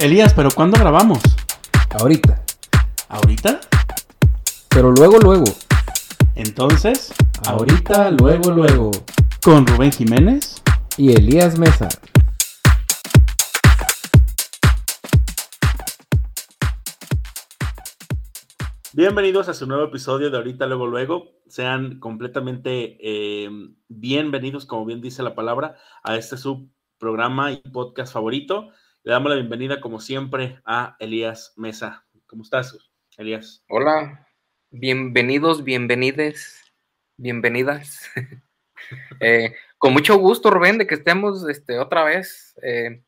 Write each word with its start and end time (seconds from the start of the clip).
Elías, 0.00 0.32
¿pero 0.32 0.50
cuándo 0.54 0.78
grabamos? 0.78 1.18
Ahorita. 1.98 2.40
¿Ahorita? 3.08 3.58
Pero 4.68 4.92
luego, 4.92 5.18
luego. 5.18 5.46
Entonces, 6.36 7.12
Ahorita, 7.48 8.12
luego, 8.12 8.52
luego. 8.52 8.92
con 9.42 9.66
Rubén 9.66 9.90
Jiménez. 9.90 10.62
Y 10.96 11.14
Elías 11.14 11.58
Mesa. 11.58 11.88
Bienvenidos 18.92 19.48
a 19.48 19.54
su 19.54 19.66
nuevo 19.66 19.82
episodio 19.82 20.30
de 20.30 20.36
Ahorita, 20.36 20.68
luego, 20.68 20.86
luego. 20.86 21.32
Sean 21.48 21.98
completamente 21.98 22.98
eh, 23.00 23.50
bienvenidos, 23.88 24.64
como 24.64 24.86
bien 24.86 25.00
dice 25.00 25.24
la 25.24 25.34
palabra, 25.34 25.74
a 26.04 26.14
este 26.14 26.36
su 26.36 26.70
programa 26.98 27.50
y 27.50 27.56
podcast 27.56 28.12
favorito. 28.12 28.68
Le 29.04 29.12
damos 29.12 29.30
la 29.30 29.36
bienvenida, 29.36 29.80
como 29.80 30.00
siempre, 30.00 30.60
a 30.64 30.96
Elías 30.98 31.52
Mesa. 31.56 32.06
¿Cómo 32.26 32.42
estás, 32.42 32.76
Elías? 33.16 33.64
Hola, 33.68 34.28
bienvenidos, 34.70 35.64
bienvenides, 35.64 36.72
bienvenidas. 37.16 38.10
Eh, 39.20 39.54
con 39.76 39.92
mucho 39.92 40.16
gusto, 40.16 40.50
Rubén, 40.50 40.78
de 40.78 40.86
que 40.86 40.94
estemos 40.94 41.46
este, 41.48 41.78
otra 41.80 42.04
vez 42.04 42.54
eh, 42.62 43.02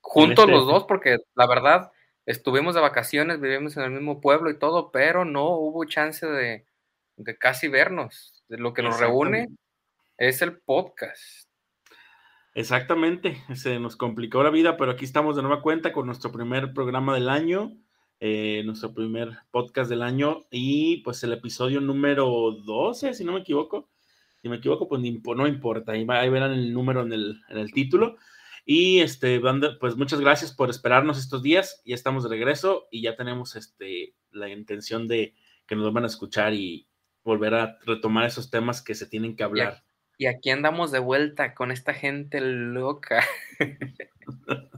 juntos 0.00 0.44
este- 0.44 0.52
los 0.52 0.66
dos, 0.66 0.84
porque 0.84 1.16
la 1.34 1.46
verdad 1.46 1.90
estuvimos 2.26 2.74
de 2.74 2.82
vacaciones, 2.82 3.40
vivimos 3.40 3.76
en 3.76 3.84
el 3.84 3.90
mismo 3.90 4.20
pueblo 4.20 4.50
y 4.50 4.58
todo, 4.58 4.92
pero 4.92 5.24
no 5.24 5.48
hubo 5.56 5.84
chance 5.86 6.24
de, 6.26 6.66
de 7.16 7.38
casi 7.38 7.66
vernos. 7.68 8.44
Lo 8.48 8.74
que 8.74 8.82
nos 8.82 9.00
reúne 9.00 9.48
es 10.18 10.40
el 10.42 10.58
podcast. 10.60 11.47
Exactamente, 12.58 13.40
se 13.54 13.78
nos 13.78 13.94
complicó 13.94 14.42
la 14.42 14.50
vida, 14.50 14.76
pero 14.76 14.90
aquí 14.90 15.04
estamos 15.04 15.36
de 15.36 15.42
nueva 15.42 15.62
cuenta 15.62 15.92
con 15.92 16.06
nuestro 16.06 16.32
primer 16.32 16.72
programa 16.72 17.14
del 17.14 17.28
año, 17.28 17.76
eh, 18.18 18.62
nuestro 18.66 18.92
primer 18.92 19.30
podcast 19.52 19.88
del 19.88 20.02
año 20.02 20.40
y 20.50 20.96
pues 21.02 21.22
el 21.22 21.32
episodio 21.32 21.80
número 21.80 22.50
12, 22.64 23.14
si 23.14 23.24
no 23.24 23.32
me 23.34 23.40
equivoco. 23.40 23.88
Si 24.42 24.48
me 24.48 24.56
equivoco, 24.56 24.88
pues 24.88 25.00
no 25.00 25.46
importa, 25.46 25.92
ahí, 25.92 26.04
va- 26.04 26.18
ahí 26.18 26.30
verán 26.30 26.52
el 26.52 26.72
número 26.72 27.02
en 27.02 27.12
el, 27.12 27.40
en 27.48 27.58
el 27.58 27.70
título. 27.72 28.16
Y 28.64 28.98
este, 29.00 29.40
pues 29.78 29.96
muchas 29.96 30.20
gracias 30.20 30.52
por 30.52 30.68
esperarnos 30.68 31.16
estos 31.16 31.44
días, 31.44 31.80
ya 31.84 31.94
estamos 31.94 32.24
de 32.24 32.30
regreso 32.30 32.88
y 32.90 33.02
ya 33.02 33.14
tenemos 33.14 33.54
este, 33.54 34.14
la 34.32 34.48
intención 34.48 35.06
de 35.06 35.36
que 35.66 35.76
nos 35.76 35.92
van 35.92 36.02
a 36.02 36.08
escuchar 36.08 36.54
y 36.54 36.88
volver 37.22 37.54
a 37.54 37.78
retomar 37.86 38.26
esos 38.26 38.50
temas 38.50 38.82
que 38.82 38.96
se 38.96 39.06
tienen 39.06 39.36
que 39.36 39.44
hablar. 39.44 39.84
Y 40.18 40.26
aquí 40.26 40.50
andamos 40.50 40.90
de 40.90 40.98
vuelta 40.98 41.54
con 41.54 41.70
esta 41.70 41.94
gente 41.94 42.40
loca. 42.40 43.24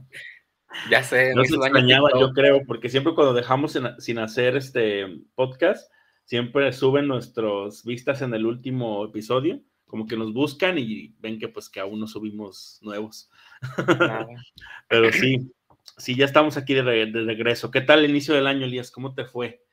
ya 0.89 1.03
sé, 1.03 1.33
No 1.33 1.43
se 1.43 1.55
extrañaba, 1.55 2.09
yo 2.19 2.31
creo, 2.31 2.63
porque 2.65 2.89
siempre 2.89 3.15
cuando 3.15 3.33
dejamos 3.33 3.73
sin, 3.73 3.83
sin 3.99 4.19
hacer 4.19 4.55
este 4.55 5.07
podcast, 5.35 5.91
siempre 6.25 6.71
suben 6.71 7.07
nuestras 7.07 7.83
vistas 7.83 8.21
en 8.21 8.33
el 8.35 8.45
último 8.45 9.03
episodio, 9.03 9.59
como 9.85 10.05
que 10.05 10.15
nos 10.15 10.31
buscan 10.31 10.77
y 10.77 11.15
ven 11.19 11.39
que 11.39 11.49
pues 11.49 11.69
que 11.69 11.79
aún 11.79 11.99
no 11.99 12.07
subimos 12.07 12.79
nuevos. 12.83 13.29
Pero 14.87 15.11
sí, 15.11 15.51
sí, 15.97 16.15
ya 16.15 16.25
estamos 16.25 16.55
aquí 16.55 16.75
de, 16.75 16.83
re- 16.83 17.11
de 17.11 17.21
regreso. 17.23 17.71
¿Qué 17.71 17.81
tal 17.81 18.05
el 18.05 18.11
inicio 18.11 18.35
del 18.35 18.45
año, 18.47 18.65
Elías? 18.65 18.91
¿Cómo 18.91 19.13
te 19.15 19.25
fue? 19.25 19.63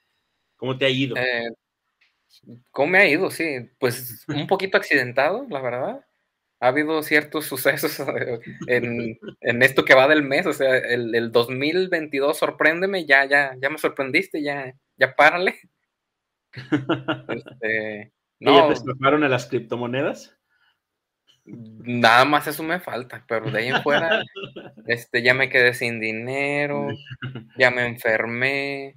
¿Cómo 0.57 0.79
te 0.79 0.87
ha 0.87 0.91
ido? 0.91 1.15
Eh, 1.17 1.51
¿Cómo 2.71 2.93
me 2.93 2.99
ha 2.99 3.09
ido? 3.09 3.31
Sí, 3.31 3.71
pues 3.79 4.25
un 4.29 4.47
poquito 4.49 4.77
accidentado, 4.77 5.47
la 5.49 5.61
verdad. 5.61 6.05
Ha 6.61 6.69
habido 6.69 7.03
ciertos 7.03 7.47
sucesos 7.47 7.99
en, 8.67 9.19
en 9.41 9.63
esto 9.63 9.85
que 9.85 9.95
va 9.95 10.09
del 10.09 10.23
mes, 10.23 10.47
o 10.47 10.53
sea, 10.53 10.77
el, 10.77 11.15
el 11.15 11.31
2022, 11.31 12.37
sorpréndeme, 12.37 13.07
ya, 13.07 13.25
ya, 13.27 13.57
ya 13.61 13.71
me 13.71 13.79
sorprendiste, 13.79 14.43
ya, 14.43 14.75
ya 14.97 15.15
párale. 15.15 15.57
Este, 17.29 18.13
¿Y 18.41 18.45
ya 18.45 18.51
no, 18.53 18.69
te 18.69 18.75
estafaron 18.75 19.25
a 19.25 19.29
las 19.29 19.47
criptomonedas? 19.47 20.39
nada 21.51 22.25
más 22.25 22.47
eso 22.47 22.63
me 22.63 22.81
falta, 22.81 23.25
pero 23.27 23.51
de 23.51 23.59
ahí 23.59 23.69
en 23.69 23.83
fuera, 23.83 24.23
este, 24.87 25.23
ya 25.23 25.35
me 25.35 25.49
quedé 25.49 25.75
sin 25.75 26.01
dinero, 26.01 26.89
ya 27.57 27.71
me 27.71 27.87
enfermé, 27.87 28.97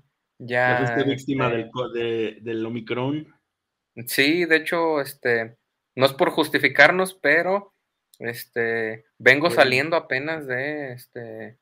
¿Ya 0.65 0.75
fuiste 0.75 1.03
víctima 1.03 1.47
este, 1.47 1.55
del, 1.55 1.69
de- 1.93 2.37
del 2.41 2.65
Omicron? 2.65 3.27
Sí, 4.07 4.45
de 4.45 4.55
hecho, 4.57 5.01
este, 5.01 5.57
no 5.95 6.05
es 6.05 6.13
por 6.13 6.29
justificarnos, 6.31 7.13
pero 7.15 7.73
este, 8.19 9.05
vengo 9.17 9.49
Bueno. 9.49 9.55
saliendo 9.55 9.95
apenas 9.97 10.47
de, 10.47 10.93
este, 10.93 11.59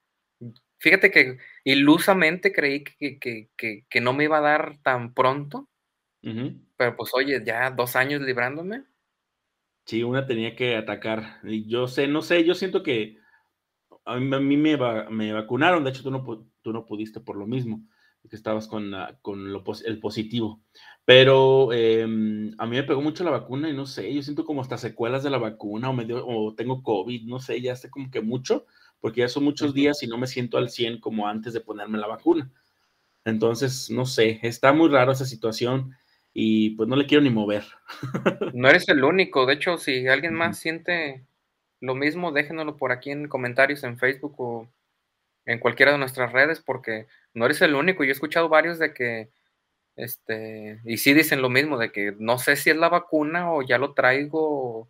fíjate 0.80 1.12
que 1.12 1.38
ilusamente 1.64 2.54
creí 2.54 2.84
que, 2.84 3.20
que, 3.20 3.50
que, 3.58 3.86
que 3.90 4.02
no 4.02 4.14
me 4.14 4.26
iba 4.26 4.38
a 4.40 4.42
dar 4.42 4.80
tan 4.84 5.14
pronto, 5.14 5.70
pero 6.78 6.96
pues 6.96 7.12
oye, 7.14 7.44
ya 7.46 7.70
dos 7.70 7.96
años 7.96 8.22
librándome. 8.22 8.84
Sí, 9.86 10.04
una 10.04 10.26
tenía 10.28 10.56
que 10.56 10.76
atacar. 10.76 11.40
Yo 11.68 11.88
sé, 11.88 12.08
no 12.08 12.22
sé, 12.22 12.46
yo 12.46 12.54
siento 12.56 12.84
que 12.84 13.18
a 14.06 14.18
mí, 14.20 14.36
a 14.36 14.40
mí 14.40 14.58
me, 14.58 14.76
va- 14.78 15.10
me 15.10 15.34
vacunaron, 15.34 15.84
de 15.84 15.92
hecho 15.92 16.04
tú 16.04 16.12
no, 16.12 16.24
tú 16.62 16.74
no 16.74 16.86
pudiste 16.86 17.20
por 17.22 17.38
lo 17.38 17.48
mismo, 17.48 17.88
que 18.30 18.35
estabas 18.35 18.68
con, 18.68 18.91
la- 18.91 19.18
con 19.22 19.52
lo 19.53 19.63
el 19.85 20.00
positivo. 20.00 20.62
Pero 21.06 21.74
eh, 21.74 22.03
a 22.03 22.66
mí 22.66 22.75
me 22.75 22.84
pegó 22.84 23.02
mucho 23.02 23.24
la 23.24 23.31
vacuna 23.31 23.69
y 23.69 23.74
no 23.74 23.85
sé, 23.85 24.13
yo 24.13 24.22
siento 24.22 24.46
como 24.46 24.62
hasta 24.62 24.78
secuelas 24.78 25.24
de 25.24 25.30
la 25.31 25.38
vacuna 25.40 25.90
o, 25.90 25.94
me 25.94 26.06
dio- 26.06 26.25
o 26.28 26.53
tengo 26.56 26.84
COVID, 26.84 27.24
no 27.25 27.40
sé, 27.40 27.62
ya 27.62 27.75
sé 27.75 27.90
como 27.90 28.12
que 28.12 28.22
mucho, 28.22 28.66
porque 29.00 29.22
ya 29.22 29.28
son 29.30 29.44
muchos 29.46 29.74
días 29.74 30.03
y 30.03 30.07
no 30.07 30.18
me 30.18 30.28
siento 30.28 30.57
al 30.57 30.69
100 30.69 31.00
como 31.00 31.28
antes 31.28 31.53
de 31.53 31.62
ponerme 31.62 31.97
la 31.97 32.07
vacuna. 32.07 32.52
Entonces, 33.25 33.90
no 33.91 34.06
sé, 34.06 34.40
está 34.44 34.74
muy 34.74 34.90
raro 34.90 35.12
esa 35.12 35.25
situación 35.25 35.96
y 36.34 36.72
pues 36.72 36.90
no 36.90 36.96
le 36.96 37.06
quiero 37.07 37.24
ni 37.24 37.30
mover. 37.30 37.63
No 38.51 38.69
eres 38.69 38.88
el 38.90 39.03
único, 39.03 39.46
de 39.46 39.53
hecho, 39.56 39.78
si 39.78 40.07
alguien 40.07 40.34
más 40.34 40.59
siente 40.59 41.25
lo 41.81 41.96
mismo, 41.96 42.31
déjenoslo 42.31 42.77
por 42.77 42.92
aquí 42.92 43.12
en 43.12 43.27
comentarios 43.27 43.83
en 43.83 43.98
Facebook 43.98 44.36
o 44.39 44.68
en 45.51 45.60
cualquiera 45.60 45.92
de 45.92 45.98
nuestras 45.98 46.31
redes, 46.31 46.62
porque 46.62 47.07
no 47.34 47.46
eres 47.46 47.62
el 47.62 47.75
único. 47.75 48.04
Yo 48.04 48.10
he 48.10 48.13
escuchado 48.13 48.50
varios 48.50 48.78
de 48.78 48.94
que, 48.94 49.30
este, 49.96 50.80
y 50.86 50.98
sí 50.98 51.13
dicen 51.13 51.42
lo 51.42 51.50
mismo, 51.50 51.78
de 51.78 51.92
que 51.92 52.13
no 52.19 52.38
sé 52.38 52.56
si 52.56 52.69
es 52.69 52.78
la 52.78 52.90
vacuna 52.90 53.51
o 53.51 53.62
ya 53.63 53.78
lo 53.78 53.94
traigo. 53.94 54.90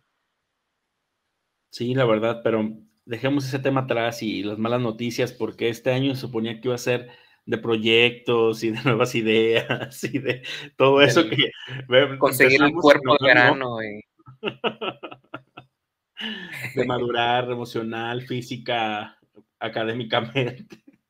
Sí, 1.70 1.94
la 1.94 2.04
verdad, 2.04 2.40
pero 2.44 2.68
dejemos 3.06 3.46
ese 3.46 3.58
tema 3.58 3.82
atrás 3.82 4.22
y 4.22 4.42
las 4.42 4.58
malas 4.58 4.80
noticias, 4.80 5.32
porque 5.32 5.68
este 5.68 5.92
año 5.92 6.14
se 6.14 6.20
suponía 6.20 6.60
que 6.60 6.68
iba 6.68 6.74
a 6.74 6.78
ser 6.78 7.08
de 7.46 7.58
proyectos 7.58 8.62
y 8.62 8.70
de 8.70 8.80
nuevas 8.84 9.14
ideas 9.14 10.04
y 10.04 10.18
de 10.18 10.42
todo 10.76 11.00
eso 11.00 11.22
Del- 11.22 11.36
que 11.36 12.18
conseguir 12.18 12.62
el 12.62 12.72
cuerpo 12.72 13.14
de 13.14 13.18
pero 13.22 13.54
no, 13.54 13.76
verano. 13.76 13.82
y- 13.82 14.04
de 16.74 16.84
madurar 16.84 17.50
emocional, 17.50 18.22
física, 18.22 19.18
académicamente. 19.60 20.76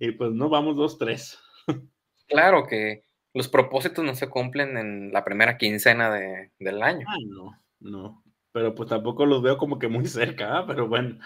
Y 0.00 0.12
pues 0.12 0.30
no, 0.30 0.48
vamos 0.48 0.76
dos, 0.76 0.96
tres. 0.96 1.40
claro 2.28 2.68
que 2.68 3.02
los 3.34 3.48
propósitos 3.48 4.04
no 4.04 4.14
se 4.14 4.28
cumplen 4.28 4.76
en 4.76 5.10
la 5.12 5.24
primera 5.24 5.58
quincena 5.58 6.08
de- 6.14 6.52
del 6.60 6.82
año. 6.84 7.04
Ah, 7.08 7.16
no, 7.26 7.60
no. 7.80 8.22
pero 8.52 8.76
pues 8.76 8.88
tampoco 8.90 9.26
los 9.26 9.42
veo 9.42 9.58
como 9.58 9.80
que 9.80 9.88
muy 9.88 10.06
cerca, 10.06 10.58
¿ah? 10.58 10.64
pero 10.68 10.86
bueno, 10.86 11.18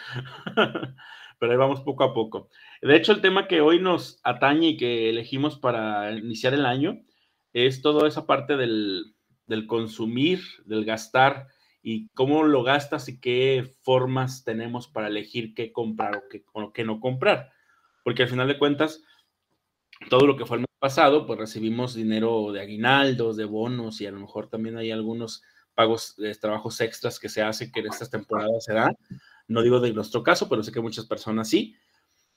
pero 1.38 1.52
ahí 1.52 1.58
vamos 1.58 1.82
poco 1.82 2.04
a 2.04 2.14
poco. 2.14 2.48
De 2.80 2.96
hecho, 2.96 3.12
el 3.12 3.20
tema 3.20 3.46
que 3.46 3.60
hoy 3.60 3.78
nos 3.78 4.18
atañe 4.24 4.68
y 4.68 4.76
que 4.78 5.10
elegimos 5.10 5.58
para 5.58 6.10
iniciar 6.12 6.54
el 6.54 6.64
año 6.64 6.98
es 7.52 7.82
toda 7.82 8.08
esa 8.08 8.26
parte 8.26 8.56
del, 8.56 9.14
del 9.46 9.66
consumir, 9.66 10.40
del 10.64 10.86
gastar 10.86 11.46
y 11.82 12.08
cómo 12.10 12.44
lo 12.44 12.62
gastas 12.62 13.08
y 13.08 13.20
qué 13.20 13.74
formas 13.82 14.44
tenemos 14.44 14.86
para 14.86 15.08
elegir 15.08 15.52
qué 15.52 15.72
comprar 15.72 16.16
o 16.16 16.22
qué, 16.30 16.44
o 16.52 16.72
qué 16.72 16.84
no 16.84 17.00
comprar. 17.00 17.50
Porque 18.04 18.22
al 18.22 18.28
final 18.28 18.46
de 18.48 18.58
cuentas, 18.58 19.02
todo 20.08 20.26
lo 20.26 20.36
que 20.36 20.46
fue 20.46 20.58
el 20.58 20.60
mes 20.62 20.78
pasado, 20.78 21.26
pues 21.26 21.38
recibimos 21.38 21.94
dinero 21.94 22.52
de 22.52 22.60
aguinaldos, 22.60 23.36
de 23.36 23.44
bonos 23.44 24.00
y 24.00 24.06
a 24.06 24.12
lo 24.12 24.20
mejor 24.20 24.48
también 24.48 24.76
hay 24.76 24.92
algunos 24.92 25.42
pagos 25.74 26.14
de 26.16 26.34
trabajos 26.34 26.80
extras 26.80 27.18
que 27.18 27.28
se 27.28 27.42
hacen 27.42 27.72
que 27.72 27.80
en 27.80 27.86
estas 27.86 28.10
temporadas 28.10 28.64
se 28.64 28.74
dan. 28.74 28.96
No 29.48 29.62
digo 29.62 29.80
de 29.80 29.92
nuestro 29.92 30.22
caso, 30.22 30.48
pero 30.48 30.62
sé 30.62 30.70
que 30.70 30.80
muchas 30.80 31.06
personas 31.06 31.48
sí. 31.48 31.74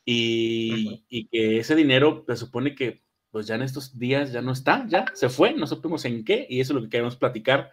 Y, 0.06 1.04
y, 1.10 1.28
que 1.28 1.60
ese 1.60 1.76
dinero 1.76 2.24
se 2.28 2.36
supone 2.36 2.76
que 2.76 3.04
pues 3.32 3.48
ya 3.48 3.56
en 3.56 3.64
estos 3.64 3.98
días 3.98 4.32
ya 4.32 4.42
no 4.42 4.52
está, 4.52 4.86
ya 4.88 5.06
se 5.14 5.30
fue, 5.30 5.54
no 5.54 5.66
supimos 5.66 6.06
en 6.06 6.24
qué, 6.24 6.46
y 6.48 6.62
eso 6.62 6.72
es 6.72 6.76
lo 6.76 6.84
que 6.84 6.90
queremos 6.90 7.18
platicar 7.18 7.72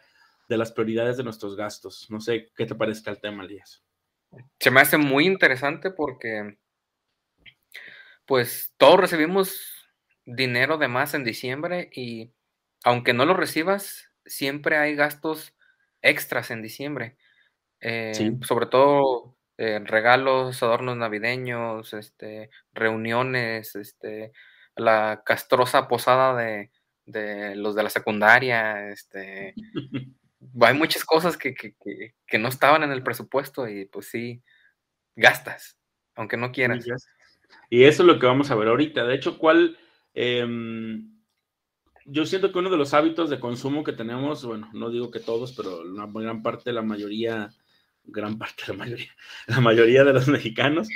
de 0.53 0.59
las 0.59 0.71
prioridades 0.71 1.17
de 1.17 1.25
nuestros 1.25 1.57
gastos. 1.57 2.07
No 2.11 2.21
sé 2.21 2.53
qué 2.55 2.67
te 2.67 2.75
parezca 2.75 3.11
el 3.11 3.21
tema, 3.21 3.45
Elías. 3.45 3.83
Se 4.61 4.71
me 4.71 4.81
hace 4.81 4.99
muy 4.99 5.27
interesante 5.27 5.91
porque 5.91 6.59
pues 8.27 8.75
todos 8.77 9.01
recibimos 9.01 9.89
dinero 10.25 10.77
de 10.77 10.89
más 10.89 11.15
en 11.15 11.25
diciembre 11.25 11.91
y 11.93 12.33
aunque 12.85 13.15
no 13.15 13.25
lo 13.25 13.35
recibas, 13.35 14.11
siempre 14.27 14.77
hay 14.77 14.95
gastos 14.95 15.55
extras 16.03 16.51
en 16.51 16.63
diciembre. 16.63 17.17
Eh, 17.81 18.37
sobre 18.43 18.67
todo 18.67 19.35
eh, 19.57 19.81
regalos, 19.85 20.63
adornos 20.63 20.97
navideños, 20.99 21.95
este, 21.95 22.51
reuniones, 22.73 23.75
este, 23.75 24.33
la 24.77 25.23
castrosa 25.25 25.89
posada 25.89 26.37
de, 26.37 26.71
los 27.57 27.75
de 27.75 27.83
la 27.83 27.91
secundaria, 27.91 28.89
este, 28.91 29.55
hay 30.61 30.75
muchas 30.75 31.05
cosas 31.05 31.37
que, 31.37 31.55
que, 31.55 32.39
no 32.39 32.49
estaban 32.49 32.83
en 32.83 32.93
el 32.93 33.03
presupuesto 33.03 33.69
y 33.69 33.87
pues 33.87 34.09
sí, 34.09 34.43
gastas, 35.17 35.79
aunque 36.15 36.37
no 36.37 36.53
quieras. 36.53 36.85
Y 37.69 37.85
eso 37.85 38.03
es 38.03 38.07
lo 38.07 38.19
que 38.19 38.27
vamos 38.27 38.51
a 38.51 38.55
ver 38.55 38.69
ahorita. 38.69 39.05
De 39.05 39.15
hecho, 39.15 39.39
¿cuál 39.39 39.77
Em, 40.15 41.11
yo 42.05 42.27
siento 42.27 42.53
que 42.53 42.59
uno 42.59 42.71
de 42.71 42.77
los 42.77 42.95
hábitos 42.95 43.31
de 43.31 43.41
consumo 43.41 43.85
que 43.85 43.93
tenemos, 43.93 44.45
bueno, 44.45 44.69
no 44.73 44.91
digo 44.91 45.11
que 45.11 45.21
todos, 45.21 45.53
pero 45.53 45.83
una 45.83 46.07
gran 46.07 46.43
parte, 46.43 46.73
la 46.73 46.83
mayoría, 46.83 47.51
gran 48.05 48.39
parte, 48.39 48.65
la 48.69 48.75
mayoría, 48.75 49.11
la 49.47 49.61
mayoría 49.61 50.05
de 50.05 50.13
los 50.13 50.29
mexicanos, 50.29 50.89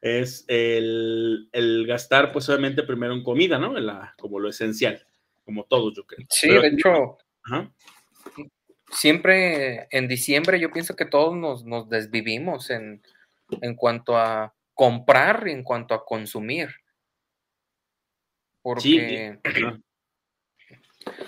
es 0.00 0.44
el, 0.48 1.48
gastar, 1.86 2.32
pues 2.32 2.48
obviamente 2.48 2.82
primero 2.82 3.14
en 3.14 3.22
comida, 3.22 3.58
¿no? 3.58 3.78
la, 3.78 4.14
como 4.18 4.38
lo 4.38 4.48
esencial, 4.48 5.04
como 5.44 5.64
todos, 5.64 5.94
yo 5.96 6.06
creo. 6.06 6.26
Sí, 6.30 6.48
de 6.48 6.68
hecho, 6.68 7.18
siempre 8.94 9.86
en 9.90 10.08
diciembre 10.08 10.58
yo 10.60 10.70
pienso 10.70 10.96
que 10.96 11.04
todos 11.04 11.36
nos, 11.36 11.64
nos 11.64 11.88
desvivimos 11.88 12.70
en, 12.70 13.02
en 13.60 13.74
cuanto 13.74 14.16
a 14.16 14.54
comprar 14.72 15.46
y 15.46 15.52
en 15.52 15.62
cuanto 15.62 15.94
a 15.94 16.04
consumir 16.04 16.70
porque 18.64 19.38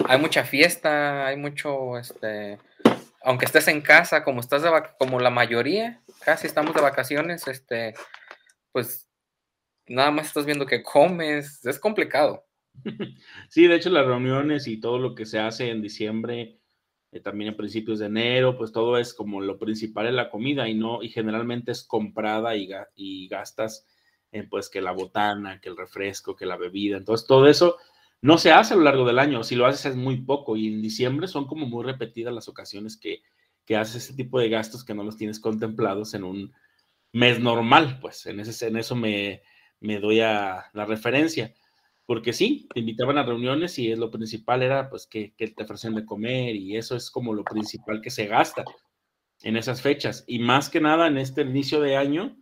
hay 0.09 0.19
mucha 0.19 0.43
fiesta, 0.43 1.27
hay 1.27 1.37
mucho, 1.37 1.99
este, 1.99 2.59
aunque 3.23 3.45
estés 3.45 3.69
en 3.69 3.83
casa, 3.83 4.25
como 4.25 4.41
estás 4.41 4.63
de 4.63 4.71
como 4.99 5.21
la 5.21 5.29
mayoría, 5.29 6.01
casi 6.25 6.47
estamos 6.47 6.75
de 6.75 6.81
vacaciones, 6.81 7.47
este, 7.47 7.93
pues 8.73 9.07
nada 9.87 10.11
más 10.11 10.29
estás 10.29 10.47
viendo 10.47 10.65
que 10.65 10.83
comes, 10.83 11.65
es 11.65 11.79
complicado. 11.79 12.45
Sí, 13.51 13.67
de 13.67 13.77
hecho 13.77 13.91
las 13.91 14.07
reuniones 14.07 14.67
y 14.67 14.81
todo 14.81 14.99
lo 14.99 15.15
que 15.15 15.27
se 15.27 15.39
hace 15.39 15.71
en 15.71 15.83
diciembre, 15.83 16.59
eh, 17.13 17.21
también 17.21 17.55
a 17.55 17.57
principios 17.57 17.99
de 17.99 18.07
enero, 18.07 18.57
pues 18.57 18.73
todo 18.73 18.99
es 18.99 19.15
como 19.15 19.41
lo 19.41 19.59
principal 19.59 20.07
en 20.07 20.17
la 20.17 20.31
comida 20.31 20.69
y 20.69 20.75
no, 20.75 21.03
y 21.03 21.09
generalmente 21.09 21.73
es 21.73 21.85
comprada 21.85 22.57
y, 22.57 22.69
y 22.95 23.29
gastas 23.29 23.87
pues 24.51 24.69
que 24.69 24.81
la 24.81 24.93
botana, 24.93 25.61
que 25.61 25.69
el 25.69 25.77
refresco, 25.77 26.37
que 26.37 26.47
la 26.47 26.57
bebida. 26.57 26.97
Entonces, 26.97 27.27
todo 27.27 27.47
eso 27.47 27.77
no 28.21 28.39
se 28.39 28.53
hace 28.53 28.75
a 28.75 28.77
lo 28.77 28.83
largo 28.83 29.05
del 29.05 29.19
año. 29.19 29.43
Si 29.43 29.55
lo 29.55 29.67
haces 29.67 29.87
es 29.87 29.97
muy 29.97 30.23
poco. 30.23 30.57
Y 30.57 30.69
en 30.69 30.83
diciembre 30.83 31.29
son 31.29 31.47
como 31.47 31.67
muy 31.67 31.85
repetidas 31.85 32.35
las 32.35 32.49
ocasiones 32.49 32.97
que, 32.97 33.23
que 33.65 33.77
haces 33.77 34.05
ese 34.05 34.15
tipo 34.15 34.39
de 34.39 34.49
gastos 34.49 34.85
que 34.85 34.95
no 34.95 35.05
los 35.05 35.17
tienes 35.17 35.41
contemplados 35.41 36.15
en 36.15 36.25
un 36.25 36.53
mes 37.13 37.41
normal. 37.41 37.99
Pues 38.01 38.27
en, 38.27 38.41
ese, 38.41 38.67
en 38.67 38.77
eso 38.77 38.95
me, 38.95 39.43
me 39.81 40.01
doy 40.01 40.21
a 40.21 40.67
la 40.73 40.85
referencia. 40.85 41.55
Porque 42.07 42.33
sí, 42.33 42.69
te 42.73 42.81
invitaban 42.81 43.19
a 43.19 43.25
reuniones 43.25 43.79
y 43.79 43.95
lo 43.97 44.11
principal 44.11 44.63
era 44.63 44.89
pues 44.89 45.07
que, 45.07 45.35
que 45.35 45.49
te 45.49 45.65
ofrecen 45.65 45.95
de 45.95 46.07
comer 46.07 46.55
y 46.55 46.77
eso 46.77 46.97
es 46.97 47.11
como 47.11 47.35
lo 47.35 47.43
principal 47.43 48.01
que 48.01 48.11
se 48.11 48.27
gasta 48.27 48.65
en 49.43 49.57
esas 49.57 49.83
fechas. 49.83 50.25
Y 50.27 50.39
más 50.39 50.71
que 50.71 50.81
nada 50.81 51.09
en 51.09 51.19
este 51.19 51.43
inicio 51.43 51.81
de 51.81 51.97
año, 51.97 52.37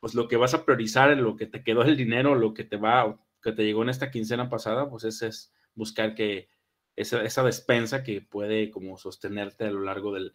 pues 0.00 0.14
lo 0.14 0.28
que 0.28 0.36
vas 0.36 0.54
a 0.54 0.64
priorizar 0.64 1.10
en 1.10 1.22
lo 1.22 1.36
que 1.36 1.46
te 1.46 1.62
quedó 1.62 1.82
el 1.82 1.96
dinero, 1.96 2.34
lo 2.34 2.54
que 2.54 2.64
te 2.64 2.76
va, 2.76 3.20
que 3.42 3.52
te 3.52 3.64
llegó 3.64 3.82
en 3.82 3.88
esta 3.88 4.10
quincena 4.10 4.48
pasada, 4.48 4.88
pues 4.88 5.04
ese 5.04 5.28
es 5.28 5.52
buscar 5.74 6.14
que 6.14 6.48
esa, 6.96 7.22
esa 7.22 7.42
despensa 7.42 8.02
que 8.02 8.20
puede 8.20 8.70
como 8.70 8.98
sostenerte 8.98 9.64
a 9.64 9.70
lo 9.70 9.80
largo 9.80 10.12
del, 10.12 10.34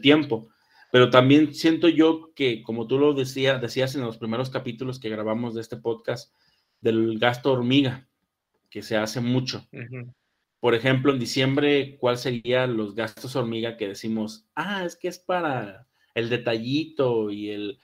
tiempo. 0.00 0.48
Pero 0.92 1.10
también 1.10 1.54
siento 1.54 1.88
yo 1.88 2.32
que, 2.34 2.62
como 2.62 2.86
tú 2.86 2.98
lo 2.98 3.14
decías, 3.14 3.60
decías 3.60 3.94
en 3.94 4.02
los 4.02 4.18
primeros 4.18 4.50
capítulos 4.50 5.00
que 5.00 5.08
grabamos 5.08 5.54
de 5.54 5.60
este 5.60 5.76
podcast, 5.76 6.34
del 6.80 7.18
gasto 7.18 7.52
hormiga, 7.52 8.08
que 8.72 8.82
se 8.82 8.96
hace 8.96 9.20
mucho. 9.20 9.68
Por 10.58 10.74
ejemplo, 10.74 11.12
en 11.12 11.18
diciembre, 11.18 11.98
¿cuál 12.00 12.16
serían 12.16 12.74
los 12.76 12.94
gastos 12.94 13.36
hormiga 13.36 13.76
que 13.76 13.88
decimos, 13.88 14.48
ah, 14.54 14.84
es 14.86 14.96
que 14.96 15.08
es 15.08 15.18
para 15.18 15.86
el 16.14 16.30
detallito 16.30 17.30
y 17.30 17.50
el, 17.50 17.80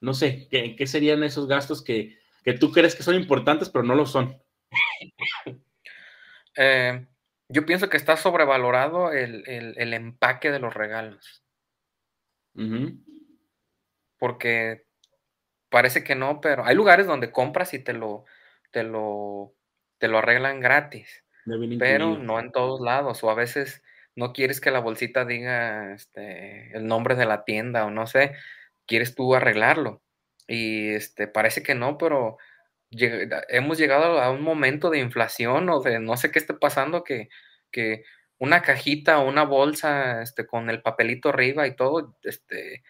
no 0.00 0.14
sé, 0.14 0.46
¿qué, 0.48 0.86
serían 0.86 1.24
esos 1.24 1.48
gastos 1.48 1.82
que, 1.82 2.18
tú 2.60 2.70
crees 2.70 2.94
que 2.94 3.02
son 3.02 3.16
importantes, 3.16 3.68
pero 3.68 3.84
no 3.84 3.94
lo 3.94 4.06
son? 4.06 4.40
Eh, 6.60 7.06
yo 7.48 7.64
pienso 7.64 7.88
que 7.88 7.96
está 7.96 8.16
sobrevalorado 8.16 9.12
el, 9.12 9.94
empaque 9.94 10.50
de 10.50 10.58
los 10.58 10.74
regalos. 10.74 11.44
Porque 14.18 14.84
parece 15.68 16.02
que 16.02 16.16
no, 16.16 16.40
pero 16.40 16.64
hay 16.64 16.74
lugares 16.74 17.06
donde 17.06 17.30
compras 17.30 17.74
y 17.74 17.78
te 17.78 17.92
lo, 17.92 18.24
te 18.72 18.82
lo, 18.82 19.54
te 19.98 20.08
lo 20.08 20.18
arreglan 20.18 20.60
gratis. 20.60 21.24
Pero 21.78 22.18
no 22.18 22.40
en 22.40 22.52
todos 22.52 22.80
lados. 22.80 23.24
O 23.24 23.30
a 23.30 23.34
veces 23.34 23.82
no 24.14 24.32
quieres 24.32 24.60
que 24.60 24.70
la 24.70 24.80
bolsita 24.80 25.24
diga 25.24 25.94
este, 25.94 26.76
el 26.76 26.86
nombre 26.86 27.14
de 27.14 27.24
la 27.24 27.44
tienda 27.44 27.86
o 27.86 27.90
no 27.90 28.06
sé 28.06 28.34
quieres 28.88 29.14
tú 29.14 29.36
arreglarlo. 29.36 30.02
Y 30.48 30.88
este, 30.88 31.28
parece 31.28 31.62
que 31.62 31.76
no, 31.76 31.98
pero 31.98 32.38
hemos 32.90 33.78
llegado 33.78 34.20
a 34.20 34.30
un 34.30 34.42
momento 34.42 34.90
de 34.90 34.98
inflación 34.98 35.68
o 35.68 35.80
de 35.80 36.00
no 36.00 36.16
sé 36.16 36.32
qué 36.32 36.38
esté 36.40 36.54
pasando 36.54 37.04
que, 37.04 37.28
que 37.70 38.04
una 38.38 38.62
cajita 38.62 39.18
o 39.18 39.28
una 39.28 39.44
bolsa 39.44 40.22
este, 40.22 40.46
con 40.46 40.70
el 40.70 40.80
papelito 40.80 41.28
arriba 41.28 41.66
y 41.66 41.76
todo, 41.76 42.16
este, 42.22 42.82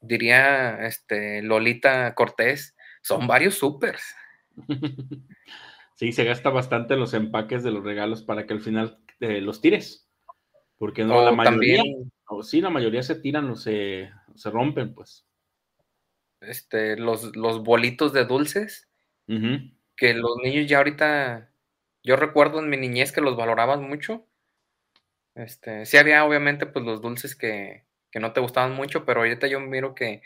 diría 0.00 0.86
este, 0.86 1.42
Lolita 1.42 2.14
Cortés, 2.14 2.74
son 3.02 3.26
varios 3.26 3.56
supers. 3.56 4.02
Sí, 6.04 6.12
se 6.12 6.24
gasta 6.24 6.50
bastante 6.50 6.96
los 6.96 7.14
empaques 7.14 7.62
de 7.62 7.70
los 7.70 7.82
regalos 7.82 8.22
para 8.22 8.46
que 8.46 8.52
al 8.52 8.60
final 8.60 8.98
eh, 9.20 9.40
los 9.40 9.62
tires. 9.62 10.06
Porque 10.76 11.02
no, 11.02 11.24
la 11.24 11.32
mayoría, 11.32 11.82
o 12.28 12.42
sí, 12.42 12.60
la 12.60 12.68
mayoría 12.68 13.02
se 13.02 13.14
tiran 13.14 13.48
o 13.48 13.56
se, 13.56 14.10
se 14.34 14.50
rompen, 14.50 14.92
pues. 14.92 15.26
Este, 16.42 16.98
los, 16.98 17.34
los 17.34 17.62
bolitos 17.62 18.12
de 18.12 18.26
dulces, 18.26 18.90
que 19.96 20.12
los 20.12 20.36
niños 20.42 20.68
ya 20.68 20.76
ahorita, 20.76 21.50
yo 22.02 22.16
recuerdo 22.16 22.58
en 22.58 22.68
mi 22.68 22.76
niñez 22.76 23.10
que 23.10 23.22
los 23.22 23.34
valoraban 23.34 23.88
mucho. 23.88 24.26
Este, 25.34 25.86
sí 25.86 25.96
había 25.96 26.26
obviamente 26.26 26.66
pues 26.66 26.84
los 26.84 27.00
dulces 27.00 27.34
que, 27.34 27.86
que 28.10 28.20
no 28.20 28.34
te 28.34 28.40
gustaban 28.40 28.74
mucho, 28.74 29.06
pero 29.06 29.20
ahorita 29.20 29.46
yo 29.46 29.58
miro 29.58 29.94
que, 29.94 30.20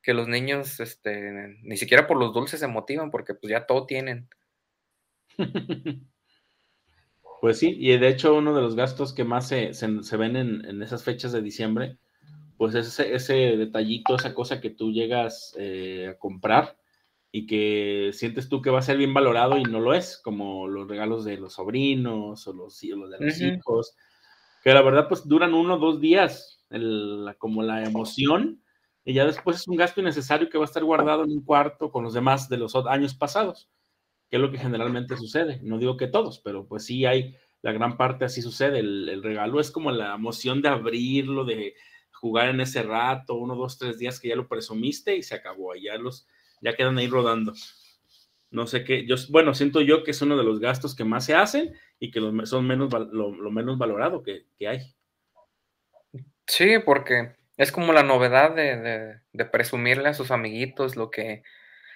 que 0.00 0.14
los 0.14 0.26
niños, 0.26 0.80
este, 0.80 1.58
ni 1.60 1.76
siquiera 1.76 2.06
por 2.06 2.16
los 2.16 2.32
dulces 2.32 2.60
se 2.60 2.66
motivan, 2.66 3.10
porque 3.10 3.34
pues 3.34 3.50
ya 3.50 3.66
todo 3.66 3.84
tienen. 3.84 4.30
Pues 7.40 7.58
sí, 7.58 7.76
y 7.78 7.96
de 7.96 8.08
hecho 8.08 8.34
uno 8.34 8.52
de 8.54 8.62
los 8.62 8.74
gastos 8.74 9.12
que 9.12 9.22
más 9.22 9.46
se, 9.46 9.72
se, 9.72 10.16
ven 10.16 10.36
en, 10.36 10.64
en, 10.64 10.82
esas 10.82 11.04
fechas 11.04 11.30
de 11.30 11.40
diciembre, 11.40 11.98
pues 12.56 12.74
es 12.74 12.88
ese, 12.88 13.14
ese 13.14 13.34
detallito, 13.56 14.16
esa 14.16 14.34
cosa 14.34 14.60
que 14.60 14.70
tú 14.70 14.90
llegas 14.90 15.54
eh, 15.56 16.08
a 16.10 16.18
comprar 16.18 16.76
y 17.30 17.46
que 17.46 18.10
sientes 18.12 18.48
tú 18.48 18.60
que 18.60 18.70
va 18.70 18.80
a 18.80 18.82
ser 18.82 18.96
bien 18.96 19.14
valorado 19.14 19.56
y 19.56 19.62
no 19.62 19.78
lo 19.78 19.94
es, 19.94 20.20
como 20.24 20.66
los 20.66 20.88
regalos 20.88 21.24
de 21.24 21.36
los 21.36 21.54
sobrinos 21.54 22.46
o 22.48 22.52
los, 22.52 22.80
de 22.80 22.96
los 22.96 23.40
hijos, 23.40 23.96
que 24.64 24.74
la 24.74 24.82
verdad 24.82 25.06
pues 25.08 25.28
duran 25.28 25.54
uno 25.54 25.74
o 25.74 25.78
dos 25.78 26.00
días 26.00 26.64
el, 26.70 27.32
como 27.38 27.62
la 27.62 27.84
emoción, 27.84 28.62
y 29.04 29.14
ya 29.14 29.24
después 29.24 29.58
es 29.58 29.68
un 29.68 29.76
gasto 29.76 30.00
innecesario 30.00 30.48
que 30.48 30.58
va 30.58 30.64
a 30.64 30.66
estar 30.66 30.82
guardado 30.82 31.22
en 31.22 31.30
un 31.30 31.44
cuarto 31.44 31.92
con 31.92 32.02
los 32.02 32.14
demás 32.14 32.48
de 32.48 32.56
los 32.56 32.74
años 32.74 33.14
pasados, 33.14 33.70
que 34.30 34.36
es 34.36 34.42
lo 34.42 34.50
que 34.50 34.58
generalmente 34.58 35.16
sucede. 35.16 35.60
No 35.62 35.78
digo 35.78 35.96
que 35.96 36.06
todos, 36.06 36.40
pero 36.40 36.66
pues 36.66 36.84
sí 36.84 37.06
hay, 37.06 37.36
la 37.62 37.72
gran 37.72 37.96
parte 37.96 38.24
así 38.24 38.42
sucede. 38.42 38.80
El, 38.80 39.22
regalo 39.22 39.60
es 39.60 39.70
como 39.70 39.90
la 39.90 40.14
emoción 40.14 40.62
de 40.62 40.68
abrirlo, 40.68 41.44
de 41.44 41.74
jugar 42.12 42.48
en 42.48 42.60
ese 42.60 42.82
rato, 42.82 43.34
uno, 43.34 43.54
dos, 43.54 43.78
tres 43.78 43.98
días 43.98 44.20
que 44.20 44.28
ya 44.28 44.36
lo 44.36 44.48
presumiste 44.48 45.16
y 45.16 45.22
se 45.22 45.34
acabó, 45.34 45.74
ya 45.74 45.96
los, 45.96 46.26
ya 46.60 46.74
quedan 46.74 46.98
ahí 46.98 47.08
rodando. 47.08 47.54
No 48.50 48.66
sé 48.66 48.84
qué, 48.84 49.06
yo, 49.06 49.16
bueno, 49.30 49.54
siento 49.54 49.80
yo 49.80 50.04
que 50.04 50.10
es 50.10 50.22
uno 50.22 50.36
de 50.36 50.44
los 50.44 50.58
gastos 50.58 50.94
que 50.94 51.04
más 51.04 51.24
se 51.24 51.34
hacen 51.34 51.74
y 51.98 52.10
que 52.10 52.20
son 52.44 52.66
menos, 52.66 52.92
lo, 53.12 53.32
menos 53.50 53.78
valorado 53.78 54.22
que, 54.22 54.46
hay. 54.66 54.94
Sí, 56.46 56.78
porque 56.84 57.34
es 57.56 57.72
como 57.72 57.92
la 57.92 58.02
novedad 58.02 58.54
de, 58.54 59.20
presumirle 59.52 60.08
a 60.08 60.14
sus 60.14 60.30
amiguitos 60.30 60.96
lo 60.96 61.10
que, 61.10 61.42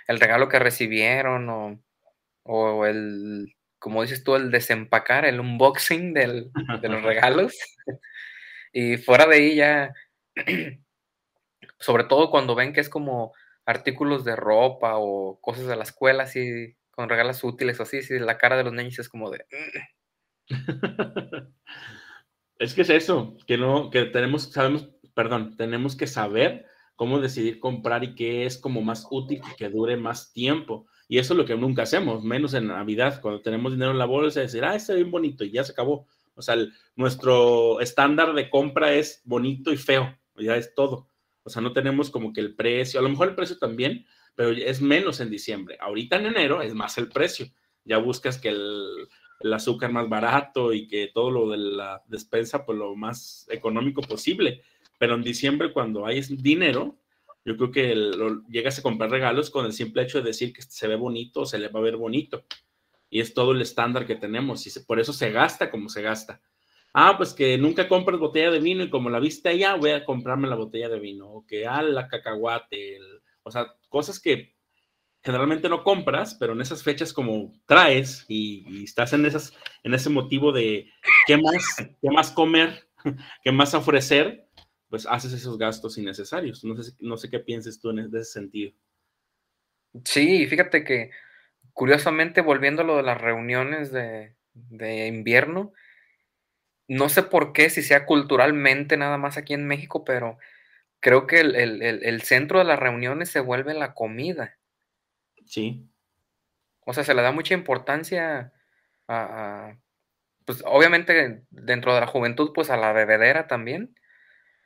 el 0.09 0.21
regalo 0.21 0.49
que 0.49 0.59
recibieron 0.59 1.49
o, 1.49 1.81
o 2.45 2.87
el, 2.87 3.55
como 3.79 4.03
dices 4.03 4.25
tú, 4.25 4.37
el 4.37 4.51
desempacar, 4.51 5.25
el 5.25 5.41
unboxing 5.41 6.15
del, 6.15 6.51
de 6.81 6.89
los 6.89 7.03
regalos. 7.03 7.55
y 8.73 8.97
fuera 8.97 9.27
de 9.27 9.37
ahí 9.37 9.57
ya, 9.57 9.93
sobre 11.79 12.05
todo 12.05 12.31
cuando 12.31 12.55
ven 12.55 12.73
que 12.73 12.81
es 12.81 12.89
como 12.89 13.33
artículos 13.67 14.25
de 14.25 14.37
ropa 14.37 14.97
o 14.97 15.41
cosas 15.41 15.67
de 15.67 15.77
la 15.77 15.85
escuela, 15.85 16.25
así, 16.25 16.77
con 16.91 17.09
regalos 17.09 17.43
útiles 17.45 17.79
o 17.81 17.85
así, 17.85 18.03
sí, 18.03 18.19
la 18.19 18.39
cara 18.39 18.57
de 18.57 18.65
los 18.65 18.73
niños 18.73 18.99
es 18.99 19.09
como 19.09 19.31
de... 19.31 19.45
Mm". 20.49 20.49
es 22.59 22.75
que 22.75 22.83
es 22.83 22.91
eso, 22.91 23.37
que 23.47 23.57
no, 23.59 23.91
que 23.91 24.05
tenemos, 24.07 24.53
sabemos, 24.53 24.91
perdón, 25.15 25.57
tenemos 25.57 25.97
que 25.97 26.07
saber 26.07 26.67
cómo 26.97 27.21
decidir 27.21 27.59
comprar 27.59 28.05
y 28.05 28.15
qué 28.15 28.47
es 28.47 28.59
como 28.59 28.83
más 28.83 29.07
útil 29.11 29.41
y 29.51 29.57
que 29.57 29.69
dure 29.69 29.97
más 29.97 30.33
tiempo. 30.33 30.87
Y 31.09 31.19
eso 31.19 31.35
es 31.35 31.39
lo 31.39 31.45
que 31.45 31.57
nunca 31.57 31.83
hacemos, 31.83 32.25
menos 32.25 32.55
en 32.55 32.69
Navidad, 32.69 33.21
cuando 33.21 33.43
tenemos 33.43 33.73
dinero 33.73 33.91
en 33.91 33.99
la 33.99 34.07
bolsa, 34.07 34.41
decir, 34.41 34.65
ah, 34.65 34.75
está 34.75 34.95
bien 34.95 35.11
bonito 35.11 35.45
y 35.45 35.51
ya 35.51 35.65
se 35.65 35.73
acabó. 35.73 36.07
O 36.35 36.43
sea, 36.43 36.57
nuestro 36.97 37.81
estándar 37.81 38.33
de 38.33 38.49
compra 38.49 38.95
es 38.95 39.21
bonito 39.25 39.73
y 39.73 39.77
feo, 39.77 40.17
ya 40.37 40.57
es 40.57 40.75
todo. 40.75 41.09
O 41.45 41.51
sea, 41.51 41.61
no 41.61 41.73
tenemos 41.73 42.11
como 42.11 42.33
que 42.33 42.41
el 42.41 42.55
precio, 42.55 43.01
a 43.01 43.03
lo 43.03 43.09
mejor 43.09 43.29
el 43.29 43.35
precio 43.35 43.59
también, 43.59 44.07
pero 44.35 44.51
es 44.51 44.81
menos 44.81 45.21
en 45.21 45.31
diciembre. 45.31 45.77
Ahorita 45.81 46.17
en 46.17 46.27
enero 46.27 46.63
es 46.63 46.75
más 46.75 46.97
el 46.99 47.09
precio. 47.09 47.47
Ya 47.85 47.99
buscas 47.99 48.39
que 48.39 48.49
el, 48.49 49.09
azúcar 49.53 49.91
más 49.91 50.09
barato 50.09 50.73
y 50.73 50.87
que 50.87 51.11
todo 51.13 51.31
lo 51.31 51.51
de 51.51 51.59
la 51.59 52.03
despensa, 52.07 52.65
pues 52.65 52.79
lo 52.79 52.95
más 52.95 53.47
económico 53.51 54.01
posible. 54.03 54.63
Pero 54.99 55.17
en 55.17 55.23
diciembre, 55.23 55.73
cuando 55.73 56.07
hay 56.07 56.21
dinero, 56.21 56.97
yo 57.45 57.57
creo 57.57 57.71
que 57.71 58.43
llegas 58.49 58.79
a 58.79 58.83
comprar 58.83 59.11
regalos 59.11 59.51
con 59.51 59.67
el 59.67 59.73
simple 59.73 60.03
hecho 60.03 60.19
de 60.19 60.29
decir 60.29 60.53
que 60.53 60.63
se 60.63 60.89
ve 60.89 60.97
bonito, 60.97 61.47
se 61.47 61.59
le 61.59 61.69
va 61.69 61.81
a 61.81 61.83
ver 61.83 61.97
bonito. 61.97 62.45
Y 63.11 63.21
es 63.21 63.35
todo 63.35 63.53
el 63.53 63.61
estándar 63.61 64.07
que 64.07 64.17
tenemos. 64.17 64.67
Y 64.67 64.81
por 64.81 64.99
eso 64.99 65.13
se 65.13 65.31
gasta 65.31 65.71
como 65.71 65.89
se 65.89 66.03
gasta 66.03 66.41
ah, 66.95 67.15
pues 67.17 67.33
que 67.33 67.59
nunca 67.59 67.89
compras 67.89 68.19
botella 68.19 68.51
de 68.51 68.61
vino 68.61 68.85
y 68.85 68.91
como 68.91 69.11
la 69.11 69.21
viste 69.21 69.49
allá, 69.49 69.75
voy 69.75 69.91
a 69.91 70.05
comprarme 70.05 70.49
la 70.49 70.57
botella 70.57 70.89
de 70.89 71.01
vino, 71.01 71.29
o 71.29 71.47
que 71.47 71.67
ah, 71.67 71.83
la 71.83 72.09
cacahuate, 72.09 72.99
o 73.43 73.51
sea, 73.51 73.75
cosas 73.89 74.21
que 74.21 74.55
generalmente 75.23 75.69
no 75.69 75.85
compras, 75.85 76.35
pero 76.39 76.53
en 76.53 76.61
esas 76.61 76.83
fechas 76.83 77.13
como 77.13 77.53
traes 77.67 78.25
y, 78.29 78.85
estás 78.85 79.13
en, 79.13 79.25
esas, 79.25 79.57
en 79.85 79.95
ese 79.95 80.11
motivo 80.11 80.53
de 80.53 80.91
qué 81.27 81.37
más, 81.37 81.77
qué 81.79 82.11
más 82.11 82.31
comer, 82.33 82.89
qué 83.45 83.53
más 83.53 83.75
ofrecer, 83.75 84.49
pues 84.93 85.07
haces 85.07 85.33
esos 85.33 85.57
gastos 85.57 85.97
innecesarios. 85.97 86.63
No 86.65 86.77
sé, 86.77 86.93
no 87.01 87.17
sé 87.17 87.31
qué 87.31 87.39
pienses 87.39 87.81
tú 87.81 87.89
en 87.89 88.01
ese 88.01 88.25
sentido. 88.25 88.75
Sí, 90.05 90.47
fíjate 90.47 90.85
que 90.85 91.11
curiosamente, 91.73 92.43
volviendo 92.43 92.83
a 92.83 92.85
lo 92.85 92.99
de 92.99 93.03
las 93.03 93.19
reuniones 93.19 93.91
de, 93.91 94.37
de 94.53 95.07
invierno, 95.07 95.73
no 96.89 97.09
sé 97.09 97.23
por 97.23 97.55
qué, 97.55 97.71
si 97.71 97.81
sea 97.81 98.05
culturalmente 98.05 98.99
nada 98.99 99.17
más 99.17 99.39
aquí 99.39 99.55
en 99.55 99.67
México, 99.67 100.05
pero 100.05 100.37
creo 101.01 101.27
que 101.27 101.41
el, 101.41 102.21
centro 102.21 102.59
de 102.59 102.67
las 102.67 102.79
reuniones 102.79 103.31
se 103.31 103.41
vuelve 103.41 103.73
la 103.73 103.95
comida. 103.95 104.59
Sí. 105.47 105.89
O 106.85 106.93
sea, 106.93 107.03
se 107.03 107.15
le 107.15 107.23
da 107.23 107.33
mucha 107.33 107.55
importancia 107.55 108.53
a, 109.09 109.75
pues 110.45 110.63
obviamente 110.67 111.45
dentro 111.49 111.95
de 111.95 112.01
la 112.01 112.07
juventud, 112.07 112.53
pues 112.55 112.69
a 112.69 112.77
la 112.77 112.93
bebedera 112.93 113.47
también, 113.47 113.95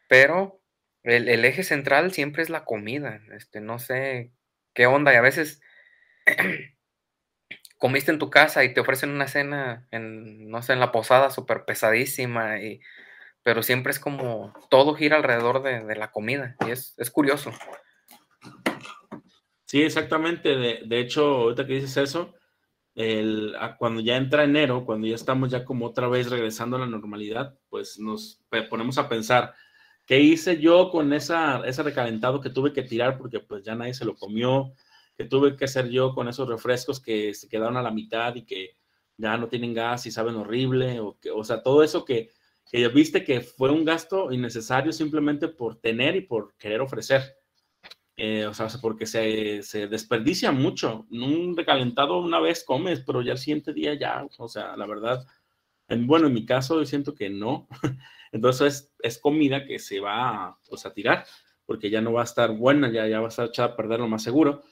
pero 0.09 0.61
el, 1.03 1.45
eje 1.45 1.63
central 1.63 2.13
siempre 2.13 2.43
es 2.43 2.51
la 2.51 2.65
comida. 2.65 3.21
Este, 3.33 3.61
no 3.61 3.79
sé 3.79 4.33
qué 4.75 4.87
onda, 4.87 5.13
y 5.13 5.17
a 5.17 5.23
veces 5.23 5.61
comiste 7.79 8.11
en 8.11 8.19
tu 8.19 8.31
casa 8.31 8.65
y 8.65 8.75
te 8.75 8.81
ofrecen 8.81 9.11
una 9.11 9.29
cena 9.29 9.87
en, 9.91 10.49
no 10.51 10.63
sé, 10.63 10.73
en 10.73 10.81
la 10.81 10.93
posada 10.93 11.31
súper 11.31 11.65
pesadísima, 11.65 12.61
y, 12.61 12.81
pero 13.47 13.63
siempre 13.63 13.93
es 13.93 14.01
como 14.01 14.53
todo 14.71 14.95
gira 14.95 15.17
alrededor 15.17 15.63
de, 15.63 15.95
la 15.95 16.11
comida 16.11 16.57
y 16.67 16.73
es, 16.73 16.97
curioso. 17.13 17.53
Sí, 19.67 19.83
exactamente. 19.83 20.57
De, 20.85 20.99
hecho, 20.99 21.25
ahorita 21.25 21.65
que 21.65 21.75
dices 21.75 21.97
eso, 21.97 22.35
el, 22.97 23.55
cuando 23.79 24.01
ya 24.01 24.17
entra 24.17 24.43
enero, 24.43 24.85
cuando 24.85 25.07
ya 25.07 25.15
estamos 25.15 25.51
ya 25.51 25.65
como 25.65 25.87
otra 25.87 26.09
vez 26.09 26.29
regresando 26.29 26.77
a 26.77 26.81
la 26.81 26.87
normalidad, 26.87 27.57
pues 27.69 28.01
nos 28.01 28.43
ponemos 28.69 28.99
a 28.99 29.09
pensar, 29.09 29.55
¿qué 30.07 30.21
hice 30.21 30.59
yo 30.59 30.91
con 30.91 31.13
esa, 31.13 31.63
ese 31.67 31.83
recalentado 31.83 32.41
que 32.41 32.51
tuve 32.51 32.73
que 32.73 32.83
tirar 32.83 33.19
porque 33.19 33.41
pues 33.41 33.63
ya 33.65 33.75
nadie 33.75 33.95
se 33.95 34.05
lo 34.05 34.15
comió? 34.15 34.73
que 35.17 35.25
tuve 35.25 35.57
que 35.57 35.65
hacer 35.65 35.89
yo 35.89 36.15
con 36.15 36.29
esos 36.29 36.49
refrescos 36.49 37.01
que 37.01 37.33
se 37.35 37.49
quedaron 37.49 37.77
a 37.77 37.83
la 37.83 37.91
mitad 37.91 38.35
y 38.35 38.45
que 38.45 38.77
ya 39.17 39.37
no 39.39 39.49
tienen 39.49 39.73
gas 39.75 40.07
y 40.07 40.11
saben 40.11 40.37
horrible, 40.37 41.01
o, 41.01 41.19
que, 41.19 41.31
o 41.31 41.43
sea, 41.43 41.63
todo 41.63 41.83
eso 41.83 42.05
que, 42.05 42.31
que 42.71 42.87
viste 42.89 43.25
que 43.25 43.41
fue 43.41 43.71
un 43.71 43.85
gasto 43.85 44.31
innecesario 44.31 44.93
simplemente 44.93 45.49
por 45.49 45.77
tener 45.81 46.17
y 46.17 46.21
por 46.21 46.55
querer 46.57 46.83
ofrecer. 46.83 47.39
Eh, 48.19 48.47
o 48.47 48.55
sea, 48.55 48.69
porque 48.81 49.07
se, 49.07 49.63
se, 49.63 49.89
desperdicia 49.89 50.53
mucho. 50.53 51.07
Un 51.11 51.57
recalentado 51.57 52.19
una 52.19 52.41
vez 52.41 52.65
comes, 52.65 53.01
pero 53.01 53.23
ya 53.23 53.33
el 53.33 53.39
siguiente 53.39 53.73
día 53.73 53.95
ya, 53.95 54.27
o 54.39 54.49
sea, 54.49 54.77
la 54.77 54.87
verdad, 54.87 55.27
en, 55.89 56.07
bueno, 56.07 56.27
en 56.27 56.35
mi 56.35 56.45
caso 56.45 56.79
yo 56.79 56.87
siento 56.87 57.15
que 57.15 57.31
no. 57.31 57.69
Entonces 58.33 58.93
es, 59.01 59.19
comida 59.19 59.67
que 59.67 59.79
se 59.79 60.01
va 60.01 60.59
pues, 60.69 60.85
a 60.87 60.93
tirar, 60.93 61.25
porque 61.65 61.91
ya 61.91 62.01
no 62.01 62.13
va 62.13 62.23
a 62.23 62.25
estar 62.25 62.53
buena, 62.53 62.91
ya, 62.91 63.07
ya 63.07 63.21
va 63.21 63.27
a 63.27 63.31
estar 63.31 63.47
echada 63.47 63.69
a 63.69 63.77
perder 63.77 64.01
lo 64.01 64.09
más 64.09 64.23
seguro. 64.23 64.63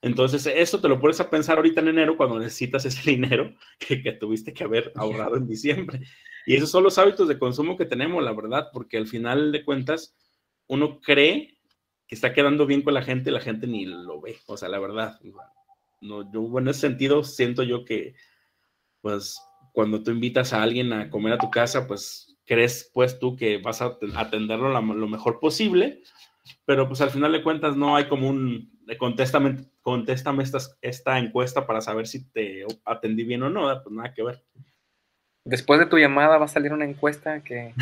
Entonces, 0.00 0.46
eso 0.46 0.80
te 0.80 0.88
lo 0.88 1.00
pones 1.00 1.20
a 1.20 1.30
pensar 1.30 1.56
ahorita 1.56 1.80
en 1.80 1.88
enero 1.88 2.16
cuando 2.16 2.38
necesitas 2.38 2.84
ese 2.84 3.02
dinero 3.10 3.54
que, 3.78 3.96
tuviste 4.12 4.52
que 4.52 4.64
haber 4.64 4.92
ahorrado 4.96 5.36
en 5.36 5.46
diciembre. 5.46 6.00
Y 6.46 6.56
esos 6.56 6.70
son 6.70 6.84
los 6.84 6.98
hábitos 6.98 7.28
de 7.28 7.38
consumo 7.38 7.76
que 7.76 7.86
tenemos, 7.86 8.22
la 8.22 8.32
verdad, 8.32 8.68
porque 8.72 8.96
al 8.96 9.06
final 9.06 9.52
de 9.52 9.64
cuentas, 9.64 10.16
uno 10.66 11.00
cree 11.00 11.58
que 12.08 12.14
está 12.14 12.32
quedando 12.32 12.66
bien 12.66 12.82
con 12.82 12.94
la 12.94 13.02
gente 13.02 13.30
y 13.30 13.32
la 13.32 13.40
gente 13.40 13.66
ni 13.66 13.84
lo 13.84 14.20
ve. 14.20 14.38
O 14.46 14.56
sea, 14.56 14.68
la 14.68 14.80
verdad, 14.80 15.20
no, 16.00 16.30
yo 16.32 16.58
en 16.58 16.68
ese 16.68 16.80
sentido 16.80 17.22
siento 17.22 17.62
yo 17.62 17.84
que, 17.84 18.14
pues, 19.00 19.40
cuando 19.72 20.02
tú 20.02 20.10
invitas 20.10 20.52
a 20.52 20.62
alguien 20.62 20.92
a 20.92 21.10
comer 21.10 21.34
a 21.34 21.38
tu 21.38 21.50
casa, 21.50 21.86
pues 21.86 22.36
crees 22.44 22.90
pues 22.92 23.18
tú 23.18 23.36
que 23.36 23.58
vas 23.58 23.82
a 23.82 23.96
atenderlo 24.16 24.68
lo 24.68 25.08
mejor 25.08 25.40
posible, 25.40 26.02
pero 26.64 26.86
pues 26.88 27.00
al 27.00 27.10
final 27.10 27.32
de 27.32 27.42
cuentas 27.42 27.76
no 27.76 27.96
hay 27.96 28.06
como 28.06 28.28
un, 28.28 28.70
contéstame, 28.98 29.56
contéstame 29.80 30.42
esta, 30.42 30.58
esta 30.80 31.18
encuesta 31.18 31.66
para 31.66 31.80
saber 31.80 32.06
si 32.06 32.30
te 32.30 32.64
atendí 32.84 33.24
bien 33.24 33.42
o 33.42 33.50
no, 33.50 33.62
pues 33.82 33.94
nada 33.94 34.12
que 34.14 34.22
ver. 34.22 34.44
Después 35.44 35.80
de 35.80 35.86
tu 35.86 35.98
llamada 35.98 36.38
va 36.38 36.44
a 36.44 36.48
salir 36.48 36.72
una 36.72 36.84
encuesta 36.84 37.42
que 37.42 37.74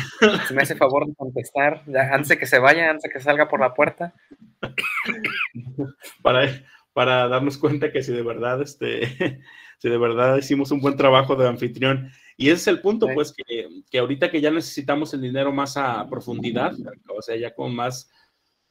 si 0.47 0.53
me 0.53 0.63
hace 0.63 0.75
favor 0.75 1.05
de 1.05 1.13
contestar, 1.13 1.83
ya, 1.85 2.13
antes 2.13 2.29
de 2.29 2.39
que 2.39 2.47
se 2.47 2.57
vaya, 2.57 2.89
antes 2.89 3.03
de 3.03 3.09
que 3.11 3.19
salga 3.19 3.47
por 3.47 3.59
la 3.59 3.73
puerta. 3.73 4.13
para, 6.23 6.49
para 6.93 7.27
darnos 7.27 7.59
cuenta 7.59 7.91
que 7.91 8.01
si 8.01 8.13
de 8.13 8.23
verdad, 8.23 8.61
este, 8.63 9.41
si 9.81 9.89
de 9.89 9.97
verdad 9.97 10.37
hicimos 10.37 10.69
un 10.69 10.79
buen 10.79 10.95
trabajo 10.95 11.35
de 11.35 11.47
anfitrión. 11.47 12.11
Y 12.37 12.49
ese 12.49 12.61
es 12.61 12.67
el 12.67 12.81
punto, 12.81 13.07
pues, 13.15 13.33
que, 13.33 13.67
que 13.89 13.97
ahorita 13.97 14.29
que 14.29 14.39
ya 14.39 14.51
necesitamos 14.51 15.11
el 15.15 15.21
dinero 15.21 15.51
más 15.51 15.75
a 15.75 16.07
profundidad, 16.07 16.73
o 17.09 17.21
sea, 17.23 17.35
ya 17.35 17.55
con 17.55 17.73
más 17.73 18.11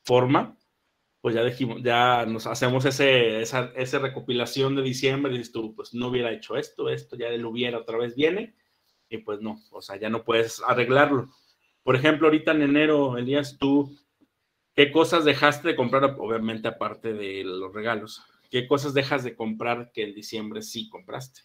forma, 0.04 0.56
pues 1.20 1.34
ya 1.34 1.42
dijimos, 1.42 1.82
ya 1.82 2.24
nos 2.26 2.46
hacemos 2.46 2.84
ese, 2.84 3.40
esa, 3.40 3.98
recopilación 3.98 4.76
de 4.76 4.82
diciembre 4.82 5.34
y 5.34 5.38
dices 5.38 5.52
tú, 5.52 5.74
pues 5.74 5.92
no 5.94 6.06
hubiera 6.06 6.30
hecho 6.30 6.56
esto, 6.56 6.88
esto 6.88 7.16
ya 7.16 7.28
lo 7.30 7.50
hubiera 7.50 7.78
otra 7.78 7.98
vez 7.98 8.14
viene, 8.14 8.54
y 9.08 9.18
pues 9.18 9.40
no, 9.40 9.60
o 9.72 9.82
sea, 9.82 9.96
ya 9.96 10.10
no 10.10 10.22
puedes 10.22 10.62
arreglarlo. 10.64 11.28
Por 11.82 11.96
ejemplo, 11.96 12.28
ahorita 12.28 12.52
en 12.52 12.62
enero, 12.62 13.18
Elías, 13.18 13.58
tú, 13.58 13.98
¿qué 14.76 14.92
cosas 14.92 15.24
dejaste 15.24 15.66
de 15.66 15.76
comprar, 15.76 16.04
obviamente 16.20 16.68
aparte 16.68 17.12
de 17.12 17.42
los 17.42 17.74
regalos? 17.74 18.22
¿Qué 18.50 18.66
cosas 18.66 18.94
dejas 18.94 19.22
de 19.22 19.36
comprar 19.36 19.92
que 19.92 20.02
en 20.02 20.14
diciembre 20.14 20.62
sí 20.62 20.88
compraste? 20.90 21.42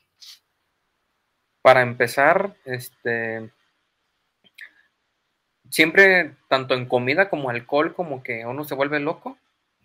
Para 1.62 1.82
empezar, 1.82 2.56
este, 2.66 3.52
siempre, 5.70 6.36
tanto 6.48 6.74
en 6.74 6.88
comida 6.88 7.30
como 7.30 7.50
alcohol, 7.50 7.94
como 7.94 8.24
que 8.24 8.46
uno 8.46 8.64
se 8.64 8.76
vuelve 8.76 9.00
loco. 9.00 9.38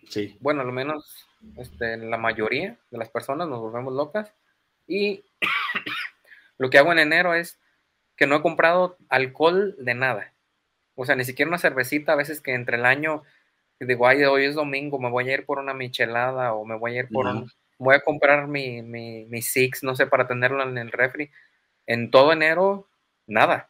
Sí. 0.09 0.37
Bueno, 0.39 0.61
al 0.61 0.71
menos 0.71 1.27
este, 1.57 1.97
la 1.97 2.17
mayoría 2.17 2.77
de 2.89 2.97
las 2.97 3.09
personas 3.09 3.47
nos 3.47 3.59
volvemos 3.59 3.93
locas. 3.93 4.33
Y 4.87 5.23
lo 6.57 6.69
que 6.69 6.77
hago 6.77 6.91
en 6.91 6.99
enero 6.99 7.33
es 7.33 7.59
que 8.15 8.27
no 8.27 8.35
he 8.35 8.41
comprado 8.41 8.97
alcohol 9.09 9.75
de 9.77 9.93
nada. 9.93 10.33
O 10.95 11.05
sea, 11.05 11.15
ni 11.15 11.23
siquiera 11.23 11.49
una 11.49 11.57
cervecita, 11.57 12.13
a 12.13 12.17
veces 12.17 12.41
que 12.41 12.53
entre 12.53 12.77
el 12.77 12.85
año 12.85 13.23
digo, 13.85 14.07
ay, 14.07 14.23
hoy 14.23 14.45
es 14.45 14.55
domingo, 14.55 14.99
me 14.99 15.09
voy 15.09 15.29
a 15.29 15.33
ir 15.33 15.45
por 15.45 15.59
una 15.59 15.73
michelada 15.73 16.53
o 16.53 16.65
me 16.65 16.77
voy 16.77 16.97
a 16.97 16.99
ir 17.01 17.09
por 17.09 17.25
un, 17.25 17.49
voy 17.79 17.95
a 17.95 18.01
comprar 18.01 18.47
mi, 18.47 18.81
mi, 18.81 19.25
mi 19.25 19.41
Six, 19.41 19.83
no 19.83 19.95
sé, 19.95 20.07
para 20.07 20.27
tenerlo 20.27 20.63
en 20.63 20.77
el 20.77 20.91
refri. 20.91 21.31
En 21.87 22.11
todo 22.11 22.31
enero, 22.31 22.87
nada. 23.25 23.69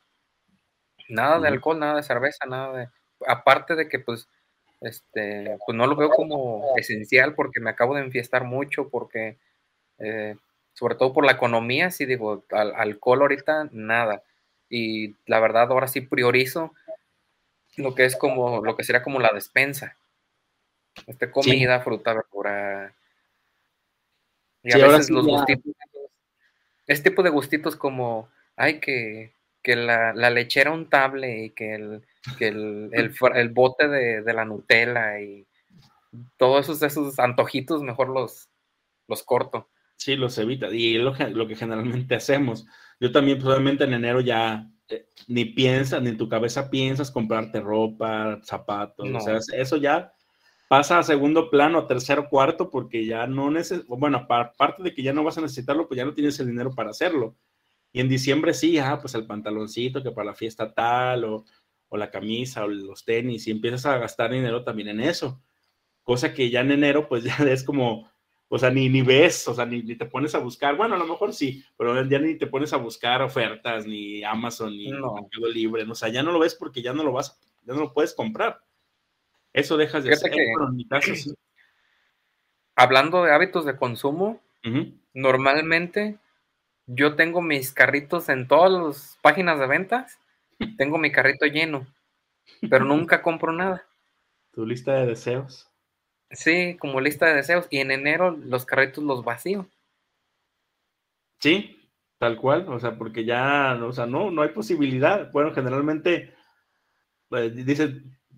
Nada 1.08 1.40
de 1.40 1.48
alcohol, 1.48 1.80
nada 1.80 1.96
de 1.96 2.04
cerveza, 2.04 2.46
nada 2.46 2.78
de... 2.78 2.90
Aparte 3.28 3.76
de 3.76 3.88
que, 3.88 4.00
pues, 4.00 4.28
este, 4.82 5.58
pues 5.66 5.78
no 5.78 5.88
lo 5.88 5.96
veo 5.96 6.10
como 6.10 6.74
esencial 6.76 7.36
porque 7.36 7.60
me 7.62 7.70
acabo 7.70 7.96
de 7.96 8.02
enfiestar 8.02 8.44
mucho, 8.44 8.90
porque, 8.90 9.38
eh, 10.00 10.36
sobre 10.74 10.96
todo 10.96 11.14
por 11.14 11.26
la 11.26 11.34
economía, 11.34 11.92
sí 11.92 12.06
digo, 12.06 12.44
alcohol 12.50 13.22
ahorita, 13.22 13.70
nada. 13.72 14.24
Y 14.70 15.16
la 15.26 15.40
verdad, 15.40 15.72
ahora 15.72 15.88
sí 15.88 16.02
priorizo 16.02 16.74
lo 17.78 17.96
que 17.96 18.06
es 18.06 18.16
como, 18.16 18.64
lo 18.64 18.76
que 18.76 18.84
sería 18.84 19.04
como 19.04 19.20
la 19.20 19.32
despensa. 19.34 19.96
Este, 21.08 21.32
comida, 21.32 21.82
fruta, 21.82 22.14
verdura. 22.14 22.94
Y 24.64 24.74
a 24.74 24.88
veces 24.88 25.10
los 25.10 25.26
gustitos, 25.26 25.74
este 26.88 27.10
tipo 27.10 27.24
de 27.24 27.30
gustitos 27.30 27.76
como, 27.76 28.30
ay, 28.56 28.80
que 28.80 29.34
que 29.62 29.76
la, 29.76 30.14
la 30.14 30.30
lechera 30.30 30.72
untable 30.72 31.46
y 31.46 31.50
que 31.52 31.76
el, 31.76 32.02
que 32.38 32.48
el, 32.48 32.90
el, 32.94 33.50
bote 33.54 33.88
de, 33.88 34.22
de, 34.22 34.34
la 34.34 34.46
Nutella 34.46 35.20
y 35.22 35.46
todos 36.38 36.66
esos, 36.66 36.82
esos 36.82 37.20
antojitos 37.20 37.82
mejor 37.84 38.10
los, 38.10 38.50
los 39.08 39.24
corto. 39.24 39.70
Sí, 39.98 40.16
los 40.16 40.38
evita. 40.38 40.74
Y 40.74 40.98
es 40.98 41.04
lo 41.04 41.14
que, 41.14 41.30
lo 41.30 41.48
que 41.48 41.56
generalmente 41.56 42.16
hacemos. 42.16 42.66
Yo 43.00 43.12
también 43.12 43.38
probablemente 43.38 43.84
en 43.84 43.94
enero 43.94 44.20
ya 44.22 44.68
eh, 44.90 45.06
ni 45.28 45.46
piensas, 45.46 46.02
ni 46.02 46.10
en 46.10 46.18
tu 46.18 46.28
cabeza 46.28 46.70
piensas 46.70 47.12
comprarte 47.12 47.62
ropa, 47.62 48.40
zapatos. 48.44 49.08
O 49.14 49.20
sea, 49.20 49.38
eso 49.54 49.78
ya 49.78 50.12
pasa 50.72 51.00
a 51.00 51.04
segundo 51.04 51.50
plano, 51.50 51.80
a 51.80 51.86
tercero, 51.86 52.30
cuarto, 52.30 52.70
porque 52.70 53.06
ya 53.06 53.28
no 53.28 53.52
necesitas, 53.52 53.86
bueno, 53.90 54.26
aparte 54.30 54.82
de 54.82 54.94
que 54.94 55.04
ya 55.04 55.12
no 55.12 55.22
vas 55.22 55.38
a 55.38 55.42
necesitarlo, 55.42 55.86
pues 55.86 55.98
ya 55.98 56.06
no 56.06 56.14
tienes 56.14 56.40
el 56.40 56.48
dinero 56.48 56.74
para 56.74 56.92
hacerlo. 56.92 57.36
Y 57.92 58.00
en 58.00 58.08
diciembre 58.08 58.54
sí, 58.54 58.78
ah, 58.78 58.98
pues 59.02 59.14
el 59.16 59.26
pantaloncito 59.26 60.02
que 60.02 60.12
para 60.12 60.28
la 60.28 60.34
fiesta 60.34 60.74
tal, 60.74 61.26
o, 61.26 61.44
o, 61.90 61.98
la 61.98 62.10
camisa, 62.10 62.64
o 62.64 62.70
los 62.70 63.04
tenis, 63.04 63.48
y 63.48 63.52
empiezas 63.52 63.86
a 63.86 63.98
gastar 63.98 64.32
dinero 64.32 64.64
también 64.64 64.88
en 64.88 65.02
eso. 65.02 65.42
Cosa 66.04 66.34
que 66.34 66.50
ya 66.50 66.62
en 66.62 66.72
enero, 66.72 67.10
pues 67.10 67.24
ya 67.26 67.36
es 67.50 67.66
como, 67.66 68.10
o 68.48 68.58
sea, 68.58 68.70
ni, 68.70 68.88
ni 68.88 69.02
ves, 69.02 69.50
o 69.50 69.54
sea, 69.54 69.66
ni, 69.66 69.84
ni, 69.84 69.98
te 69.98 70.06
pones 70.06 70.36
a 70.36 70.40
buscar. 70.40 70.78
Bueno, 70.78 70.96
a 70.96 71.00
lo 71.00 71.06
mejor 71.06 71.34
sí, 71.34 71.66
pero 71.76 72.02
ya 72.08 72.20
ni 72.20 72.36
te 72.36 72.48
pones 72.48 72.72
a 72.72 72.78
buscar 72.78 73.22
ofertas, 73.22 73.86
ni 73.86 74.24
Amazon, 74.24 74.72
ni 74.72 74.88
no. 74.90 75.16
Mercado 75.16 75.50
Libre. 75.50 75.84
O 75.84 75.96
sea, 75.96 76.08
ya 76.08 76.24
no 76.24 76.32
lo 76.32 76.40
ves 76.40 76.56
porque 76.56 76.82
ya 76.82 76.94
no 76.94 77.04
lo 77.04 77.12
vas, 77.12 77.38
ya 77.66 77.74
no 77.74 77.82
lo 77.82 77.94
puedes 77.94 78.14
comprar. 78.14 78.62
Eso 79.54 79.78
dejas 79.78 80.04
de 80.04 80.14
hacer. 80.14 80.32
en 80.34 80.76
mi 80.76 80.88
caso, 80.88 81.16
sí. 81.16 81.34
Hablando 82.76 83.24
de 83.24 83.34
hábitos 83.34 83.66
de 83.66 83.76
consumo, 83.76 84.42
uh 84.64 84.70
-huh. 84.70 85.00
normalmente 85.14 86.18
yo 86.88 87.16
tengo 87.16 87.42
mis 87.42 87.74
carritos 87.74 88.30
en 88.30 88.48
todas 88.48 88.72
las 88.72 89.20
páginas 89.22 89.60
de 89.60 89.68
ventas, 89.68 90.20
tengo 90.78 90.98
mi 90.98 91.12
carrito 91.12 91.46
lleno, 91.46 91.86
pero 92.70 92.86
nunca 92.86 93.22
compro 93.22 93.52
nada. 93.52 93.86
¿Tu 94.52 94.66
lista 94.66 94.96
de 94.96 95.08
deseos? 95.08 95.70
Sí, 96.32 96.78
como 96.80 97.02
lista 97.02 97.26
de 97.28 97.36
deseos. 97.36 97.68
Y 97.70 97.80
en 97.80 97.92
enero 97.92 98.32
los 98.32 98.66
carritos 98.66 99.04
los 99.04 99.24
vacío. 99.24 99.68
Sí, 101.40 101.90
tal 102.18 102.38
cual. 102.38 102.68
O 102.70 102.80
sea, 102.80 102.98
porque 102.98 103.26
ya, 103.26 103.80
o 103.82 103.92
sea, 103.92 104.06
no, 104.06 104.32
no 104.32 104.42
hay 104.42 104.50
posibilidad. 104.50 105.32
Bueno, 105.32 105.54
generalmente 105.54 106.34
pues, 107.30 107.56
dices, 107.66 107.92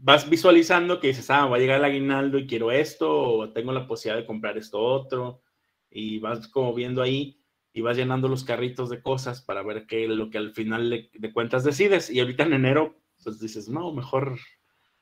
vas 0.03 0.29
visualizando 0.29 0.99
que 0.99 1.07
dices, 1.07 1.29
ah, 1.29 1.45
va 1.45 1.55
a 1.55 1.59
llegar 1.59 1.79
el 1.79 1.85
aguinaldo 1.85 2.37
y 2.37 2.45
quiero 2.45 2.71
esto, 2.71 3.09
o 3.09 3.49
tengo 3.53 3.71
la 3.71 3.87
posibilidad 3.87 4.21
de 4.21 4.27
comprar 4.27 4.57
esto 4.57 4.79
otro, 4.79 5.41
y 5.89 6.19
vas 6.19 6.47
como 6.49 6.73
viendo 6.73 7.01
ahí 7.01 7.39
y 7.71 7.81
vas 7.81 7.95
llenando 7.95 8.27
los 8.27 8.43
carritos 8.43 8.89
de 8.89 9.01
cosas 9.01 9.41
para 9.41 9.63
ver 9.63 9.87
qué 9.87 10.07
lo 10.07 10.29
que 10.29 10.37
al 10.37 10.51
final 10.51 10.89
de, 10.89 11.09
de, 11.13 11.33
cuentas 11.33 11.63
decides. 11.63 12.09
Y 12.09 12.19
ahorita 12.19 12.43
en 12.43 12.53
enero, 12.53 12.99
pues 13.23 13.39
dices, 13.39 13.69
no, 13.69 13.91
mejor 13.93 14.37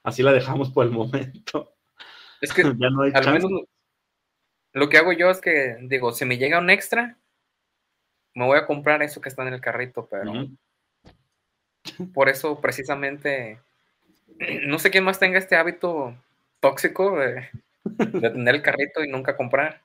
así 0.04 0.22
la 0.24 0.32
dejamos 0.32 0.70
por 0.70 0.86
el 0.86 0.92
momento. 0.92 1.74
Es 2.40 2.54
que 2.54 2.62
ya 2.78 2.90
no 2.90 3.02
hay 3.02 3.12
al 3.14 3.34
menos 3.34 3.52
lo 4.74 4.88
que 4.88 4.98
hago 4.98 5.12
yo 5.12 5.30
es 5.30 5.42
que 5.42 5.78
digo, 5.82 6.14
si 6.14 6.26
me 6.26 6.38
llega 6.38 6.60
un 6.60 6.70
extra, 6.70 7.18
me 8.34 8.46
voy 8.46 8.58
a 8.58 8.66
comprar 8.66 9.04
eso 9.04 9.20
que 9.20 9.30
está 9.30 9.46
en 9.46 9.54
el 9.54 9.62
carrito, 9.62 10.08
pero 10.10 10.32
uh 10.32 10.36
-huh. 10.36 12.14
por 12.14 12.30
eso 12.30 12.62
precisamente, 12.62 13.60
no 14.66 14.80
sé 14.80 14.92
quién 14.92 15.04
más 15.04 15.20
tenga 15.20 15.38
este 15.38 15.56
hábito 15.56 16.16
tóxico 16.60 17.18
de, 17.18 17.50
de 17.84 18.30
tener 18.30 18.56
el 18.56 18.62
carrito 18.62 19.04
y 19.04 19.10
nunca 19.10 19.38
comprar. 19.38 19.82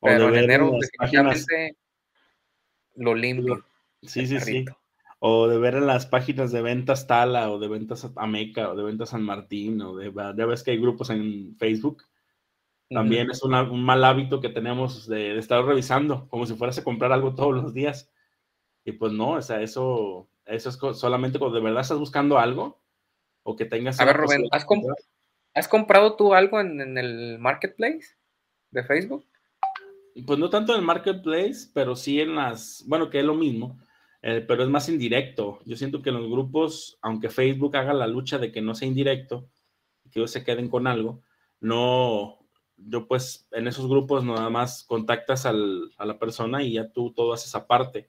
Pero 0.00 0.28
en 0.28 0.36
enero 0.36 0.72
definitivamente 0.80 1.76
lo 2.96 3.14
limpio. 3.14 3.64
Sí, 4.02 4.26
sí, 4.26 4.38
sí. 4.40 4.64
O 5.20 5.48
de 5.48 5.58
ver 5.58 5.74
en 5.74 5.86
las 5.86 6.06
páginas 6.06 6.52
de 6.52 6.62
ventas 6.62 7.08
Tala, 7.08 7.50
o 7.50 7.58
de 7.58 7.66
ventas 7.66 8.08
Ameca, 8.16 8.70
o 8.70 8.76
de 8.76 8.84
ventas 8.84 9.10
San 9.10 9.22
Martín, 9.22 9.80
o 9.82 9.96
de, 9.96 10.12
ya 10.36 10.46
ves 10.46 10.62
que 10.62 10.70
hay 10.70 10.78
grupos 10.78 11.10
en 11.10 11.56
Facebook. 11.58 12.04
También 12.88 13.26
uh 13.26 13.30
-huh. 13.30 13.32
es 13.32 13.42
una, 13.42 13.62
un 13.62 13.84
mal 13.84 14.04
hábito 14.04 14.40
que 14.40 14.48
tenemos 14.48 15.08
de, 15.08 15.34
de, 15.34 15.38
estar 15.38 15.62
revisando, 15.64 16.28
como 16.28 16.46
si 16.46 16.54
fueras 16.54 16.78
a 16.78 16.84
comprar 16.84 17.12
algo 17.12 17.34
todos 17.34 17.54
los 17.54 17.74
días. 17.74 18.10
Y 18.84 18.92
pues 18.92 19.12
no, 19.12 19.32
o 19.32 19.42
sea, 19.42 19.60
eso, 19.60 20.28
eso 20.48 20.70
es 20.70 20.98
solamente 20.98 21.38
cuando 21.38 21.56
de 21.56 21.64
verdad 21.64 21.82
estás 21.82 21.98
buscando 21.98 22.38
algo, 22.38 22.80
o 23.42 23.54
que 23.56 23.66
tengas... 23.66 24.00
A 24.00 24.04
ver, 24.04 24.16
Rubén, 24.16 24.44
¿has, 24.50 24.64
comp 24.64 24.84
¿has 25.54 25.68
comprado 25.68 26.16
tú 26.16 26.34
algo 26.34 26.60
en, 26.60 26.80
en 26.80 26.98
el 26.98 27.38
marketplace 27.38 28.16
de 28.70 28.82
Facebook? 28.82 29.26
Pues 30.26 30.38
no 30.38 30.50
tanto 30.50 30.72
en 30.72 30.80
el 30.80 30.84
marketplace, 30.84 31.70
pero 31.72 31.94
sí 31.94 32.20
en 32.20 32.34
las, 32.34 32.82
bueno, 32.86 33.10
que 33.10 33.20
es 33.20 33.24
lo 33.24 33.34
mismo, 33.34 33.78
eh, 34.22 34.44
pero 34.46 34.64
es 34.64 34.68
más 34.68 34.88
indirecto. 34.88 35.60
Yo 35.64 35.76
siento 35.76 36.02
que 36.02 36.10
en 36.10 36.16
los 36.16 36.30
grupos, 36.30 36.98
aunque 37.02 37.30
Facebook 37.30 37.76
haga 37.76 37.92
la 37.92 38.06
lucha 38.06 38.38
de 38.38 38.50
que 38.50 38.60
no 38.60 38.74
sea 38.74 38.88
indirecto, 38.88 39.48
que 40.10 40.20
ellos 40.20 40.30
se 40.30 40.44
queden 40.44 40.68
con 40.68 40.86
algo, 40.86 41.22
no, 41.60 42.38
yo 42.76 43.06
pues 43.06 43.48
en 43.52 43.68
esos 43.68 43.88
grupos 43.88 44.24
nada 44.24 44.50
más 44.50 44.84
contactas 44.84 45.46
al, 45.46 45.92
a 45.98 46.06
la 46.06 46.18
persona 46.18 46.62
y 46.62 46.74
ya 46.74 46.90
tú 46.90 47.12
todo 47.12 47.32
haces 47.32 47.54
aparte. 47.54 48.08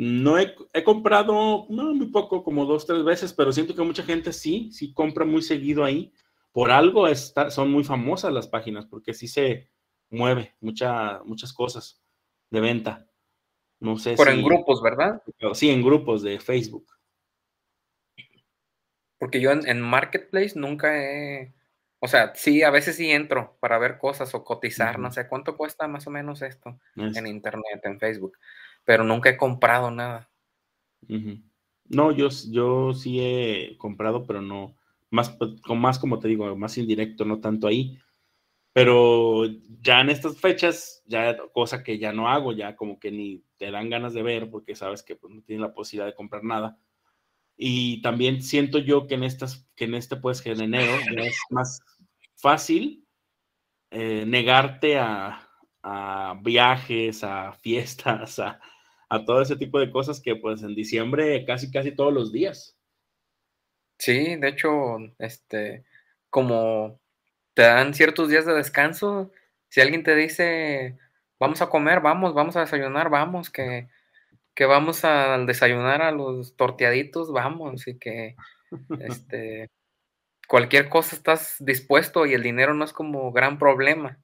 No 0.00 0.38
he, 0.38 0.54
he, 0.72 0.84
comprado, 0.84 1.66
no, 1.68 1.92
muy 1.92 2.06
poco, 2.06 2.44
como 2.44 2.64
dos, 2.66 2.86
tres 2.86 3.02
veces, 3.02 3.32
pero 3.32 3.52
siento 3.52 3.74
que 3.74 3.82
mucha 3.82 4.04
gente 4.04 4.32
sí, 4.32 4.70
sí 4.72 4.94
compra 4.94 5.24
muy 5.24 5.42
seguido 5.42 5.84
ahí. 5.84 6.12
Por 6.52 6.70
algo 6.70 7.08
está, 7.08 7.50
son 7.50 7.70
muy 7.70 7.82
famosas 7.82 8.32
las 8.32 8.46
páginas, 8.46 8.86
porque 8.86 9.12
sí 9.12 9.26
se, 9.26 9.68
mueve 10.10 10.54
mucha, 10.60 11.22
muchas 11.24 11.52
cosas 11.52 12.02
de 12.50 12.60
venta. 12.60 13.06
No 13.80 13.96
sé 13.96 14.14
Pero 14.16 14.32
si, 14.32 14.38
en 14.38 14.44
grupos, 14.44 14.82
¿verdad? 14.82 15.22
Sí, 15.54 15.70
en 15.70 15.82
grupos 15.82 16.22
de 16.22 16.40
Facebook. 16.40 16.86
Porque 19.18 19.40
yo 19.40 19.52
en, 19.52 19.66
en, 19.68 19.80
Marketplace 19.80 20.58
nunca 20.58 20.96
he. 20.96 21.54
O 22.00 22.08
sea, 22.08 22.34
sí, 22.34 22.62
a 22.62 22.70
veces 22.70 22.96
sí 22.96 23.10
entro 23.10 23.56
para 23.60 23.78
ver 23.78 23.98
cosas 23.98 24.34
o 24.34 24.44
cotizar, 24.44 24.96
uh 24.96 24.98
-huh. 24.98 25.02
no 25.02 25.12
sé 25.12 25.28
cuánto 25.28 25.56
cuesta 25.56 25.88
más 25.88 26.06
o 26.06 26.10
menos 26.10 26.42
esto 26.42 26.78
es. 26.96 27.16
en 27.16 27.26
Internet, 27.26 27.80
en 27.82 27.98
Facebook. 27.98 28.38
Pero 28.88 29.04
nunca 29.04 29.28
he 29.28 29.36
comprado 29.36 29.90
nada. 29.90 30.30
Uh 31.02 31.12
-huh. 31.12 31.42
No, 31.90 32.10
yo, 32.10 32.28
yo 32.50 32.94
sí 32.94 33.20
he 33.20 33.76
comprado, 33.76 34.24
pero 34.26 34.40
no. 34.40 34.76
Más, 35.10 35.36
con 35.62 35.78
más, 35.78 35.98
como 35.98 36.18
te 36.18 36.28
digo, 36.28 36.56
más 36.56 36.78
indirecto, 36.78 37.26
no 37.26 37.38
tanto 37.38 37.66
ahí 37.66 37.98
pero 38.78 39.44
ya 39.80 40.00
en 40.02 40.08
estas 40.08 40.38
fechas, 40.38 41.02
ya 41.04 41.36
cosa 41.52 41.82
que 41.82 41.98
ya 41.98 42.12
no 42.12 42.28
hago, 42.28 42.52
ya 42.52 42.76
como 42.76 43.00
que 43.00 43.10
ni 43.10 43.42
te 43.56 43.72
dan 43.72 43.90
ganas 43.90 44.14
de 44.14 44.22
ver 44.22 44.50
porque 44.52 44.76
sabes 44.76 45.02
que 45.02 45.16
pues, 45.16 45.34
no 45.34 45.42
tienes 45.42 45.62
la 45.62 45.74
posibilidad 45.74 46.06
de 46.06 46.14
comprar 46.14 46.44
nada. 46.44 46.78
Y 47.56 48.00
también 48.02 48.40
siento 48.40 48.78
yo 48.78 49.08
que 49.08 49.16
en 49.16 49.24
estas, 49.24 49.68
que 49.74 49.86
en 49.86 49.96
este 49.96 50.14
pues 50.14 50.40
que 50.40 50.52
en 50.52 50.60
enero 50.60 50.92
ya 51.12 51.22
es 51.22 51.36
más 51.50 51.80
fácil 52.36 53.04
eh, 53.90 54.24
negarte 54.24 54.96
a, 54.96 55.50
a, 55.82 56.38
viajes, 56.40 57.24
a 57.24 57.54
fiestas, 57.54 58.38
a, 58.38 58.60
a, 59.08 59.24
todo 59.24 59.42
ese 59.42 59.56
tipo 59.56 59.80
de 59.80 59.90
cosas 59.90 60.20
que 60.20 60.36
pues 60.36 60.62
en 60.62 60.74
diciembre 60.74 61.44
casi 61.46 61.70
casi 61.70 61.92
todos 61.92 62.12
los 62.12 62.32
días. 62.32 62.76
Sí, 63.98 64.36
de 64.36 64.48
hecho, 64.48 64.98
este, 65.18 65.84
como 66.30 67.00
te 67.54 67.62
dan 67.62 67.94
ciertos 67.94 68.28
días 68.28 68.46
de 68.46 68.54
descanso. 68.54 69.32
Si 69.68 69.80
alguien 69.80 70.04
te 70.04 70.14
dice, 70.14 70.98
vamos 71.40 71.62
a 71.62 71.68
comer, 71.68 72.00
vamos, 72.00 72.34
vamos 72.34 72.56
a 72.56 72.60
desayunar, 72.60 73.10
vamos, 73.10 73.50
que, 73.50 73.88
que 74.54 74.66
vamos 74.66 75.04
a 75.04 75.38
desayunar 75.38 76.02
a 76.02 76.12
los 76.12 76.56
torteaditos, 76.56 77.32
vamos, 77.32 77.88
y 77.88 77.98
que 77.98 78.36
este, 79.00 79.70
cualquier 80.48 80.88
cosa 80.88 81.16
estás 81.16 81.56
dispuesto 81.60 82.26
y 82.26 82.34
el 82.34 82.42
dinero 82.42 82.74
no 82.74 82.84
es 82.84 82.92
como 82.92 83.32
gran 83.32 83.58
problema. 83.58 84.18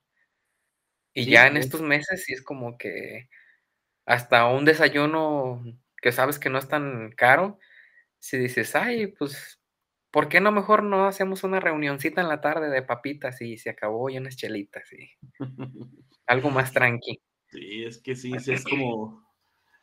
Y 1.14 1.24
Sí, 1.24 1.30
ya 1.30 1.46
en 1.46 1.54
sí. 1.54 1.60
estos 1.60 1.80
meses 1.82 2.24
sí 2.24 2.32
es 2.32 2.42
como 2.42 2.76
que 2.78 3.28
hasta 4.06 4.46
un 4.48 4.64
desayuno 4.64 5.62
que 6.00 6.12
sabes 6.12 6.38
que 6.38 6.50
no 6.50 6.58
es 6.58 6.68
tan 6.68 7.12
caro, 7.12 7.58
si 8.18 8.38
dices, 8.38 8.74
ay, 8.76 9.08
pues, 9.08 9.60
¿por 10.10 10.28
qué 10.28 10.40
no 10.40 10.52
mejor 10.52 10.82
no 10.82 11.06
hacemos 11.06 11.44
una 11.44 11.60
reunioncita 11.60 12.20
en 12.20 12.28
la 12.28 12.40
tarde 12.40 12.70
de 12.70 12.82
papitas 12.82 13.40
y 13.40 13.56
se 13.56 13.70
acabó 13.70 14.10
y 14.10 14.18
unas 14.18 14.36
chelitas 14.36 14.92
y 14.92 15.10
algo 16.26 16.50
más 16.50 16.72
tranqui? 16.72 17.20
Sí, 17.48 17.84
es 17.84 17.98
que 17.98 18.16
sí, 18.16 18.32
sí, 18.40 18.52
es 18.52 18.64
como, 18.64 19.24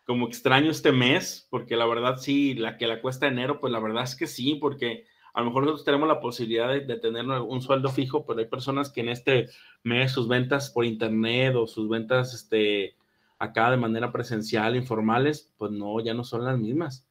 como 0.05 0.27
extraño 0.27 0.71
este 0.71 0.91
mes, 0.91 1.47
porque 1.49 1.75
la 1.75 1.85
verdad 1.85 2.17
sí, 2.17 2.53
la 2.53 2.77
que 2.77 2.87
la 2.87 3.01
cuesta 3.01 3.27
enero, 3.27 3.59
pues 3.59 3.71
la 3.71 3.79
verdad 3.79 4.03
es 4.03 4.15
que 4.15 4.27
sí, 4.27 4.55
porque 4.55 5.05
a 5.33 5.39
lo 5.39 5.47
mejor 5.47 5.63
nosotros 5.63 5.85
tenemos 5.85 6.07
la 6.07 6.19
posibilidad 6.19 6.69
de, 6.69 6.81
de 6.81 6.99
tener 6.99 7.25
un 7.25 7.61
sueldo 7.61 7.89
fijo, 7.89 8.25
pero 8.25 8.39
hay 8.39 8.47
personas 8.47 8.91
que 8.91 9.01
en 9.01 9.09
este 9.09 9.47
mes 9.83 10.11
sus 10.11 10.27
ventas 10.27 10.69
por 10.69 10.85
internet 10.85 11.55
o 11.55 11.65
sus 11.65 11.87
ventas 11.87 12.33
este, 12.33 12.95
acá 13.41 13.71
de 13.71 13.77
manera 13.77 14.11
presencial, 14.11 14.75
informales, 14.75 15.53
pues 15.57 15.71
no, 15.71 15.99
ya 15.99 16.13
no 16.13 16.23
son 16.23 16.45
las 16.45 16.57
mismas. 16.57 17.07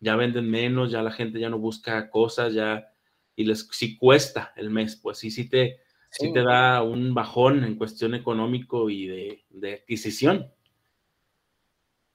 Ya 0.00 0.16
venden 0.16 0.50
menos, 0.50 0.90
ya 0.90 1.02
la 1.02 1.10
gente 1.12 1.38
ya 1.40 1.48
no 1.50 1.58
busca 1.58 2.08
cosas, 2.10 2.54
ya, 2.54 2.88
y 3.36 3.44
les 3.44 3.68
sí 3.72 3.96
cuesta 3.96 4.52
el 4.56 4.70
mes, 4.70 4.96
pues 4.96 5.18
sí, 5.18 5.30
sí 5.30 5.48
te, 5.48 5.78
sí 6.10 6.26
Sí. 6.28 6.32
te 6.32 6.42
da 6.42 6.82
un 6.82 7.14
bajón 7.14 7.64
en 7.64 7.76
cuestión 7.76 8.14
económico 8.14 8.90
y 8.90 9.06
de, 9.06 9.44
de 9.50 9.74
adquisición. 9.74 10.52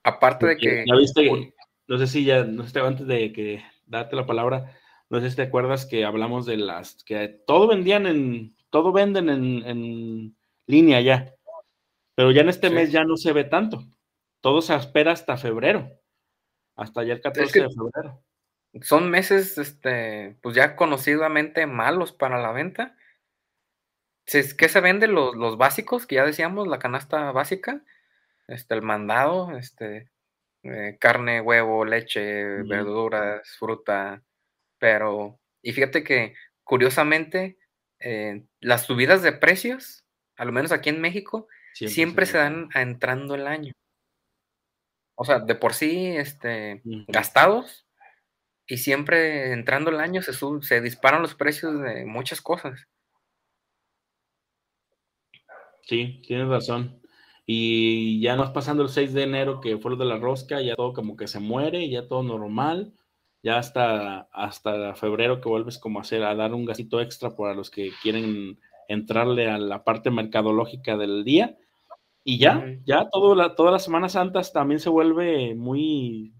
Aparte 0.04 0.46
de 0.46 0.56
que 0.56 0.84
ya 0.86 0.94
viste, 0.96 1.28
un- 1.28 1.52
no 1.88 1.98
sé 1.98 2.06
si 2.06 2.24
ya, 2.24 2.44
no 2.44 2.66
sé, 2.66 2.80
antes 2.80 3.06
de 3.06 3.32
que 3.32 3.62
darte 3.86 4.16
la 4.16 4.26
palabra, 4.26 4.72
no 5.10 5.20
sé 5.20 5.30
si 5.30 5.36
te 5.36 5.42
acuerdas 5.42 5.86
que 5.86 6.04
hablamos 6.04 6.46
de 6.46 6.56
las, 6.56 7.02
que 7.04 7.28
todo 7.46 7.66
vendían 7.66 8.06
en, 8.06 8.54
todo 8.70 8.92
venden 8.92 9.28
en, 9.28 9.64
en 9.66 10.36
línea 10.66 11.00
ya, 11.00 11.34
pero 12.18 12.32
ya 12.32 12.40
en 12.40 12.48
este 12.48 12.66
Sí. 12.66 12.74
mes 12.74 12.90
ya 12.90 13.04
no 13.04 13.16
se 13.16 13.32
ve 13.32 13.44
tanto. 13.44 13.84
Todo 14.40 14.60
se 14.60 14.74
espera 14.74 15.12
hasta 15.12 15.36
febrero, 15.36 15.88
hasta 16.74 17.04
ya 17.04 17.12
el 17.12 17.20
14 17.20 17.52
que- 17.52 17.60
de 17.60 17.68
febrero. 17.70 18.24
son 18.82 19.08
meses, 19.08 19.56
este, 19.56 20.36
pues 20.42 20.56
ya 20.56 20.74
conocidamente 20.74 21.64
malos 21.66 22.12
para 22.12 22.42
la 22.42 22.50
venta. 22.50 22.96
Que 24.26 24.68
se 24.68 24.80
venden 24.80 25.14
los, 25.14 25.36
los 25.36 25.56
básicos, 25.58 26.06
que 26.08 26.16
ya 26.16 26.24
decíamos, 26.26 26.66
la 26.66 26.80
canasta 26.80 27.30
básica, 27.30 27.82
este, 28.48 28.74
el 28.74 28.82
mandado, 28.82 29.56
este, 29.56 30.10
eh, 30.64 30.98
carne, 31.00 31.40
huevo, 31.40 31.84
leche, 31.84 32.44
verduras, 32.64 33.48
fruta, 33.60 34.24
pero, 34.78 35.38
y 35.62 35.72
fíjate 35.72 36.02
que 36.02 36.34
curiosamente, 36.64 37.58
eh, 38.00 38.44
las 38.60 38.82
subidas 38.86 39.22
de 39.22 39.32
precios, 39.32 40.04
a 40.36 40.44
lo 40.44 40.50
menos 40.52 40.72
aquí 40.72 40.90
en 40.90 41.00
México, 41.00 41.46
siempre, 41.86 42.26
se 42.26 42.38
dan 42.38 42.68
a 42.74 42.82
entrando 42.82 43.34
el 43.34 43.46
año. 43.46 43.72
O 45.14 45.24
sea, 45.24 45.40
de 45.40 45.54
por 45.54 45.74
sí, 45.74 46.06
este, 46.16 46.80
gastados, 47.08 47.86
y 48.66 48.78
siempre 48.78 49.52
entrando 49.52 49.90
el 49.90 50.00
año 50.00 50.22
se, 50.22 50.32
sub- 50.32 50.62
se 50.62 50.80
disparan 50.80 51.22
los 51.22 51.34
precios 51.34 51.80
de 51.80 52.04
muchas 52.04 52.40
cosas. 52.40 52.86
Sí, 55.82 56.20
tienes 56.26 56.48
razón. 56.48 57.00
Y 57.46 58.20
ya 58.20 58.36
nos 58.36 58.50
pasando 58.50 58.82
el 58.82 58.90
6 58.90 59.14
de 59.14 59.22
enero, 59.22 59.60
que 59.60 59.78
fue 59.78 59.92
lo 59.92 59.96
de 59.96 60.04
la 60.04 60.18
rosca, 60.18 60.60
ya 60.60 60.76
todo 60.76 60.92
como 60.92 61.16
que 61.16 61.26
se 61.28 61.40
muere, 61.40 61.88
ya 61.88 62.06
todo 62.06 62.22
normal. 62.22 62.92
Ya 63.42 63.56
hasta, 63.56 64.28
hasta 64.32 64.94
febrero 64.96 65.40
que 65.40 65.48
vuelves 65.48 65.78
como 65.78 65.98
a 65.98 66.02
hacer, 66.02 66.24
a 66.24 66.34
dar 66.34 66.52
un 66.54 66.64
gastito 66.66 67.00
extra 67.00 67.34
para 67.36 67.54
los 67.54 67.70
que 67.70 67.90
quieren 68.02 68.60
entrarle 68.88 69.48
a 69.48 69.58
la 69.58 69.84
parte 69.84 70.10
mercadológica 70.10 70.96
del 70.96 71.24
día. 71.24 71.56
Y 72.24 72.38
ya, 72.38 72.64
ya 72.84 73.08
todo 73.10 73.34
la, 73.34 73.54
todas 73.54 73.72
las 73.72 73.84
Semanas 73.84 74.12
Santas 74.12 74.52
también 74.52 74.80
se 74.80 74.90
vuelve 74.90 75.54
muy 75.54 76.34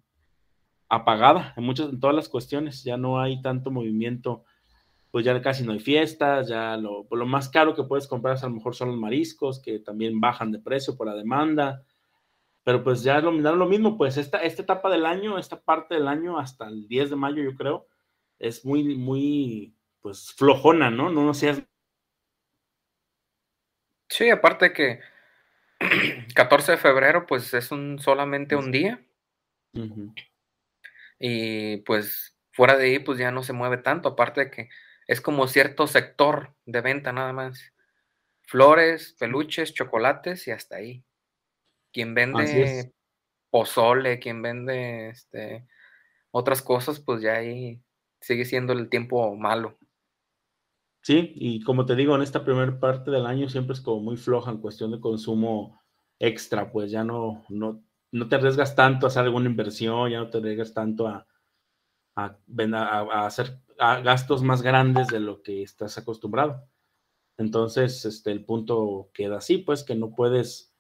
apagada 0.89 1.55
en 1.57 1.65
muchas, 1.65 1.89
en 1.89 2.01
todas 2.01 2.15
las 2.15 2.29
cuestiones. 2.29 2.85
Ya 2.85 2.97
no 2.97 3.21
hay 3.21 3.41
tanto 3.41 3.71
movimiento 3.71 4.45
pues 5.11 5.25
ya 5.25 5.41
casi 5.41 5.65
no 5.65 5.73
hay 5.73 5.81
fiestas, 5.81 6.49
ya 6.49 6.77
lo, 6.77 7.07
lo, 7.11 7.27
más 7.27 7.49
caro 7.49 7.75
que 7.75 7.85
puedes 7.85 8.07
comprar 8.07 8.37
a 8.37 8.47
lo 8.47 8.51
mejor 8.51 8.75
son 8.75 8.89
los 8.89 8.99
mariscos, 8.99 9.61
que 9.61 9.79
también 9.79 10.21
bajan 10.21 10.53
de 10.53 10.59
precio 10.59 10.97
por 10.97 11.07
la 11.07 11.15
demanda, 11.15 11.83
pero 12.63 12.85
pues 12.85 13.03
ya 13.03 13.19
es 13.19 13.25
lo, 13.25 13.33
lo 13.33 13.67
mismo, 13.67 13.97
pues 13.97 14.19
esta, 14.19 14.39
esta 14.39 14.63
etapa 14.63 14.91
del 14.91 15.07
año, 15.07 15.39
esta 15.39 15.61
parte 15.61 15.95
del 15.95 16.09
año 16.09 16.39
hasta 16.39 16.69
el 16.69 16.87
10 16.87 17.11
de 17.11 17.17
mayo 17.17 17.43
yo 17.43 17.55
creo, 17.57 17.87
es 18.39 18.65
muy, 18.65 18.97
muy, 18.97 19.75
pues 20.01 20.33
flojona, 20.37 20.91
¿no? 20.91 21.11
No, 21.11 21.25
no 21.25 21.35
seas... 21.35 21.63
Sí, 24.09 24.31
aparte 24.31 24.73
que 24.73 25.01
14 26.35 26.73
de 26.73 26.79
febrero 26.79 27.27
pues 27.27 27.55
es 27.55 27.71
un, 27.71 27.99
solamente 27.99 28.57
un 28.57 28.73
día 28.73 29.05
Uh 29.75 29.81
-huh. 29.83 30.15
y 31.19 31.77
pues 31.79 32.37
fuera 32.53 32.77
de 32.77 32.87
ahí 32.87 32.99
pues 32.99 33.19
ya 33.19 33.31
no 33.31 33.43
se 33.43 33.53
mueve 33.53 33.77
tanto, 33.79 34.09
aparte 34.09 34.47
de 34.47 34.51
que 34.51 34.69
es 35.07 35.21
como 35.21 35.47
cierto 35.47 35.87
sector 35.87 36.55
de 36.67 36.81
venta 36.81 37.13
nada 37.13 37.33
más. 37.33 37.73
Flores, 38.47 39.15
peluches, 39.19 39.75
chocolates 39.75 40.49
y 40.49 40.53
hasta 40.53 40.77
ahí. 40.77 41.05
Quien 41.93 42.15
vende 42.15 42.93
pozole, 43.51 44.19
quien 44.19 44.43
vende 44.43 45.11
este, 45.11 45.67
otras 46.31 46.63
cosas, 46.63 46.99
pues 47.01 47.21
ya 47.23 47.35
ahí 47.35 47.81
sigue 48.21 48.45
siendo 48.47 48.73
el 48.73 48.89
tiempo 48.89 49.37
malo. 49.37 49.79
Sí, 51.09 51.33
y 51.37 51.63
como 51.63 51.87
te 51.87 51.97
digo, 51.97 52.15
en 52.15 52.21
esta 52.21 52.45
primera 52.45 52.79
parte 52.79 53.11
del 53.11 53.25
año 53.25 53.49
siempre 53.49 53.73
es 53.73 53.81
como 53.81 53.99
muy 54.03 54.19
floja 54.19 54.51
en 54.51 54.59
cuestión 54.59 54.91
de 54.91 55.01
consumo 55.01 55.81
extra, 56.19 56.71
pues 56.71 56.91
ya 56.91 57.03
no, 57.03 57.47
no, 57.49 57.83
no 58.13 58.29
te 58.29 58.37
arriesgas 58.37 58.77
tanto 58.77 59.07
a 59.07 59.09
hacer 59.09 59.25
alguna 59.25 59.49
inversión, 59.49 60.11
ya 60.11 60.19
no 60.19 60.29
te 60.29 60.37
arriesgas 60.37 60.75
tanto 60.75 61.07
a, 61.07 61.27
a, 62.15 62.37
a, 62.77 63.25
hacer 63.27 63.59
gastos 63.79 64.43
más 64.43 64.61
grandes 64.61 65.09
de 65.09 65.21
lo 65.21 65.41
que 65.41 65.63
estás 65.63 65.97
acostumbrado. 65.97 66.69
Entonces, 67.39 68.05
este, 68.05 68.31
el 68.31 68.45
punto 68.45 69.09
queda 69.15 69.39
así, 69.39 69.57
pues 69.57 69.85
que 69.85 69.95
no 69.95 70.15
puedes, 70.15 70.75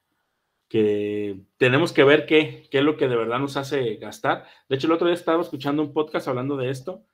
que 0.69 1.41
tenemos 1.57 1.95
que 1.95 2.05
ver 2.05 2.27
qué, 2.27 2.69
qué 2.71 2.81
es 2.81 2.85
lo 2.85 2.99
que 2.99 3.09
de 3.09 3.17
verdad 3.17 3.39
nos 3.39 3.57
hace 3.57 3.95
gastar. 3.95 4.45
De 4.69 4.77
hecho, 4.77 4.89
el 4.89 4.93
otro 4.93 5.07
día 5.07 5.15
estaba 5.15 5.41
escuchando 5.41 5.81
un 5.81 5.95
podcast 5.95 6.29
hablando 6.29 6.59
de 6.59 6.69
esto, 6.69 7.07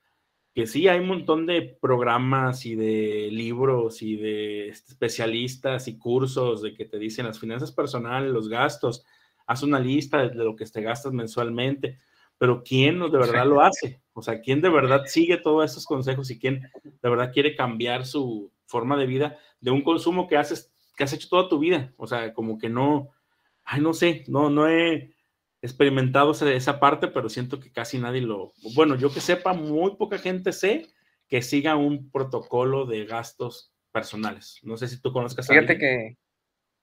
que 0.55 0.69
sí 0.69 0.87
hay 0.87 1.01
un 1.01 1.09
montón 1.09 1.47
de 1.47 1.63
programas 1.81 2.65
y 2.65 2.77
de 2.77 3.29
libros 3.33 4.03
y 4.03 4.17
de 4.17 4.69
especialistas 4.69 5.89
y 5.89 5.99
cursos 5.99 6.63
de 6.63 6.75
que 6.75 6.85
te 6.85 6.99
dicen 6.99 7.27
las 7.27 7.41
finanzas 7.41 7.73
personales, 7.73 8.33
los 8.33 8.49
gastos, 8.49 9.05
haz 9.47 9.65
una 9.65 9.81
lista 9.81 10.29
de 10.29 10.45
lo 10.45 10.55
que 10.55 10.65
te 10.65 10.81
gastas 10.81 11.13
mensualmente, 11.13 11.99
pero 12.39 12.63
¿quién 12.63 13.01
de 13.01 13.19
verdad 13.19 13.47
lo 13.47 13.63
hace? 13.63 14.01
O 14.13 14.23
sea, 14.23 14.41
¿quién 14.41 14.61
de 14.61 14.69
verdad 14.69 15.03
sigue 15.07 15.39
todos 15.39 15.65
estos 15.65 15.87
consejos 15.87 16.31
y 16.31 16.39
quién 16.39 16.71
de 16.85 17.11
verdad 17.11 17.33
quiere 17.33 17.57
cambiar 17.57 18.07
su 18.07 18.53
forma 18.67 18.97
de 18.97 19.07
vida 19.07 19.39
de 19.61 19.73
un 19.73 19.83
consumo 19.83 20.29
que 20.29 20.37
haces, 20.37 20.73
que 20.97 21.03
has 21.03 21.13
hecho 21.13 21.29
toda 21.29 21.49
tu 21.49 21.59
vida? 21.59 21.93
O 21.97 22.07
sea, 22.07 22.33
como 22.33 22.59
que 22.59 22.69
no, 22.69 23.11
ay, 23.65 23.81
no 23.81 23.93
sé, 23.93 24.23
no, 24.29 24.51
no 24.51 24.69
he 24.69 25.14
experimentado 25.65 26.33
esa 26.33 26.79
parte, 26.79 27.09
pero 27.09 27.31
siento 27.31 27.59
que 27.59 27.73
casi 27.73 27.99
nadie 27.99 28.21
lo, 28.21 28.53
bueno, 28.75 28.97
yo 28.97 29.13
que 29.13 29.21
sepa, 29.21 29.55
muy 29.55 29.97
poca 29.97 30.19
gente 30.19 30.53
sé 30.53 30.87
que 31.27 31.41
siga 31.41 31.75
un 31.75 32.11
protocolo 32.11 32.85
de 32.85 33.07
gastos 33.07 33.73
personales. 33.91 34.61
No 34.63 34.77
sé 34.77 34.89
si 34.89 35.01
tú 35.01 35.13
conozcas 35.13 35.49
Fíjate 35.49 35.73
a 35.73 35.79
que 35.79 36.19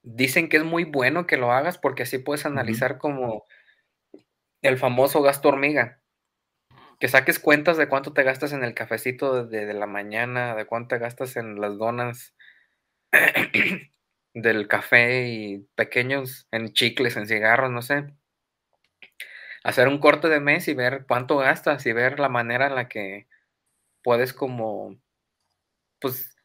dicen 0.02 0.50
que 0.50 0.58
es 0.58 0.64
muy 0.64 0.84
bueno 0.84 1.28
que 1.28 1.38
lo 1.38 1.52
hagas 1.52 1.78
porque 1.78 2.04
así 2.04 2.18
puedes 2.18 2.48
analizar 2.48 2.94
uh 2.94 2.96
-huh. 2.96 3.00
como 3.00 3.46
el 4.64 4.80
famoso 4.80 5.22
gasto 5.22 5.50
hormiga. 5.50 6.02
Que 7.00 7.08
saques 7.08 7.40
cuentas 7.40 7.78
de 7.78 7.88
cuánto 7.88 8.14
te 8.14 8.24
gastas 8.24 8.52
en 8.52 8.64
el 8.64 8.74
cafecito 8.74 9.46
de, 9.46 9.66
de 9.66 9.74
la 9.74 9.88
mañana, 9.88 10.56
de 10.56 10.66
cuánto 10.66 10.96
te 10.96 11.00
gastas 11.00 11.36
en 11.36 11.62
las 11.62 11.78
donas 11.78 12.36
del 14.34 14.68
café 14.68 15.28
y 15.28 15.68
pequeños 15.76 16.48
en 16.52 16.74
chicles, 16.74 17.16
en 17.18 17.28
cigarros, 17.28 17.72
no 17.72 17.84
sé. 17.84 18.08
Hacer 19.64 19.88
un 19.88 20.00
corte 20.00 20.28
de 20.30 20.40
mes 20.40 20.68
y 20.68 20.74
ver 20.74 21.06
cuánto 21.08 21.38
gastas 21.38 21.86
y 21.86 21.94
ver 21.94 22.20
la 22.20 22.30
manera 22.30 22.68
en 22.68 22.76
la 22.76 22.88
que 22.88 23.28
puedes 24.04 24.34
como, 24.34 24.98
pues, 26.00 26.36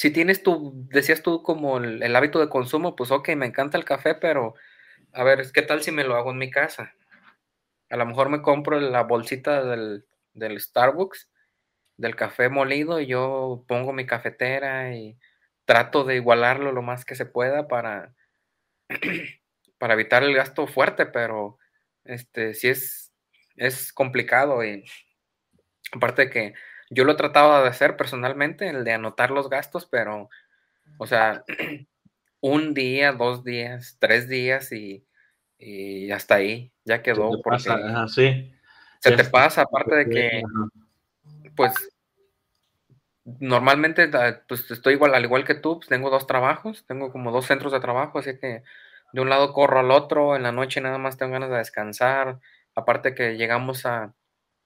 si 0.00 0.10
tienes 0.10 0.42
tu, 0.42 0.72
decías 0.88 1.22
tú 1.22 1.42
como 1.42 1.76
el, 1.76 2.16
hábito 2.16 2.38
de 2.40 2.48
consumo, 2.48 2.96
pues 2.96 3.10
ok, 3.10 3.30
me 3.36 3.44
encanta 3.44 3.76
el 3.76 3.84
café, 3.84 4.14
pero 4.14 4.54
a 5.12 5.24
ver, 5.24 5.44
¿qué 5.52 5.60
tal 5.60 5.82
si 5.82 5.92
me 5.92 6.04
lo 6.04 6.16
hago 6.16 6.30
en 6.30 6.38
mi 6.38 6.50
casa? 6.50 6.94
A 7.90 7.96
lo 7.96 8.06
mejor 8.06 8.30
me 8.30 8.40
compro 8.40 8.80
la 8.80 9.02
bolsita 9.02 9.62
del, 9.62 10.06
del, 10.32 10.58
Starbucks, 10.58 11.30
del 11.98 12.16
café 12.16 12.48
molido, 12.48 12.98
y 13.00 13.08
yo 13.08 13.64
pongo 13.68 13.92
mi 13.92 14.06
cafetera 14.06 14.94
y 14.94 15.18
trato 15.66 16.04
de 16.04 16.16
igualarlo 16.16 16.72
lo 16.72 16.80
más 16.80 17.04
que 17.04 17.14
se 17.14 17.26
pueda 17.26 17.68
para, 17.68 18.14
para 19.78 19.94
evitar 19.94 20.22
el 20.22 20.34
gasto 20.34 20.66
fuerte, 20.66 21.04
pero 21.04 21.58
este, 22.04 22.54
sí 22.54 22.68
es, 22.68 23.12
es 23.56 23.92
complicado 23.92 24.64
y 24.64 24.84
aparte 25.92 26.22
de 26.22 26.30
que 26.30 26.54
yo 26.90 27.04
lo 27.04 27.12
he 27.12 27.16
tratado 27.16 27.62
de 27.62 27.68
hacer 27.68 27.96
personalmente, 27.96 28.68
el 28.68 28.84
de 28.84 28.92
anotar 28.92 29.30
los 29.30 29.48
gastos, 29.48 29.86
pero, 29.86 30.28
o 30.98 31.06
sea, 31.06 31.44
un 32.40 32.74
día, 32.74 33.12
dos 33.12 33.44
días, 33.44 33.96
tres 34.00 34.28
días 34.28 34.72
y, 34.72 35.06
y 35.58 36.10
hasta 36.10 36.36
ahí, 36.36 36.72
ya 36.84 37.02
quedó. 37.02 37.32
Se 37.36 37.42
pasa, 37.42 37.74
ajá, 37.74 38.08
sí. 38.08 38.52
Se 38.98 39.12
te 39.12 39.24
pasa, 39.24 39.62
aparte 39.62 39.94
de 39.94 40.10
que, 40.10 40.42
pues, 41.56 41.72
normalmente, 43.24 44.10
pues, 44.46 44.70
estoy 44.70 44.94
igual, 44.94 45.14
al 45.14 45.24
igual 45.24 45.44
que 45.44 45.54
tú, 45.54 45.78
pues, 45.78 45.88
tengo 45.88 46.10
dos 46.10 46.26
trabajos, 46.26 46.84
tengo 46.86 47.12
como 47.12 47.30
dos 47.30 47.46
centros 47.46 47.72
de 47.72 47.80
trabajo, 47.80 48.18
así 48.18 48.38
que 48.38 48.62
de 49.12 49.20
un 49.20 49.28
lado 49.28 49.52
corro 49.52 49.80
al 49.80 49.90
otro, 49.90 50.36
en 50.36 50.42
la 50.42 50.52
noche 50.52 50.80
nada 50.80 50.98
más 50.98 51.16
tengo 51.16 51.32
ganas 51.32 51.50
de 51.50 51.56
descansar, 51.56 52.40
aparte 52.74 53.14
que 53.14 53.36
llegamos 53.36 53.86
a 53.86 54.14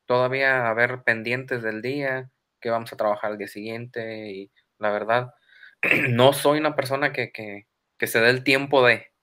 todavía 0.07 0.69
a 0.69 0.75
ver 0.75 1.03
pendientes 1.05 1.63
del 1.63 1.83
día, 1.83 2.31
que 2.61 2.71
vamos 2.71 2.93
a 2.93 2.97
trabajar 2.97 3.33
el 3.33 3.39
día 3.39 3.49
siguiente 3.49 4.33
y 4.33 4.51
la 4.79 4.91
verdad, 4.91 5.35
no 6.11 6.33
soy 6.33 6.59
una 6.59 6.77
persona 6.77 7.13
que, 7.13 7.33
que, 7.33 7.67
que 7.99 8.07
se 8.07 8.21
dé 8.21 8.31
el 8.31 8.45
tiempo 8.45 8.85
de, 8.85 9.15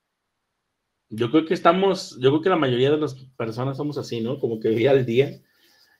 yo 1.14 1.30
creo 1.30 1.46
que 1.46 1.54
estamos, 1.54 2.18
yo 2.22 2.30
creo 2.30 2.42
que 2.42 2.50
la 2.50 2.56
mayoría 2.56 2.90
de 2.90 2.98
las 2.98 3.16
personas 3.36 3.76
somos 3.76 3.98
así, 3.98 4.22
¿no? 4.22 4.40
Como 4.40 4.62
que 4.62 4.70
día 4.70 4.92
al 4.92 5.06
día 5.06 5.42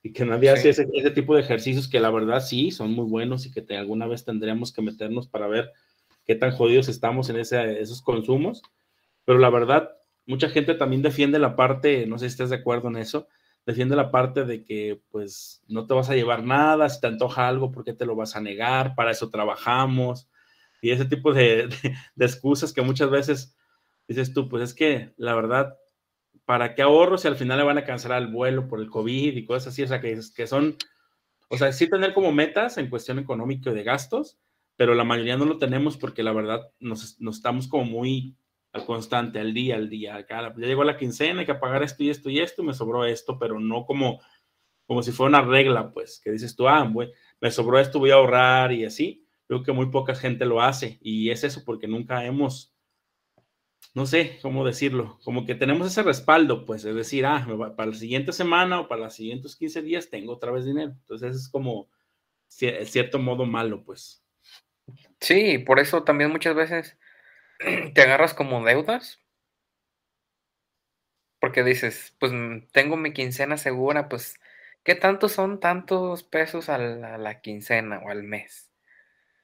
y 0.02 0.14
que 0.14 0.24
nadie 0.24 0.50
hace 0.50 0.70
ese, 0.70 0.88
ese, 0.94 1.12
tipo 1.12 1.36
de 1.36 1.42
ejercicios 1.42 1.90
que 1.90 2.00
la 2.00 2.10
verdad 2.10 2.40
sí 2.40 2.72
son 2.72 2.94
muy 2.94 3.06
buenos 3.06 3.46
y 3.46 3.52
que 3.52 3.62
te, 3.62 3.76
alguna 3.76 4.08
vez 4.08 4.24
tendríamos 4.24 4.72
que 4.72 4.82
meternos 4.82 5.28
para 5.28 5.48
ver 5.48 5.70
qué 6.26 6.36
tan 6.36 6.52
jodidos 6.52 6.88
estamos 6.88 7.30
en 7.30 7.38
ese, 7.40 7.82
esos 7.82 8.02
consumos. 8.02 8.62
Pero 9.32 9.40
la 9.40 9.50
verdad, 9.50 9.94
mucha 10.26 10.50
gente 10.50 10.74
también 10.74 11.02
defiende 11.02 11.40
la 11.40 11.56
parte, 11.56 12.06
no 12.06 12.20
sé 12.20 12.26
si 12.26 12.34
estás 12.34 12.50
de 12.50 12.58
acuerdo 12.58 12.90
en 12.90 12.98
eso, 12.98 13.30
defiende 13.66 13.96
la 13.96 14.12
parte 14.12 14.44
de 14.44 14.66
que 14.66 15.02
pues 15.10 15.64
no 15.70 15.88
te 15.88 15.94
vas 15.94 16.10
a 16.10 16.16
llevar 16.16 16.44
nada, 16.44 16.90
si 16.90 17.00
te 17.00 17.08
antoja 17.08 17.48
algo, 17.48 17.72
¿por 17.72 17.86
qué 17.86 17.94
te 17.94 18.06
lo 18.06 18.14
vas 18.14 18.36
a 18.36 18.42
negar? 18.42 18.94
Para 18.94 19.12
eso 19.12 19.30
trabajamos. 19.30 20.28
Y 20.82 20.92
ese 20.92 21.06
tipo 21.06 21.32
de, 21.32 21.70
de, 22.16 22.26
excusas 22.26 22.74
que 22.74 22.82
muchas 22.82 23.10
veces 23.10 23.56
dices 24.06 24.34
tú, 24.34 24.50
pues 24.50 24.64
es 24.64 24.74
que 24.74 25.14
la 25.16 25.34
verdad, 25.34 25.78
¿para 26.44 26.76
qué 26.76 26.82
ahorro 26.82 27.18
si 27.18 27.30
al 27.30 27.38
final 27.38 27.58
le 27.58 27.64
van 27.64 27.78
a 27.78 27.86
cancelar 27.86 28.22
el 28.22 28.28
vuelo 28.28 28.68
por 28.68 28.82
el 28.82 28.90
COVID 28.90 29.38
y 29.38 29.46
cosas 29.46 29.68
así? 29.72 29.84
O 29.84 29.88
sea, 29.88 30.02
que, 30.02 30.20
que 30.36 30.46
son, 30.46 30.76
o 31.48 31.58
sea, 31.58 31.72
sí 31.72 31.90
tener 31.90 32.14
como 32.14 32.34
metas 32.34 32.78
en 32.78 32.90
cuestión 32.90 33.18
económica 33.18 33.72
y 33.72 33.76
de 33.76 33.84
gastos, 33.84 34.38
pero 34.76 34.94
la 34.94 35.06
mayoría 35.06 35.38
no 35.38 35.46
lo 35.46 35.58
tenemos 35.58 35.96
porque 35.96 36.22
la 36.22 36.34
verdad 36.34 36.70
nos, 36.82 37.18
nos 37.22 37.38
estamos 37.38 37.70
como 37.70 37.86
muy 37.86 38.36
al 38.74 38.86
constante, 38.86 39.40
al 39.40 39.54
día, 39.54 39.76
al 39.76 39.90
día. 39.90 40.16
Acá, 40.16 40.54
ya 40.58 40.68
llegó 40.68 40.84
la 40.84 40.98
quincena, 40.98 41.42
hay 41.42 41.46
que 41.46 41.56
pagar 41.56 41.84
esto 41.84 42.04
y 42.04 42.10
esto 42.10 42.30
y 42.30 42.40
esto, 42.40 42.64
me 42.64 42.74
sobró 42.74 43.06
esto, 43.06 43.38
pero 43.38 43.60
no 43.60 43.86
como, 43.86 44.22
como 44.86 45.04
si 45.04 45.12
fuera 45.12 45.40
una 45.40 45.50
regla, 45.50 45.92
pues, 45.92 46.22
que 46.24 46.32
dices 46.32 46.56
tú, 46.56 46.68
ah, 46.68 46.92
me 47.40 47.52
sobró 47.52 47.80
esto, 47.80 48.00
voy 48.00 48.12
a 48.12 48.16
ahorrar 48.16 48.72
y 48.72 48.86
así. 48.86 49.26
Creo 49.48 49.64
que 49.64 49.74
muy 49.74 49.88
poca 49.88 50.16
gente 50.16 50.46
lo 50.46 50.62
hace 50.62 50.98
y 51.02 51.30
es 51.30 51.44
eso 51.44 51.64
porque 51.66 51.88
nunca 51.88 52.26
hemos 52.26 52.72
no 53.94 54.06
sé 54.06 54.40
cómo 54.42 54.66
decirlo, 54.66 55.20
como 55.24 55.46
que 55.46 55.56
tenemos 55.56 55.86
ese 55.88 56.02
respaldo, 56.04 56.66
pues, 56.66 56.86
es 56.86 56.96
decir, 56.96 57.26
ah, 57.26 57.46
para 57.76 57.92
la 57.92 57.98
siguiente 57.98 58.32
semana 58.32 58.80
o 58.80 58.88
para 58.88 59.04
los 59.04 59.14
siguientes 59.14 59.56
15 59.56 59.82
días 59.82 60.10
tengo 60.10 60.34
otra 60.34 60.52
vez 60.52 60.66
dinero. 60.66 60.92
Entonces 60.92 61.36
es 61.36 61.50
como 61.50 61.90
cierto 62.48 63.20
modo 63.20 63.46
malo, 63.46 63.84
pues. 63.84 64.24
Sí, 65.20 65.58
por 65.60 65.80
eso 65.80 66.04
también 66.04 66.32
muchas 66.32 66.56
veces 66.56 66.98
te 67.94 68.02
agarras 68.02 68.34
como 68.34 68.64
deudas. 68.66 69.20
Porque 71.40 71.64
dices, 71.64 72.16
pues 72.20 72.32
mm, 72.32 72.68
tengo 72.72 72.98
mi 72.98 73.14
quincena 73.14 73.58
segura, 73.58 74.10
pues, 74.10 74.40
¿qué 74.84 74.96
tanto 74.96 75.30
son 75.30 75.60
tantos 75.60 76.24
pesos 76.24 76.70
a 76.70 76.78
la, 76.78 77.16
a 77.16 77.18
la 77.18 77.42
quincena 77.42 78.00
o 78.00 78.10
al 78.10 78.24
mes? 78.24 78.72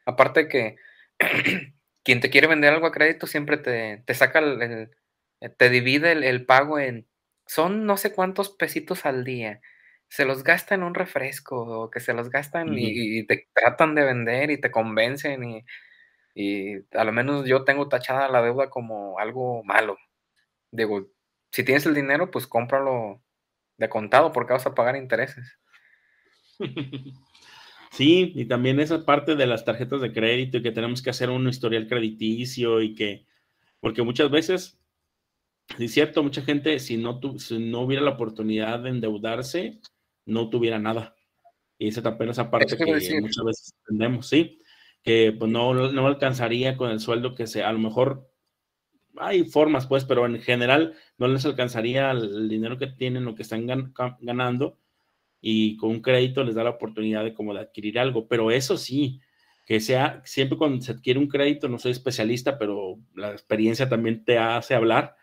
Aparte 0.06 0.48
que 0.48 0.78
quien 2.04 2.22
te 2.22 2.30
quiere 2.30 2.48
vender 2.48 2.74
algo 2.74 2.88
a 2.88 2.92
crédito 2.94 3.28
siempre 3.28 3.58
te, 3.58 4.02
te 4.06 4.14
saca 4.14 4.40
el, 4.40 4.90
eh, 5.42 5.50
te 5.50 5.70
divide 5.70 6.14
el, 6.14 6.46
pago 6.46 6.80
en, 6.80 7.06
son 7.46 7.86
no 7.86 7.98
sé 7.98 8.14
cuántos 8.14 8.50
pesitos 8.50 9.06
al 9.06 9.26
día. 9.26 9.62
Se 10.08 10.24
los 10.24 10.46
gasta 10.46 10.74
en 10.76 10.84
un 10.84 10.96
refresco 10.96 11.58
o 11.58 11.90
que 11.92 12.00
se 12.00 12.14
los 12.14 12.30
gastan 12.30 12.70
y, 12.78 13.26
te 13.26 13.50
tratan 13.54 13.94
de 13.94 14.06
vender 14.06 14.52
y 14.52 14.58
te 14.62 14.72
convencen 14.72 15.44
y, 15.44 15.66
y 16.40 16.86
a 16.96 17.04
lo 17.04 17.12
menos 17.12 17.48
yo 17.48 17.64
tengo 17.64 17.90
tachada 17.90 18.30
la 18.30 18.44
deuda 18.44 18.70
como 18.70 19.18
algo 19.18 19.64
malo. 19.64 19.98
Digo, 20.70 21.08
si 21.52 21.64
tienes 21.64 21.88
el 21.88 21.96
dinero, 21.96 22.30
pues 22.30 22.46
cómpralo 22.46 23.24
de 23.78 23.90
contado 23.90 24.32
porque 24.32 24.54
vas 24.54 24.68
a 24.68 24.76
pagar 24.76 24.96
intereses. 24.96 25.60
Sí, 27.90 28.34
y 28.36 28.46
también 28.46 28.80
esa 28.80 29.06
parte 29.06 29.36
de 29.36 29.48
las 29.48 29.66
tarjetas 29.66 30.02
de 30.02 30.14
crédito 30.14 30.58
y 30.58 30.62
que 30.62 30.74
tenemos 30.74 31.02
que 31.02 31.10
hacer 31.10 31.32
un 31.32 31.48
historial 31.48 31.88
crediticio 31.88 32.82
y 32.82 32.94
que, 32.94 33.26
porque 33.80 34.04
muchas 34.04 34.30
veces, 34.30 34.78
es 35.80 35.94
cierto, 35.94 36.22
mucha 36.22 36.44
gente, 36.44 36.78
si 36.80 36.98
no, 36.98 37.20
tu, 37.20 37.40
si 37.40 37.58
no 37.58 37.82
hubiera 37.82 38.04
la 38.04 38.12
oportunidad 38.12 38.82
de 38.82 38.90
endeudarse, 38.90 39.80
no 40.26 40.50
tuviera 40.50 40.78
nada. 40.78 41.16
Y 41.80 41.88
esa 41.88 42.04
también 42.04 42.30
esa 42.30 42.52
parte 42.52 42.78
que 42.78 43.22
muchas 43.22 43.46
veces 43.46 43.74
entendemos, 43.80 44.28
sí, 44.28 44.60
que 45.08 45.32
pues 45.32 45.50
no, 45.50 45.74
no 45.74 46.06
alcanzaría 46.06 46.76
con 46.76 46.92
el 46.92 47.00
sueldo 47.00 47.34
que 47.34 47.48
sea, 47.48 47.70
a 47.70 47.72
lo 47.72 47.80
mejor 47.80 48.30
hay 49.16 49.46
formas, 49.46 49.88
pues, 49.88 50.04
pero 50.04 50.26
en 50.26 50.42
general 50.42 50.96
no 51.18 51.30
les 51.30 51.46
alcanzaría 51.46 52.12
el 52.12 52.50
dinero 52.50 52.78
que 52.78 52.88
tienen 52.88 53.26
o 53.26 53.34
que 53.34 53.44
están 53.44 53.66
ganando 54.20 54.78
y 55.40 55.78
con 55.78 55.92
un 55.92 56.02
crédito 56.02 56.44
les 56.44 56.56
da 56.56 56.66
la 56.66 56.72
oportunidad 56.72 57.24
de 57.24 57.34
como 57.34 57.54
de 57.54 57.62
adquirir 57.62 57.98
algo, 58.00 58.28
pero 58.28 58.52
eso 58.52 58.76
sí, 58.76 59.22
que 59.66 59.80
sea, 59.80 60.22
siempre 60.26 60.58
cuando 60.58 60.82
se 60.82 60.92
adquiere 60.92 61.22
un 61.22 61.30
crédito, 61.30 61.70
no 61.70 61.80
soy 61.80 61.94
especialista, 61.94 62.58
pero 62.60 63.00
la 63.16 63.32
experiencia 63.32 63.88
también 63.88 64.26
te 64.26 64.38
hace 64.38 64.76
hablar 64.76 65.16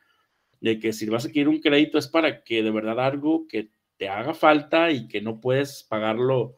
de 0.62 0.78
que 0.78 0.94
si 0.94 1.06
vas 1.10 1.26
a 1.26 1.28
adquirir 1.28 1.48
un 1.48 1.60
crédito 1.60 1.98
es 1.98 2.08
para 2.08 2.42
que 2.42 2.62
de 2.62 2.70
verdad 2.70 3.00
algo 3.00 3.46
que 3.46 3.68
te 3.98 4.08
haga 4.08 4.32
falta 4.32 4.90
y 4.92 5.08
que 5.08 5.20
no 5.20 5.42
puedes 5.42 5.84
pagarlo 5.84 6.56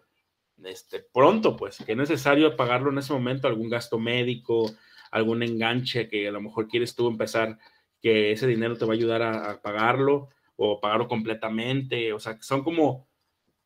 este, 0.64 1.00
pronto, 1.12 1.56
pues, 1.56 1.78
que 1.84 1.92
es 1.92 1.98
necesario 1.98 2.56
pagarlo 2.56 2.90
en 2.90 2.98
ese 2.98 3.12
momento, 3.12 3.48
algún 3.48 3.68
gasto 3.70 3.98
médico, 3.98 4.70
algún 5.10 5.42
enganche 5.42 6.08
que 6.08 6.28
a 6.28 6.32
lo 6.32 6.40
mejor 6.40 6.68
quieres 6.68 6.94
tú 6.94 7.08
empezar, 7.08 7.58
que 8.02 8.32
ese 8.32 8.46
dinero 8.46 8.76
te 8.76 8.84
va 8.84 8.92
a 8.92 8.96
ayudar 8.96 9.22
a, 9.22 9.50
a 9.50 9.62
pagarlo 9.62 10.28
o 10.56 10.80
pagarlo 10.80 11.08
completamente, 11.08 12.12
o 12.12 12.18
sea, 12.18 12.38
son 12.40 12.62
como 12.62 13.06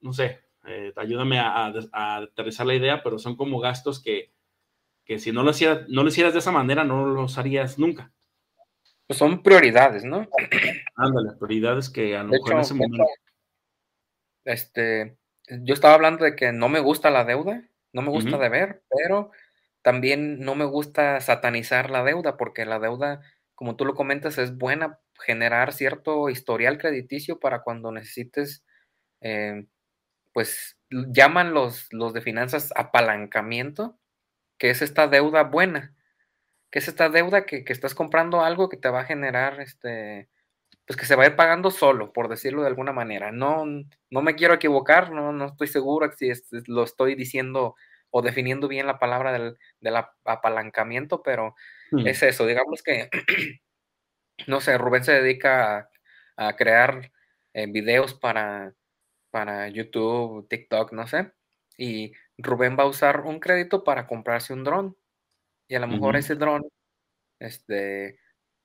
no 0.03 0.13
sé, 0.13 0.41
eh, 0.67 0.93
ayúdame 0.97 1.39
a, 1.39 1.73
a, 1.93 2.17
aterrizar 2.17 2.67
la 2.67 2.75
idea, 2.75 3.03
pero 3.03 3.19
son 3.19 3.37
como 3.37 3.61
gastos 3.61 4.03
que, 4.03 4.33
que 5.05 5.19
si 5.19 5.33
no 5.33 5.43
lo, 5.43 5.51
hicieras, 5.51 5.89
no 5.89 6.03
lo 6.03 6.09
hicieras 6.09 6.33
de 6.33 6.39
esa 6.41 6.53
manera, 6.53 6.85
no 6.85 7.07
los 7.07 7.39
harías 7.39 7.79
nunca. 7.79 8.13
Pues 9.07 9.19
son 9.19 9.43
prioridades, 9.43 10.05
¿no? 10.05 10.29
Ándale, 10.97 11.33
prioridades 11.39 11.91
que 11.91 12.17
a 12.17 12.23
lo 12.23 12.31
mejor 12.31 12.53
en 12.53 12.59
ese 12.61 12.75
momento. 12.75 13.05
Este, 14.45 15.17
yo 15.63 15.75
estaba 15.75 15.95
hablando 15.95 16.25
de 16.25 16.37
que 16.37 16.53
no 16.53 16.69
me 16.69 16.81
gusta 16.81 17.11
la 17.11 17.25
deuda, 17.25 17.63
no 17.93 18.03
me 18.03 18.11
gusta 18.11 18.31
uh 18.31 18.35
-huh. 18.35 18.43
deber, 18.43 18.83
pero 18.89 19.31
también 19.83 20.41
no 20.41 20.55
me 20.55 20.65
gusta 20.65 21.21
satanizar 21.21 21.91
la 21.91 22.05
deuda, 22.05 22.37
porque 22.37 22.65
la 22.67 22.79
deuda, 22.79 23.21
como 23.55 23.77
tú 23.77 23.85
lo 23.85 23.95
comentas, 23.95 24.39
es 24.39 24.57
buena 24.57 24.99
generar 25.21 25.73
cierto 25.73 26.29
historial 26.29 26.79
crediticio 26.79 27.41
para 27.41 27.63
cuando 27.63 27.93
necesites 27.93 28.65
eh, 29.21 29.67
pues 30.33 30.79
llaman 30.91 31.55
los, 31.55 31.93
los 31.93 32.13
de 32.13 32.21
finanzas 32.21 32.73
apalancamiento, 32.77 33.99
que 34.59 34.71
es 34.71 34.83
esta 34.83 35.09
deuda 35.09 35.45
buena, 35.45 35.95
que 36.71 36.79
es 36.81 36.89
esta 36.89 37.09
deuda 37.09 37.47
que, 37.47 37.65
que, 37.65 37.73
estás 37.73 37.95
comprando 37.95 38.43
algo 38.43 38.69
que 38.69 38.77
te 38.77 38.89
va 38.89 39.01
a 39.01 39.05
generar, 39.05 39.61
este, 39.61 40.29
pues 40.91 40.97
que 40.97 41.07
se 41.07 41.15
va 41.15 41.23
a 41.23 41.27
ir 41.29 41.37
pagando 41.37 41.71
solo, 41.71 42.13
por 42.13 42.29
decirlo 42.29 42.63
de 42.63 42.67
alguna 42.67 42.91
manera. 42.93 43.31
No, 43.31 43.65
no 43.65 44.23
me 44.23 44.35
quiero 44.35 44.55
equivocar, 44.55 45.13
no, 45.13 45.33
no 45.33 45.47
estoy 45.47 45.69
seguro 45.69 46.11
si 46.17 46.31
es, 46.31 46.49
lo 46.67 46.83
estoy 46.83 47.15
diciendo 47.15 47.77
o 48.11 48.23
definiendo 48.23 48.67
bien 48.67 48.89
la 48.89 48.99
palabra 48.99 49.33
del, 49.33 49.57
del 49.81 49.95
apalancamiento, 50.25 51.23
pero 51.23 51.55
mm. 51.93 52.09
es 52.09 52.25
eso, 52.25 52.45
digamos 52.45 52.83
que, 52.83 53.09
no 54.49 54.61
sé, 54.61 54.77
Rubén 54.79 55.05
se 55.05 55.13
dedica 55.13 55.91
a, 56.37 56.49
a 56.49 56.57
crear 56.57 57.13
eh, 57.53 57.67
videos 57.69 58.15
para 58.15 58.75
para 59.31 59.69
YouTube, 59.69 60.49
TikTok, 60.49 60.93
no 60.93 61.07
sé. 61.07 61.33
Y 61.77 62.13
Rubén 62.37 62.77
va 62.77 62.83
a 62.85 62.89
usar 62.89 63.21
un 63.21 63.39
crédito 63.39 63.85
para 63.85 64.09
comprarse 64.09 64.53
un 64.53 64.65
dron. 64.65 64.97
Y 65.69 65.77
a 65.77 65.81
lo 65.81 65.87
mejor 65.87 66.17
ese 66.17 66.35
dron 66.35 66.69
este, 67.39 68.19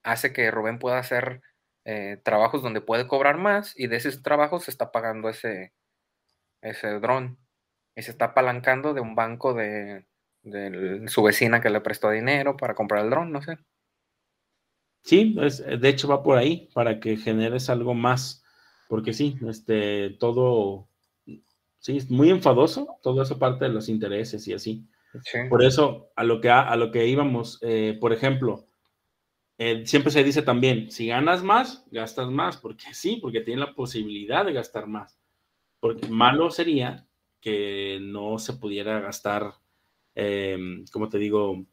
hace 0.03 0.33
que 0.33 0.49
Rubén 0.49 0.79
pueda 0.79 0.97
hacer 0.97 1.41
eh, 1.85 2.19
trabajos 2.23 2.61
donde 2.61 2.81
puede 2.81 3.07
cobrar 3.07 3.37
más 3.37 3.73
y 3.77 3.87
de 3.87 3.97
esos 3.97 4.21
trabajos 4.21 4.65
se 4.65 4.71
está 4.71 4.91
pagando 4.91 5.29
ese, 5.29 5.73
ese 6.61 6.99
dron. 6.99 7.37
Y 7.95 8.01
se 8.01 8.11
está 8.11 8.25
apalancando 8.25 8.93
de 8.93 8.99
un 8.99 9.15
banco 9.15 9.53
de, 9.53 10.05
de 10.43 11.07
su 11.07 11.23
vecina 11.23 11.61
que 11.61 11.69
le 11.69 11.79
prestó 11.79 12.09
dinero 12.09 12.57
para 12.57 12.75
comprar 12.75 13.05
el 13.05 13.09
dron, 13.09 13.31
no 13.31 13.41
sé. 13.41 13.57
Sí, 15.03 15.37
es, 15.41 15.63
de 15.65 15.87
hecho 15.87 16.09
va 16.09 16.21
por 16.21 16.37
ahí, 16.37 16.69
para 16.73 16.99
que 16.99 17.15
generes 17.15 17.69
algo 17.69 17.93
más 17.93 18.43
porque 18.87 19.13
sí, 19.13 19.37
este, 19.47 20.11
todo, 20.19 20.89
sí, 21.79 21.97
es 21.97 22.09
muy 22.09 22.29
enfadoso, 22.29 22.99
todo 23.01 23.21
eso 23.21 23.39
parte 23.39 23.65
de 23.65 23.71
los 23.71 23.89
intereses 23.89 24.47
y 24.47 24.53
así. 24.53 24.87
Por 25.49 25.63
eso, 25.63 26.11
a 26.15 26.23
lo 26.23 26.41
que, 26.41 26.49
a, 26.49 26.75
lo 26.75 26.91
que 26.91 27.07
íbamos, 27.07 27.57
eh, 27.61 27.97
por 28.01 28.11
ejemplo, 28.11 28.67
eh, 29.57 29.85
siempre 29.85 30.11
se 30.11 30.23
dice 30.23 30.41
también, 30.41 30.91
si 30.91 31.07
ganas 31.07 31.43
más, 31.43 31.85
gastas 31.91 32.29
más, 32.29 32.57
porque 32.57 32.93
sí, 32.93 33.19
porque 33.21 33.41
tiene 33.41 33.61
la 33.61 33.73
posibilidad 33.73 34.45
de 34.45 34.53
gastar 34.53 34.87
más. 34.87 35.17
Porque 35.79 36.07
malo 36.07 36.51
sería 36.51 37.07
que 37.39 37.99
no 38.01 38.37
se 38.39 38.53
pudiera 38.53 38.99
gastar, 38.99 39.53
eh, 40.15 40.57
como 40.91 41.09
te 41.09 41.17
digo, 41.19 41.65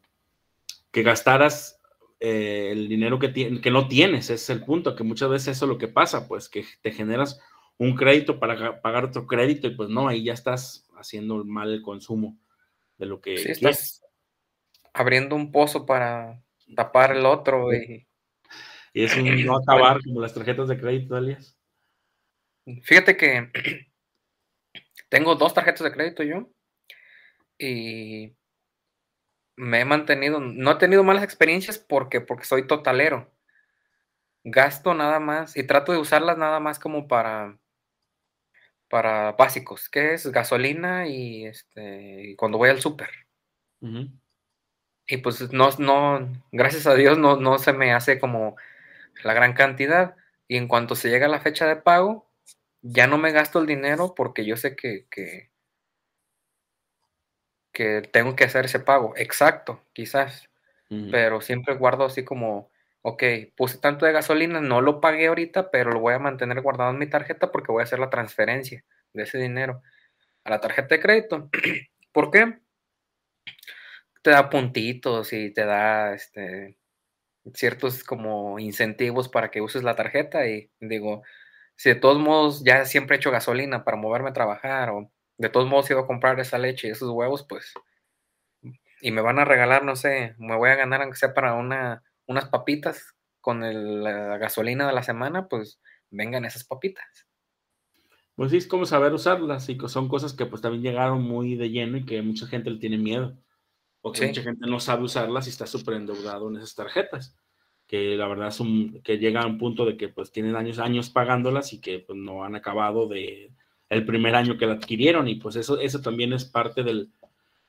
que 0.91 1.03
gastaras 1.03 1.81
eh, 2.19 2.69
el 2.71 2.87
dinero 2.87 3.19
que, 3.19 3.33
que 3.33 3.71
no 3.71 3.87
tienes, 3.87 4.25
ese 4.25 4.35
es 4.35 4.49
el 4.49 4.63
punto, 4.63 4.95
que 4.95 5.03
muchas 5.03 5.29
veces 5.29 5.57
eso 5.57 5.65
es 5.65 5.69
lo 5.69 5.77
que 5.77 5.89
pasa, 5.89 6.27
pues 6.27 6.47
que 6.47 6.63
te 6.81 6.91
generas 6.91 7.41
un 7.77 7.95
crédito 7.95 8.39
para 8.39 8.81
pagar 8.81 9.05
otro 9.05 9.27
crédito 9.27 9.67
y 9.67 9.75
pues 9.75 9.89
no, 9.89 10.07
ahí 10.07 10.23
ya 10.23 10.33
estás 10.33 10.87
haciendo 10.95 11.43
mal 11.43 11.73
el 11.73 11.81
consumo 11.81 12.37
de 12.97 13.07
lo 13.07 13.19
que 13.19 13.37
sí, 13.37 13.51
estás 13.51 14.05
abriendo 14.93 15.35
un 15.35 15.51
pozo 15.51 15.85
para 15.85 16.41
tapar 16.75 17.15
el 17.15 17.25
otro 17.25 17.73
y, 17.73 18.07
y 18.93 19.03
es 19.03 19.15
un 19.15 19.25
no 19.45 19.57
acabar 19.57 20.01
como 20.03 20.21
las 20.21 20.33
tarjetas 20.33 20.67
de 20.67 20.79
crédito, 20.79 21.15
Alias. 21.15 21.57
Fíjate 22.83 23.17
que 23.17 23.51
tengo 25.09 25.35
dos 25.35 25.53
tarjetas 25.53 25.83
de 25.83 25.91
crédito 25.91 26.23
yo 26.23 26.49
y 27.57 28.35
me 29.55 29.81
he 29.81 29.85
mantenido, 29.85 30.39
no 30.39 30.71
he 30.71 30.75
tenido 30.75 31.03
malas 31.03 31.23
experiencias 31.23 31.77
porque, 31.77 32.21
porque 32.21 32.45
soy 32.45 32.67
totalero. 32.67 33.31
Gasto 34.43 34.93
nada 34.93 35.19
más 35.19 35.55
y 35.55 35.63
trato 35.63 35.91
de 35.93 35.99
usarlas 35.99 36.37
nada 36.37 36.59
más 36.59 36.79
como 36.79 37.07
para, 37.07 37.57
para 38.89 39.31
básicos, 39.33 39.89
que 39.89 40.13
es 40.13 40.27
gasolina 40.27 41.07
y 41.07 41.45
este, 41.45 42.35
cuando 42.37 42.57
voy 42.57 42.69
al 42.69 42.81
súper. 42.81 43.09
Y 45.07 45.17
pues 45.17 45.51
no, 45.51 45.69
no, 45.79 46.31
gracias 46.51 46.87
a 46.87 46.95
Dios 46.95 47.17
no, 47.17 47.37
no 47.37 47.57
se 47.59 47.73
me 47.73 47.93
hace 47.93 48.19
como 48.19 48.55
la 49.23 49.33
gran 49.33 49.53
cantidad. 49.53 50.15
Y 50.47 50.57
en 50.57 50.67
cuanto 50.67 50.95
se 50.95 51.09
llega 51.09 51.27
la 51.27 51.41
fecha 51.41 51.67
de 51.67 51.75
pago, 51.75 52.29
ya 52.81 53.07
no 53.07 53.17
me 53.17 53.31
gasto 53.31 53.59
el 53.59 53.65
dinero 53.65 54.13
porque 54.15 54.45
yo 54.45 54.57
sé 54.57 54.75
que, 54.75 55.07
que, 55.09 55.49
que 57.71 58.01
tengo 58.01 58.35
que 58.35 58.45
hacer 58.45 58.65
ese 58.65 58.79
pago. 58.79 59.13
Exacto, 59.17 59.83
quizás. 59.93 60.49
Pero 61.09 61.41
siempre 61.41 61.73
guardo 61.73 62.05
así 62.05 62.23
como, 62.23 62.69
ok, 63.01 63.23
puse 63.57 63.79
tanto 63.79 64.05
de 64.05 64.11
gasolina, 64.11 64.61
no 64.61 64.79
lo 64.79 65.01
pagué 65.01 65.25
ahorita, 65.25 65.71
pero 65.71 65.89
lo 65.89 65.99
voy 65.99 66.13
a 66.13 66.19
mantener 66.19 66.61
guardado 66.61 66.91
en 66.91 66.99
mi 66.99 67.07
tarjeta 67.07 67.51
porque 67.51 67.71
voy 67.71 67.81
a 67.81 67.85
hacer 67.85 67.97
la 67.97 68.11
transferencia 68.11 68.85
de 69.11 69.23
ese 69.23 69.39
dinero 69.39 69.81
a 70.43 70.51
la 70.51 70.61
tarjeta 70.61 70.93
de 70.93 71.01
crédito. 71.01 71.49
¿Por 72.11 72.29
qué? 72.29 72.59
Te 74.23 74.31
da 74.31 74.49
puntitos 74.49 75.33
y 75.33 75.53
te 75.53 75.65
da 75.65 76.13
este, 76.15 76.77
ciertos 77.53 78.03
como 78.03 78.59
incentivos 78.59 79.29
para 79.29 79.51
que 79.51 79.61
uses 79.61 79.83
la 79.83 79.95
tarjeta 79.95 80.47
y 80.47 80.71
digo, 80.79 81.23
si 81.75 81.89
de 81.89 81.95
todos 81.95 82.19
modos 82.19 82.63
ya 82.63 82.85
siempre 82.85 83.15
he 83.15 83.19
hecho 83.19 83.31
gasolina 83.31 83.83
para 83.83 83.97
moverme 83.97 84.29
a 84.29 84.33
trabajar 84.33 84.89
o 84.91 85.11
de 85.37 85.49
todos 85.49 85.67
modos 85.67 85.89
iba 85.91 86.01
a 86.01 86.07
comprar 86.07 86.39
esa 86.39 86.57
leche 86.57 86.87
y 86.87 86.91
esos 86.91 87.09
huevos, 87.09 87.45
pues, 87.47 87.73
y 89.01 89.11
me 89.11 89.21
van 89.21 89.39
a 89.39 89.45
regalar, 89.45 89.83
no 89.83 89.95
sé, 89.95 90.35
me 90.37 90.55
voy 90.55 90.69
a 90.69 90.75
ganar 90.75 91.01
aunque 91.01 91.17
sea 91.17 91.33
para 91.33 91.55
una, 91.55 92.03
unas 92.25 92.47
papitas 92.47 93.13
con 93.41 93.59
la 94.03 94.37
gasolina 94.37 94.87
de 94.87 94.93
la 94.93 95.03
semana, 95.03 95.49
pues 95.49 95.81
vengan 96.09 96.45
esas 96.45 96.63
papitas. 96.63 97.27
Pues 98.35 98.51
sí, 98.51 98.57
es 98.57 98.67
como 98.67 98.85
saber 98.85 99.13
usarlas 99.13 99.67
y 99.67 99.77
son 99.87 100.07
cosas 100.07 100.33
que 100.33 100.45
pues 100.45 100.61
también 100.61 100.83
llegaron 100.83 101.21
muy 101.21 101.55
de 101.55 101.69
lleno 101.69 101.97
y 101.97 102.05
que 102.05 102.21
mucha 102.21 102.47
gente 102.47 102.69
le 102.69 102.79
tiene 102.79 102.97
miedo. 102.97 103.37
O 104.05 104.11
que 104.11 104.27
mucha 104.27 104.43
gente 104.43 104.67
no 104.67 104.79
sabe 104.79 105.03
usarlas 105.03 105.47
y 105.47 105.49
está 105.49 105.65
súper 105.65 105.95
endeudado 105.95 106.49
en 106.49 106.57
esas 106.57 106.75
tarjetas. 106.75 107.35
Que 107.87 108.15
la 108.17 108.27
verdad 108.27 108.49
es 108.49 108.59
un, 108.59 109.01
que 109.01 109.17
llega 109.17 109.41
a 109.41 109.47
un 109.47 109.57
punto 109.57 109.85
de 109.85 109.95
que 109.95 110.09
pues 110.09 110.31
tienen 110.31 110.55
años, 110.55 110.77
años 110.77 111.09
pagándolas 111.09 111.71
y 111.73 111.79
que 111.79 111.99
pues 111.99 112.17
no 112.19 112.43
han 112.43 112.55
acabado 112.55 113.07
de, 113.07 113.53
el 113.89 114.05
primer 114.05 114.35
año 114.35 114.57
que 114.57 114.65
la 114.65 114.73
adquirieron 114.73 115.27
y 115.27 115.35
pues 115.35 115.55
eso, 115.55 115.79
eso 115.79 116.01
también 116.01 116.33
es 116.33 116.45
parte 116.45 116.83
del, 116.83 117.11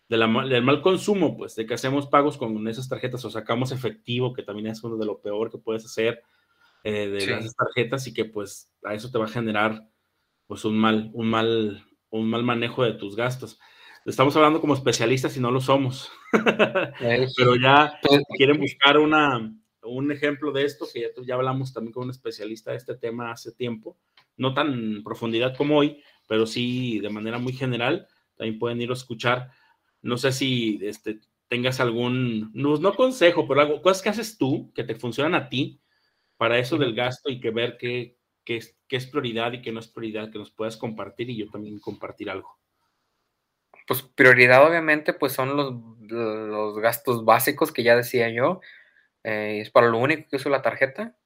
del 0.09 0.63
mal 0.63 0.83
consumo, 0.83 1.37
pues 1.37 1.55
de 1.55 1.67
que 1.67 1.75
hacemos 1.75 2.09
pagos 2.09 2.37
con 2.37 2.67
esas 2.69 2.89
tarjetas 2.89 3.25
o 3.25 3.31
sacamos 3.31 3.73
efectivo, 3.73 4.33
que 4.33 4.43
también 4.43 4.69
es 4.69 4.83
uno 4.83 4.97
de 4.97 5.07
lo 5.07 5.21
peor 5.21 5.51
que 5.51 5.59
puedes 5.59 5.85
hacer 5.85 6.23
eh, 6.83 7.09
de 7.09 7.27
las 7.27 7.55
tarjetas 7.55 8.07
y 8.07 8.13
que 8.13 8.25
pues 8.25 8.71
a 8.83 8.95
eso 8.95 9.11
te 9.11 9.19
va 9.19 9.25
a 9.27 9.29
generar 9.29 9.89
pues 10.47 10.65
un 10.65 10.77
mal, 10.77 11.11
un 11.15 11.29
mal, 11.29 11.85
un 12.11 12.29
mal 12.29 12.43
manejo 12.43 12.85
de 12.85 12.93
tus 12.93 13.17
gastos. 13.17 13.59
Estamos 14.05 14.37
hablando 14.37 14.61
como 14.61 14.75
especialistas 14.75 15.35
y 15.37 15.41
no 15.41 15.51
lo 15.51 15.63
somos, 15.63 16.11
pero 17.37 17.57
ya 17.57 17.99
quieren 18.37 18.61
buscar 18.61 18.99
una, 18.99 19.51
un 19.83 20.13
ejemplo 20.13 20.53
de 20.53 20.65
esto, 20.65 20.87
que 20.93 21.01
ya, 21.01 21.09
ya 21.25 21.35
hablamos 21.37 21.73
también 21.73 21.93
con 21.95 22.05
un 22.05 22.11
especialista 22.11 22.73
de 22.73 22.77
este 22.77 22.97
tema 22.97 23.33
hace 23.33 23.53
tiempo, 23.53 23.97
no 24.37 24.53
tan 24.53 25.03
profundidad 25.03 25.57
como 25.57 25.79
hoy, 25.79 26.03
pero 26.29 26.47
sí 26.47 27.01
de 27.01 27.09
manera 27.09 27.39
muy 27.39 27.55
general, 27.55 28.07
también 28.37 28.59
pueden 28.59 28.83
ir 28.83 28.91
a 28.91 28.95
escuchar. 28.95 29.51
No 30.03 30.19
sé 30.19 30.33
si 30.33 30.79
este, 30.83 31.21
tengas 31.49 31.81
algún, 31.81 32.51
no, 32.53 32.77
no 32.77 32.95
consejo, 32.95 33.49
pero 33.49 33.63
algo, 33.63 33.81
cosas 33.81 34.03
que 34.03 34.11
haces 34.11 34.37
tú 34.37 34.71
que 34.75 34.85
te 34.85 34.97
funcionan 34.97 35.35
a 35.35 35.49
ti 35.49 35.81
para 36.37 36.59
eso 36.59 36.77
del 36.77 36.95
gasto 36.95 37.31
y 37.31 37.41
que 37.41 37.51
ver 37.51 37.79
qué, 37.79 38.19
qué, 38.45 38.57
es, 38.57 38.77
qué 38.87 38.97
es 38.97 39.07
prioridad 39.07 39.55
y 39.55 39.63
qué 39.63 39.73
no 39.73 39.81
es 39.81 39.89
prioridad, 39.89 40.31
que 40.31 40.39
nos 40.39 40.51
puedas 40.51 40.77
compartir 40.77 41.31
y 41.31 41.37
yo 41.37 41.49
también 41.49 41.79
compartir 41.79 42.29
algo. 42.29 42.59
Pues 43.87 44.03
prioridad 44.03 44.67
obviamente 44.67 45.13
pues 45.13 45.33
son 45.33 45.57
los, 45.57 45.75
los 46.11 46.79
gastos 46.79 47.25
básicos 47.25 47.73
que 47.73 47.83
ya 47.83 47.97
decía 47.97 48.29
yo. 48.31 48.61
Eh, 49.25 49.61
es 49.61 49.71
para 49.71 49.89
lo 49.89 49.99
único 49.99 50.29
que 50.29 50.37
uso 50.37 50.49
la 50.49 50.63
tarjeta. 50.63 51.17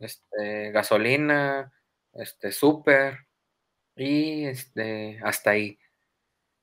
este, 0.00 0.70
gasolina, 0.70 1.72
este, 2.12 2.52
súper, 2.52 3.26
y 3.96 4.44
este, 4.46 5.20
hasta 5.24 5.50
ahí. 5.50 5.78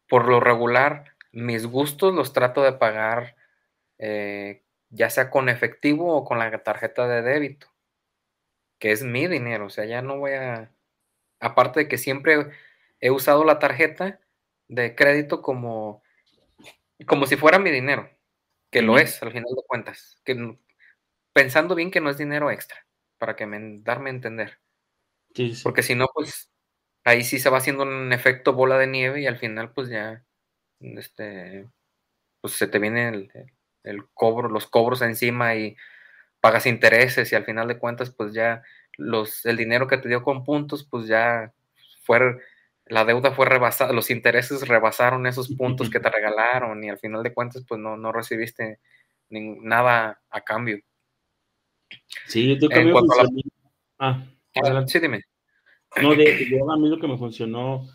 Por 0.07 0.27
lo 0.27 0.39
regular, 0.39 1.15
mis 1.31 1.65
gustos 1.65 2.13
los 2.13 2.33
trato 2.33 2.63
de 2.63 2.73
pagar 2.73 3.35
eh, 3.97 4.63
ya 4.89 5.09
sea 5.09 5.29
con 5.29 5.49
efectivo 5.49 6.15
o 6.15 6.25
con 6.25 6.39
la 6.39 6.63
tarjeta 6.63 7.07
de 7.07 7.21
débito, 7.21 7.67
que 8.79 8.91
es 8.91 9.03
mi 9.03 9.27
dinero. 9.27 9.65
O 9.67 9.69
sea, 9.69 9.85
ya 9.85 10.01
no 10.01 10.17
voy 10.19 10.33
a... 10.33 10.71
Aparte 11.39 11.81
de 11.81 11.87
que 11.87 11.97
siempre 11.97 12.51
he 13.01 13.11
usado 13.11 13.43
la 13.43 13.59
tarjeta 13.59 14.19
de 14.67 14.95
crédito 14.95 15.41
como, 15.41 16.03
como 17.05 17.27
si 17.27 17.35
fuera 17.35 17.59
mi 17.59 17.71
dinero, 17.71 18.09
que 18.71 18.81
lo 18.81 18.97
es 18.97 19.21
al 19.21 19.31
final 19.31 19.53
de 19.55 19.63
cuentas, 19.67 20.21
que 20.23 20.57
pensando 21.33 21.75
bien 21.75 21.91
que 21.91 22.01
no 22.01 22.09
es 22.09 22.17
dinero 22.17 22.51
extra, 22.51 22.85
para 23.17 23.35
que 23.35 23.45
me, 23.45 23.79
darme 23.81 24.09
a 24.09 24.13
entender. 24.13 24.59
Porque 25.63 25.83
si 25.83 25.95
no, 25.95 26.07
pues 26.13 26.49
ahí 27.03 27.23
sí 27.23 27.39
se 27.39 27.49
va 27.49 27.57
haciendo 27.57 27.83
un 27.83 28.13
efecto 28.13 28.53
bola 28.53 28.77
de 28.77 28.87
nieve 28.87 29.21
y 29.21 29.27
al 29.27 29.37
final 29.37 29.71
pues 29.73 29.89
ya, 29.89 30.25
este, 30.79 31.67
pues 32.41 32.53
se 32.53 32.67
te 32.67 32.79
viene 32.79 33.29
el, 33.83 34.07
cobro, 34.13 34.49
los 34.49 34.67
cobros 34.67 35.01
encima 35.01 35.55
y 35.55 35.75
pagas 36.41 36.65
intereses 36.65 37.31
y 37.31 37.35
al 37.35 37.45
final 37.45 37.67
de 37.67 37.79
cuentas 37.79 38.11
pues 38.11 38.33
ya 38.33 38.63
los, 38.97 39.45
el 39.45 39.57
dinero 39.57 39.87
que 39.87 39.97
te 39.97 40.07
dio 40.07 40.23
con 40.23 40.43
puntos 40.43 40.87
pues 40.89 41.07
ya 41.07 41.53
fue, 42.03 42.37
la 42.87 43.05
deuda 43.05 43.31
fue 43.31 43.45
rebasada, 43.45 43.93
los 43.93 44.11
intereses 44.11 44.67
rebasaron 44.67 45.25
esos 45.25 45.49
puntos 45.49 45.89
que 45.89 45.99
te 45.99 46.09
regalaron 46.09 46.83
y 46.83 46.89
al 46.89 46.99
final 46.99 47.23
de 47.23 47.33
cuentas 47.33 47.65
pues 47.67 47.79
no, 47.79 47.97
no 47.97 48.11
recibiste 48.11 48.79
nada 49.29 50.21
a 50.29 50.41
cambio. 50.41 50.79
Sí, 52.27 52.57
yo 52.59 52.69
creo 52.69 53.01
que... 53.01 53.41
Ah, 53.99 54.23
sí, 54.87 54.99
dime. 54.99 55.23
No, 56.01 56.13
de, 56.13 56.47
yo 56.49 56.69
a 56.71 56.77
mí 56.77 56.89
lo 56.89 56.99
que 56.99 57.07
me 57.07 57.17
funcionó, 57.17 57.87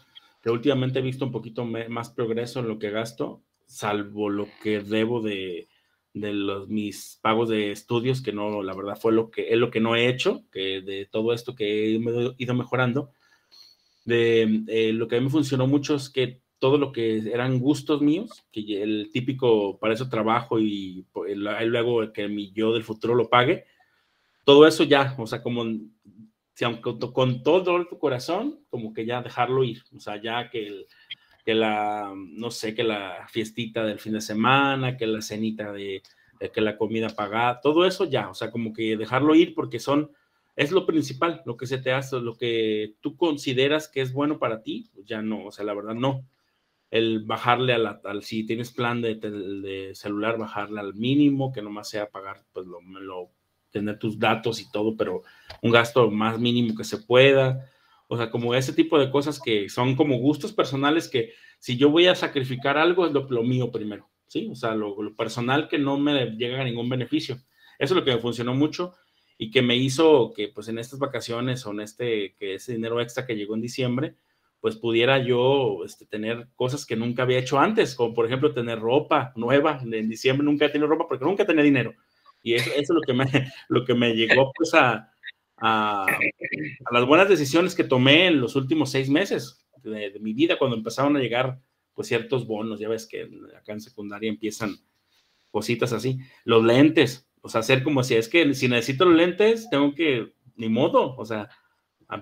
que 0.42 0.50
últimamente 0.50 0.98
he 0.98 1.02
visto 1.02 1.24
un 1.24 1.32
poquito 1.32 1.64
más 1.64 2.10
progreso 2.10 2.60
en 2.60 2.68
lo 2.68 2.78
que 2.78 2.90
gasto, 2.90 3.42
salvo 3.66 4.30
lo 4.30 4.48
que 4.62 4.80
debo 4.80 5.20
de, 5.20 5.68
de 6.14 6.32
los, 6.32 6.68
mis 6.68 7.18
pagos 7.22 7.50
de 7.50 7.70
estudios, 7.70 8.22
que 8.22 8.32
no, 8.32 8.62
la 8.62 8.74
verdad 8.74 8.98
fue 8.98 9.12
lo 9.12 9.30
que 9.30 9.52
es 9.52 9.58
lo 9.58 9.70
que 9.70 9.80
no 9.80 9.94
he 9.94 10.08
hecho, 10.08 10.44
que 10.50 10.80
de 10.80 11.06
todo 11.06 11.32
esto 11.32 11.54
que 11.54 11.66
he 11.66 12.00
ido 12.38 12.54
mejorando, 12.54 13.12
de 14.04 14.62
eh, 14.68 14.92
lo 14.92 15.08
que 15.08 15.16
a 15.16 15.18
mí 15.18 15.24
me 15.24 15.30
funcionó 15.30 15.66
mucho 15.66 15.94
es 15.94 16.08
que 16.08 16.42
todo 16.58 16.76
lo 16.78 16.92
que 16.92 17.18
eran 17.32 17.58
gustos 17.58 18.02
míos, 18.02 18.44
que 18.52 18.82
el 18.82 19.10
típico 19.12 19.78
para 19.78 19.94
eso 19.94 20.08
trabajo 20.08 20.60
y, 20.60 21.06
luego 21.34 22.12
que 22.12 22.28
mi 22.28 22.52
yo 22.52 22.74
del 22.74 22.84
futuro 22.84 23.14
lo 23.14 23.30
pague, 23.30 23.64
todo 24.44 24.66
eso 24.66 24.84
ya, 24.84 25.14
o 25.18 25.26
sea, 25.26 25.42
como 25.42 25.64
aunque 26.62 26.98
con 27.12 27.42
todo 27.42 27.86
tu 27.86 27.98
corazón, 27.98 28.60
como 28.68 28.92
que 28.92 29.06
ya 29.06 29.22
dejarlo 29.22 29.64
ir, 29.64 29.82
o 29.96 30.00
sea, 30.00 30.20
ya 30.20 30.50
que, 30.50 30.86
que 31.44 31.54
la, 31.54 32.12
no 32.14 32.50
sé, 32.50 32.74
que 32.74 32.84
la 32.84 33.26
fiestita 33.30 33.84
del 33.84 33.98
fin 33.98 34.12
de 34.14 34.20
semana, 34.20 34.96
que 34.96 35.06
la 35.06 35.22
cenita 35.22 35.72
de, 35.72 36.02
que 36.52 36.60
la 36.60 36.76
comida 36.76 37.08
pagada, 37.08 37.60
todo 37.60 37.86
eso 37.86 38.04
ya, 38.04 38.28
o 38.28 38.34
sea, 38.34 38.50
como 38.50 38.72
que 38.72 38.96
dejarlo 38.96 39.34
ir 39.34 39.54
porque 39.54 39.78
son 39.78 40.10
es 40.60 40.72
lo 40.72 40.84
principal, 40.84 41.40
lo 41.46 41.56
que 41.56 41.66
se 41.66 41.78
te 41.78 41.90
hace, 41.90 42.20
lo 42.20 42.36
que 42.36 42.94
tú 43.00 43.16
consideras 43.16 43.88
que 43.88 44.02
es 44.02 44.12
bueno 44.12 44.38
para 44.38 44.62
ti, 44.62 44.90
pues 44.92 45.06
ya 45.06 45.22
no, 45.22 45.46
o 45.46 45.50
sea, 45.50 45.64
la 45.64 45.72
verdad 45.72 45.94
no. 45.94 46.28
El 46.90 47.24
bajarle 47.24 47.72
a 47.72 47.78
la, 47.78 48.00
al, 48.04 48.22
si 48.22 48.44
tienes 48.44 48.70
plan 48.70 49.00
de, 49.00 49.14
de, 49.14 49.94
celular, 49.94 50.36
bajarle 50.36 50.80
al 50.80 50.92
mínimo, 50.92 51.50
que 51.50 51.62
nomás 51.62 51.88
sea 51.88 52.10
pagar, 52.10 52.44
pues 52.52 52.66
lo, 52.66 52.82
lo, 52.82 53.30
tener 53.70 53.98
tus 53.98 54.18
datos 54.18 54.60
y 54.60 54.70
todo, 54.70 54.98
pero 54.98 55.22
un 55.62 55.70
gasto 55.70 56.10
más 56.10 56.38
mínimo 56.38 56.76
que 56.76 56.84
se 56.84 56.98
pueda. 56.98 57.66
O 58.06 58.18
sea, 58.18 58.30
como 58.30 58.54
ese 58.54 58.74
tipo 58.74 58.98
de 58.98 59.10
cosas 59.10 59.40
que 59.40 59.70
son 59.70 59.96
como 59.96 60.18
gustos 60.18 60.52
personales 60.52 61.08
que 61.08 61.32
si 61.58 61.78
yo 61.78 61.88
voy 61.88 62.06
a 62.06 62.14
sacrificar 62.14 62.76
algo 62.76 63.06
es 63.06 63.12
lo, 63.12 63.42
mío 63.42 63.70
primero, 63.70 64.10
¿sí? 64.26 64.46
O 64.52 64.54
sea, 64.54 64.74
lo, 64.74 65.02
lo 65.02 65.16
personal 65.16 65.68
que 65.68 65.78
no 65.78 65.98
me 65.98 66.32
llega 66.32 66.60
a 66.60 66.64
ningún 66.64 66.90
beneficio. 66.90 67.36
Eso 67.78 67.94
es 67.94 67.98
lo 67.98 68.04
que 68.04 68.14
me 68.14 68.20
funcionó 68.20 68.52
mucho 68.52 68.92
y 69.42 69.50
que 69.50 69.62
me 69.62 69.74
hizo 69.74 70.34
que 70.36 70.48
pues 70.48 70.68
en 70.68 70.78
estas 70.78 70.98
vacaciones 70.98 71.64
o 71.64 71.70
en 71.70 71.80
este, 71.80 72.34
que 72.38 72.56
ese 72.56 72.74
dinero 72.74 73.00
extra 73.00 73.24
que 73.24 73.36
llegó 73.36 73.54
en 73.54 73.62
diciembre, 73.62 74.14
pues 74.60 74.76
pudiera 74.76 75.16
yo 75.16 75.82
este, 75.82 76.04
tener 76.04 76.48
cosas 76.56 76.84
que 76.84 76.94
nunca 76.94 77.22
había 77.22 77.38
hecho 77.38 77.58
antes, 77.58 77.94
como 77.94 78.12
por 78.12 78.26
ejemplo 78.26 78.52
tener 78.52 78.78
ropa 78.78 79.32
nueva. 79.36 79.80
En 79.82 80.10
diciembre 80.10 80.44
nunca 80.44 80.66
he 80.66 80.68
tenido 80.68 80.88
ropa 80.88 81.08
porque 81.08 81.24
nunca 81.24 81.46
tenía 81.46 81.64
dinero. 81.64 81.94
Y 82.42 82.52
eso, 82.52 82.68
eso 82.72 82.80
es 82.80 82.90
lo 82.90 83.00
que 83.00 83.14
me, 83.14 83.24
lo 83.70 83.82
que 83.86 83.94
me 83.94 84.12
llegó 84.14 84.52
pues 84.54 84.74
a, 84.74 85.10
a, 85.56 86.04
a, 86.04 86.92
las 86.92 87.06
buenas 87.06 87.30
decisiones 87.30 87.74
que 87.74 87.84
tomé 87.84 88.26
en 88.26 88.42
los 88.42 88.56
últimos 88.56 88.90
seis 88.90 89.08
meses 89.08 89.66
de, 89.82 90.10
de, 90.10 90.20
mi 90.20 90.34
vida, 90.34 90.58
cuando 90.58 90.76
empezaron 90.76 91.16
a 91.16 91.20
llegar 91.20 91.58
pues 91.94 92.08
ciertos 92.08 92.46
bonos. 92.46 92.78
Ya 92.78 92.90
ves 92.90 93.06
que 93.06 93.26
acá 93.58 93.72
en 93.72 93.80
secundaria 93.80 94.28
empiezan 94.28 94.76
cositas 95.50 95.94
así. 95.94 96.18
Los 96.44 96.62
lentes, 96.62 97.29
o 97.42 97.48
sea, 97.48 97.60
hacer 97.60 97.82
como 97.82 98.02
si 98.02 98.14
es 98.14 98.28
que 98.28 98.54
si 98.54 98.68
necesito 98.68 99.04
los 99.04 99.16
lentes, 99.16 99.68
tengo 99.70 99.94
que, 99.94 100.34
ni 100.56 100.68
modo, 100.68 101.16
o 101.16 101.24
sea, 101.24 101.48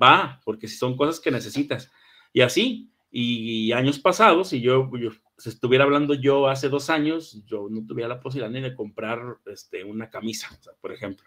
va, 0.03 0.41
porque 0.45 0.69
si 0.69 0.77
son 0.77 0.97
cosas 0.97 1.21
que 1.21 1.31
necesitas. 1.31 1.91
Y 2.33 2.43
así, 2.43 2.91
y, 3.11 3.73
años 3.73 3.99
pasados, 3.99 4.49
si 4.49 4.61
yo, 4.61 4.91
yo 4.99 5.11
si 5.39 5.49
estuviera 5.49 5.85
hablando 5.85 6.15
yo 6.15 6.49
hace 6.49 6.69
dos 6.69 6.91
años, 6.91 7.43
yo 7.47 7.69
no 7.71 7.87
tuviera 7.87 8.09
la 8.09 8.21
posibilidad 8.21 8.51
ni 8.51 8.61
de 8.61 8.75
comprar 8.75 9.39
este, 9.47 9.85
una 9.85 10.11
camisa, 10.11 10.49
o 10.59 10.63
sea, 10.63 10.73
por 10.81 10.93
ejemplo. 10.93 11.27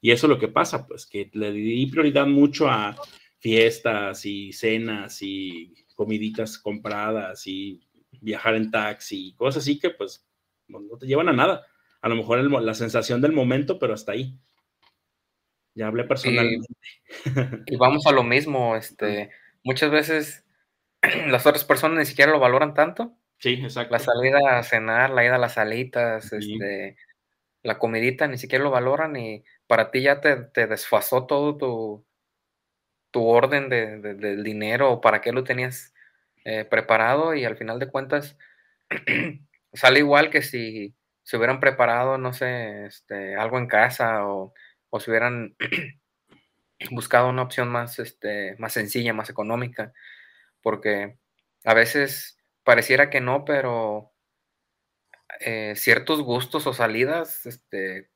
Y 0.00 0.10
eso 0.10 0.26
es 0.26 0.30
lo 0.30 0.38
que 0.38 0.48
pasa, 0.48 0.86
pues 0.86 1.06
que 1.06 1.30
le 1.34 1.52
di 1.52 1.86
prioridad 1.86 2.26
mucho 2.26 2.68
a 2.68 2.96
fiestas 3.38 4.24
y 4.24 4.52
cenas 4.52 5.18
y 5.22 5.74
comiditas 5.94 6.58
compradas 6.58 7.46
y 7.46 7.80
viajar 8.20 8.54
en 8.54 8.70
taxi 8.70 9.28
y 9.28 9.34
cosas 9.34 9.62
así 9.62 9.78
que 9.78 9.90
pues 9.90 10.24
no 10.68 10.96
te 10.96 11.06
llevan 11.06 11.28
a 11.28 11.32
nada 11.32 11.66
a 12.02 12.08
lo 12.08 12.16
mejor 12.16 12.38
el, 12.38 12.50
la 12.50 12.74
sensación 12.74 13.20
del 13.20 13.32
momento, 13.32 13.78
pero 13.78 13.94
hasta 13.94 14.12
ahí. 14.12 14.38
Ya 15.74 15.86
hablé 15.86 16.04
personalmente. 16.04 16.68
Y, 17.66 17.74
y 17.74 17.76
vamos 17.76 18.06
a 18.06 18.12
lo 18.12 18.22
mismo, 18.24 18.76
este, 18.76 19.30
muchas 19.64 19.90
veces 19.90 20.44
las 21.28 21.46
otras 21.46 21.64
personas 21.64 21.98
ni 21.98 22.04
siquiera 22.04 22.32
lo 22.32 22.40
valoran 22.40 22.74
tanto. 22.74 23.16
Sí, 23.38 23.54
exacto. 23.54 23.92
La 23.92 23.98
salida 23.98 24.58
a 24.58 24.62
cenar, 24.62 25.10
la 25.10 25.24
ida 25.24 25.36
a 25.36 25.38
las 25.38 25.54
salitas, 25.54 26.28
sí. 26.28 26.36
este, 26.38 26.96
la 27.62 27.78
comidita, 27.78 28.26
ni 28.26 28.38
siquiera 28.38 28.64
lo 28.64 28.70
valoran 28.70 29.16
y 29.16 29.44
para 29.66 29.90
ti 29.90 30.02
ya 30.02 30.20
te, 30.20 30.36
te 30.36 30.66
desfasó 30.66 31.26
todo 31.26 31.56
tu, 31.56 32.04
tu 33.10 33.24
orden 33.26 33.68
de, 33.68 33.98
de, 33.98 34.14
del 34.14 34.42
dinero 34.42 34.90
o 34.90 35.00
para 35.00 35.20
qué 35.20 35.32
lo 35.32 35.44
tenías 35.44 35.94
eh, 36.44 36.64
preparado 36.64 37.34
y 37.34 37.44
al 37.44 37.56
final 37.56 37.78
de 37.78 37.88
cuentas 37.88 38.36
sale 39.72 40.00
igual 40.00 40.30
que 40.30 40.42
si 40.42 40.94
se 41.22 41.36
hubieran 41.36 41.60
preparado, 41.60 42.18
no 42.18 42.32
sé, 42.32 42.86
este, 42.86 43.36
algo 43.36 43.58
en 43.58 43.66
casa 43.66 44.26
o, 44.26 44.52
o 44.90 45.00
si 45.00 45.10
hubieran 45.10 45.56
buscado 46.90 47.28
una 47.28 47.42
opción 47.42 47.68
más, 47.68 47.98
este, 47.98 48.56
más 48.58 48.72
sencilla, 48.72 49.14
más 49.14 49.30
económica, 49.30 49.92
porque 50.62 51.18
a 51.64 51.74
veces 51.74 52.38
pareciera 52.64 53.10
que 53.10 53.20
no, 53.20 53.44
pero 53.44 54.12
eh, 55.40 55.74
ciertos 55.76 56.22
gustos 56.22 56.66
o 56.66 56.72
salidas 56.72 57.46
este, 57.46 58.10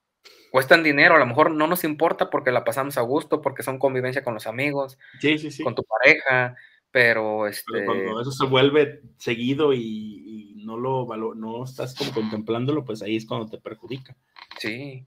cuestan 0.50 0.82
dinero, 0.82 1.14
a 1.14 1.18
lo 1.18 1.26
mejor 1.26 1.50
no 1.50 1.66
nos 1.66 1.84
importa 1.84 2.30
porque 2.30 2.52
la 2.52 2.64
pasamos 2.64 2.98
a 2.98 3.02
gusto, 3.02 3.40
porque 3.40 3.62
son 3.62 3.78
convivencia 3.78 4.24
con 4.24 4.34
los 4.34 4.46
amigos, 4.46 4.98
sí, 5.20 5.38
sí, 5.38 5.50
sí. 5.50 5.62
con 5.62 5.74
tu 5.74 5.84
pareja, 5.84 6.56
pero, 6.90 7.46
este... 7.46 7.64
Pero 7.72 7.86
cuando 7.86 8.20
eso 8.20 8.32
se 8.32 8.46
vuelve 8.46 9.02
seguido 9.18 9.72
y 9.72 10.25
no 10.66 10.76
lo 10.76 11.34
no 11.34 11.64
estás 11.64 11.94
como 11.94 12.12
contemplándolo, 12.12 12.84
pues 12.84 13.00
ahí 13.00 13.16
es 13.16 13.24
cuando 13.24 13.48
te 13.48 13.58
perjudica. 13.58 14.16
Sí. 14.58 15.06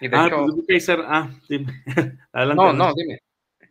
Y 0.00 0.08
de 0.08 0.16
ah, 0.16 0.26
hecho... 0.26 0.46
pues, 0.66 0.88
ah, 0.90 1.30
dime. 1.48 1.82
adelante. 2.32 2.62
No, 2.62 2.72
no, 2.72 2.92
dime. 2.94 3.22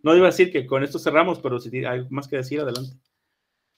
No 0.02 0.16
iba 0.16 0.28
a 0.28 0.32
decir 0.32 0.52
que 0.52 0.66
con 0.66 0.84
esto 0.84 0.97
cerramos, 0.97 1.39
pero 1.39 1.60
si 1.60 1.86
hay 1.86 2.08
más 2.10 2.28
que 2.28 2.38
decir, 2.38 2.60
adelante. 2.60 2.97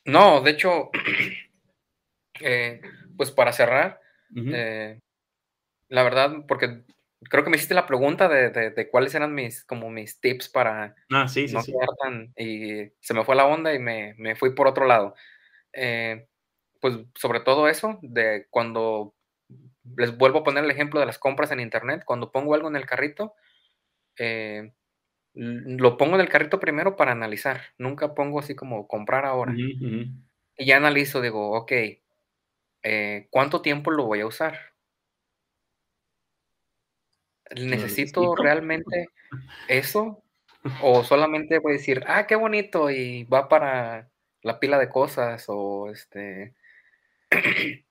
No, 0.05 0.41
de 0.41 0.51
hecho, 0.51 0.89
eh, 2.41 2.82
pues 3.17 3.32
para 3.32 3.51
cerrar, 3.51 3.99
uh 4.32 4.39
-huh. 4.39 4.51
eh, 4.55 4.99
la 5.89 6.03
verdad, 6.03 6.45
porque 6.47 6.84
creo 7.30 7.43
que 7.43 7.49
me 7.49 7.57
hiciste 7.57 7.74
la 7.74 7.86
pregunta 7.86 8.30
de, 8.30 8.49
de, 8.49 8.69
de, 8.71 8.89
cuáles 8.89 9.13
eran 9.15 9.34
mis, 9.34 9.63
como 9.65 9.89
mis 9.89 10.19
tips 10.19 10.49
para 10.49 10.95
ah, 11.11 11.28
sí, 11.28 11.47
sí, 11.47 11.53
no 11.53 11.61
sí. 11.61 11.74
tan, 12.01 12.34
y 12.38 12.91
se 12.99 13.13
me 13.13 13.24
fue 13.24 13.36
la 13.36 13.45
onda 13.45 13.74
y 13.74 13.80
me, 13.80 14.15
me 14.17 14.36
fui 14.36 14.55
por 14.55 14.67
otro 14.67 14.86
lado. 14.86 15.15
Eh, 15.74 16.28
pues 16.80 16.97
sobre 17.15 17.39
todo 17.39 17.67
eso, 17.67 17.99
de 18.01 18.47
cuando 18.49 19.15
les 19.97 20.17
vuelvo 20.17 20.39
a 20.39 20.43
poner 20.43 20.63
el 20.63 20.71
ejemplo 20.71 20.99
de 20.99 21.05
las 21.05 21.19
compras 21.19 21.51
en 21.51 21.59
internet, 21.59 22.03
cuando 22.05 22.32
pongo 22.32 22.53
algo 22.53 22.67
en 22.67 22.76
el 22.76 22.86
carrito, 22.86 23.36
eh, 24.17 24.74
lo 25.34 25.97
pongo 25.97 26.15
en 26.15 26.21
el 26.21 26.30
carrito 26.30 26.59
primero 26.59 26.95
para 26.95 27.11
analizar, 27.11 27.61
nunca 27.78 28.13
pongo 28.13 28.39
así 28.39 28.55
como 28.55 28.88
comprar 28.88 29.26
ahora. 29.26 29.53
Uh 29.53 29.55
-huh. 29.55 30.24
Y 30.57 30.65
ya 30.65 30.78
analizo, 30.78 31.21
digo, 31.21 31.51
ok, 31.57 31.71
eh, 32.84 33.28
¿cuánto 33.32 33.61
tiempo 33.61 33.91
lo 33.91 34.05
voy 34.05 34.21
a 34.21 34.28
usar? 34.28 34.59
¿Necesito 37.55 38.36
realmente 38.36 39.07
eso? 39.67 40.24
¿O 40.82 41.03
solamente 41.03 41.59
voy 41.59 41.74
a 41.74 41.78
decir, 41.78 42.03
ah, 42.07 42.26
qué 42.28 42.36
bonito 42.36 42.89
y 42.89 43.26
va 43.26 43.49
para 43.49 44.09
la 44.43 44.59
pila 44.59 44.77
de 44.79 44.89
cosas? 44.89 45.45
O 45.47 45.89
este, 45.89 46.55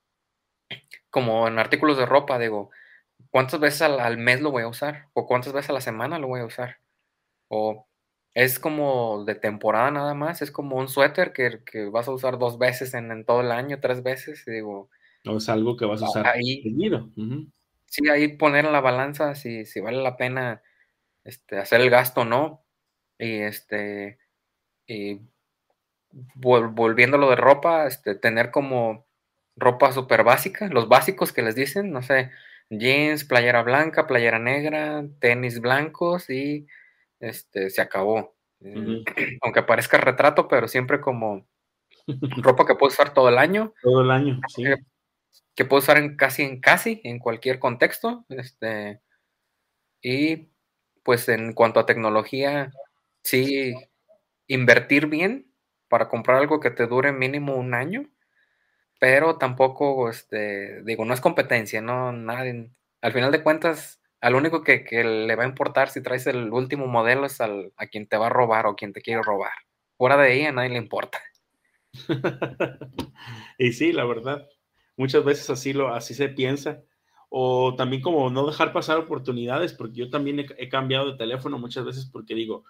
como 1.09 1.47
en 1.47 1.59
artículos 1.59 1.97
de 1.97 2.05
ropa, 2.05 2.39
digo, 2.39 2.71
¿cuántas 3.29 3.59
veces 3.59 3.81
al, 3.83 3.99
al, 3.99 4.17
mes 4.17 4.41
lo 4.41 4.51
voy 4.51 4.63
a 4.63 4.67
usar? 4.67 5.09
¿O 5.13 5.27
cuántas 5.27 5.53
veces 5.53 5.69
a 5.71 5.73
la 5.73 5.81
semana 5.81 6.19
lo 6.19 6.27
voy 6.27 6.41
a 6.41 6.45
usar? 6.45 6.77
¿O 7.49 7.87
es 8.33 8.59
como 8.59 9.25
de 9.25 9.35
temporada 9.35 9.91
nada 9.91 10.13
más? 10.13 10.41
¿Es 10.41 10.51
como 10.51 10.77
un 10.77 10.87
suéter 10.87 11.33
que, 11.33 11.63
que 11.65 11.85
vas 11.89 12.07
a 12.07 12.11
usar 12.11 12.39
dos 12.39 12.57
veces 12.57 12.93
en, 12.93 13.11
en, 13.11 13.25
todo 13.25 13.41
el 13.41 13.51
año, 13.51 13.79
tres 13.79 14.03
veces? 14.03 14.45
Digo, 14.45 14.89
o 15.25 15.37
es 15.37 15.49
algo 15.49 15.77
que 15.77 15.85
vas 15.85 16.01
a 16.01 16.05
usar 16.05 16.27
ahí, 16.27 16.61
seguido. 16.63 17.11
Uh 17.15 17.21
-huh 17.21 17.51
sí, 17.93 18.09
ahí 18.09 18.37
poner 18.37 18.65
en 18.65 18.73
la 18.73 18.81
balanza 18.81 19.35
si, 19.35 19.65
si 19.65 19.79
vale 19.79 20.01
la 20.01 20.17
pena 20.17 20.63
este, 21.23 21.59
hacer 21.59 21.81
el 21.81 21.91
gasto 21.91 22.21
o 22.21 22.25
no. 22.25 22.65
Y 23.19 23.41
este, 23.41 24.19
y 24.87 25.19
volviéndolo 26.35 27.29
de 27.29 27.35
ropa, 27.35 27.87
este, 27.87 28.15
tener 28.15 28.51
como 28.51 29.05
ropa 29.55 29.91
súper 29.91 30.23
básica, 30.23 30.67
los 30.67 30.87
básicos 30.87 31.31
que 31.31 31.41
les 31.41 31.55
dicen, 31.55 31.91
no 31.91 32.01
sé, 32.01 32.31
jeans, 32.69 33.23
playera 33.23 33.63
blanca, 33.63 34.07
playera 34.07 34.39
negra, 34.39 35.05
tenis 35.19 35.59
blancos 35.59 36.29
y 36.29 36.67
este, 37.19 37.69
se 37.69 37.81
acabó. 37.81 38.35
Uh 38.59 38.65
-huh. 39.05 39.37
Aunque 39.41 39.63
parezca 39.63 39.97
retrato, 39.97 40.47
pero 40.47 40.67
siempre 40.67 41.01
como 41.01 41.47
ropa 42.37 42.65
que 42.65 42.75
puedes 42.75 42.95
usar 42.95 43.13
todo 43.13 43.29
el 43.29 43.37
año. 43.37 43.73
Todo 43.81 44.01
el 44.01 44.11
año, 44.11 44.39
sí 44.47 44.63
que 45.55 45.65
puedo 45.65 45.81
usar 45.81 45.97
en 45.97 46.15
casi 46.15 46.43
en 46.43 46.59
casi 46.59 47.01
en 47.03 47.19
cualquier 47.19 47.59
contexto. 47.59 48.25
Este, 48.29 49.01
y 50.01 50.49
pues 51.03 51.29
en 51.29 51.53
cuanto 51.53 51.79
a 51.79 51.85
tecnología, 51.85 52.71
sí, 53.23 53.73
invertir 54.47 55.07
bien 55.07 55.52
para 55.93 56.09
comprar 56.09 56.39
algo 56.39 56.59
que 56.59 56.71
te 56.71 56.87
dure 56.87 57.11
mínimo 57.11 57.55
un 57.55 57.75
año, 57.75 58.09
pero 58.99 59.37
tampoco, 59.37 60.09
este, 60.09 60.81
digo, 60.85 61.05
no 61.05 61.13
es 61.13 61.21
competencia, 61.21 61.81
no, 61.81 62.11
nadie, 62.11 62.71
al 62.99 63.13
final 63.13 63.31
de 63.31 63.43
cuentas, 63.43 64.01
al 64.19 64.33
único 64.33 64.63
que, 64.63 64.83
le 65.03 65.35
va 65.35 65.43
a 65.43 65.47
importar 65.47 65.89
si 65.89 66.01
traes 66.01 66.25
el 66.25 66.51
último 66.51 66.87
modelo 66.87 67.27
es 67.27 67.39
al, 67.41 67.73
a 67.77 67.85
quien 67.85 68.07
te 68.07 68.17
va 68.17 68.25
a 68.25 68.31
robar 68.31 68.65
o 68.65 68.75
quien 68.75 68.91
te 68.91 69.03
quiere 69.03 69.21
robar. 69.21 69.51
Fuera 69.95 70.17
de 70.17 70.31
ahí 70.31 70.45
a 70.45 70.51
nadie 70.51 70.69
le 70.69 70.79
importa. 70.79 71.21
y 73.59 73.73
sí, 73.73 73.93
la 73.93 74.05
verdad, 74.05 74.47
muchas 74.97 75.23
veces 75.23 75.47
así, 75.51 75.73
lo, 75.73 75.93
así 75.93 76.15
se 76.15 76.29
piensa. 76.29 76.81
O 77.29 77.75
también 77.75 78.01
como 78.01 78.31
no 78.31 78.47
dejar 78.47 78.73
pasar 78.73 78.97
oportunidades, 78.97 79.73
porque 79.73 79.99
yo 79.99 80.09
también 80.09 80.39
he, 80.57 80.69
cambiado 80.69 81.11
de 81.11 81.17
teléfono 81.19 81.59
muchas 81.59 81.85
veces 81.85 82.09
porque 82.11 82.33
digo, 82.33 82.63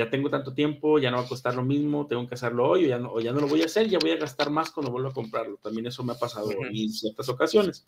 ya 0.00 0.08
tengo 0.08 0.30
tanto 0.30 0.54
tiempo, 0.54 0.98
ya 0.98 1.10
no 1.10 1.18
va 1.18 1.24
a 1.24 1.28
costar 1.28 1.54
lo 1.54 1.62
mismo, 1.62 2.06
tengo 2.06 2.26
que 2.26 2.34
hacerlo 2.34 2.70
hoy 2.70 2.86
o 2.86 2.88
ya 2.88 2.98
no, 2.98 3.12
o 3.12 3.20
ya 3.20 3.32
no 3.32 3.40
lo 3.40 3.48
voy 3.48 3.60
a 3.60 3.66
hacer, 3.66 3.86
ya 3.86 3.98
voy 3.98 4.12
a 4.12 4.16
gastar 4.16 4.48
más 4.48 4.70
cuando 4.70 4.90
vuelva 4.90 5.10
a 5.10 5.12
comprarlo. 5.12 5.58
También 5.58 5.86
eso 5.86 6.02
me 6.02 6.12
ha 6.12 6.18
pasado 6.18 6.46
uh 6.46 6.52
-huh. 6.52 6.68
en 6.68 6.90
ciertas 6.90 7.28
ocasiones. 7.28 7.84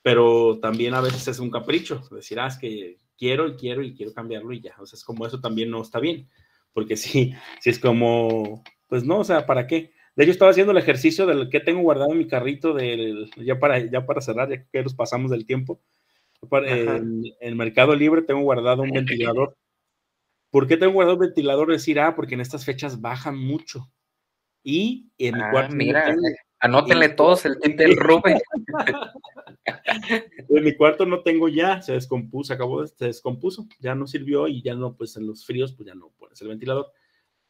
pero 0.00 0.58
también 0.60 0.94
a 0.94 1.00
veces 1.00 1.26
es 1.28 1.38
un 1.38 1.50
capricho, 1.50 2.02
decir, 2.10 2.38
ah, 2.38 2.46
es 2.46 2.58
que 2.58 2.98
quiero 3.16 3.48
y 3.48 3.56
quiero 3.56 3.82
y 3.82 3.94
quiero 3.94 4.12
cambiarlo 4.12 4.52
y 4.52 4.60
ya, 4.60 4.74
o 4.78 4.86
sea, 4.86 4.96
es 4.96 5.02
como 5.02 5.26
eso 5.26 5.40
también 5.40 5.70
no 5.70 5.80
está 5.80 5.98
bien, 5.98 6.28
porque 6.72 6.96
sí, 6.96 7.34
sí 7.60 7.70
es 7.70 7.78
como, 7.78 8.62
pues 8.86 9.02
no, 9.02 9.20
o 9.20 9.24
sea, 9.24 9.46
¿para 9.46 9.66
qué? 9.66 9.92
De 10.14 10.24
hecho, 10.24 10.32
estaba 10.32 10.50
haciendo 10.50 10.72
el 10.72 10.78
ejercicio 10.78 11.26
del 11.26 11.48
que 11.48 11.58
tengo 11.58 11.80
guardado 11.80 12.12
en 12.12 12.18
mi 12.18 12.28
carrito, 12.28 12.74
del, 12.74 13.30
ya, 13.36 13.58
para, 13.58 13.78
ya 13.78 14.06
para 14.06 14.20
cerrar, 14.20 14.50
ya 14.50 14.64
que 14.70 14.82
nos 14.82 14.94
pasamos 14.94 15.30
del 15.30 15.46
tiempo. 15.46 15.80
en, 16.52 17.24
en, 17.40 17.56
Mercado 17.56 17.96
Libre 17.96 18.22
tengo 18.22 18.42
guardado 18.42 18.82
un 18.82 18.90
ventilador. 18.92 19.56
¿Por 20.54 20.68
qué 20.68 20.76
tengo 20.76 20.92
guardado 20.92 21.18
ventilador? 21.18 21.72
Decir, 21.72 21.98
ah, 21.98 22.14
porque 22.14 22.34
en 22.34 22.40
estas 22.40 22.64
fechas 22.64 23.00
bajan 23.00 23.36
mucho. 23.36 23.90
Y 24.62 25.10
en 25.18 25.34
mi 25.34 25.40
Ah, 25.42 25.48
cuarto. 25.50 25.74
mira, 25.74 26.04
tengo- 26.04 26.22
anótenle 26.60 27.08
todos 27.08 27.44
el 27.44 27.58
tip 27.58 27.76
del 27.76 27.96
Rubén. 27.96 28.38
en 30.48 30.62
mi 30.64 30.76
cuarto 30.76 31.06
no 31.06 31.22
tengo 31.24 31.48
ya, 31.48 31.82
se 31.82 31.94
descompuso, 31.94 32.52
acabó 32.54 32.82
de, 32.82 32.86
se 32.86 33.06
descompuso, 33.06 33.66
ya 33.80 33.96
no 33.96 34.06
sirvió 34.06 34.46
y 34.46 34.62
ya 34.62 34.76
no, 34.76 34.94
pues 34.94 35.16
en 35.16 35.26
los 35.26 35.44
fríos, 35.44 35.72
pues 35.72 35.88
ya 35.88 35.96
no 35.96 36.10
pones 36.16 36.40
el 36.40 36.46
ventilador. 36.46 36.86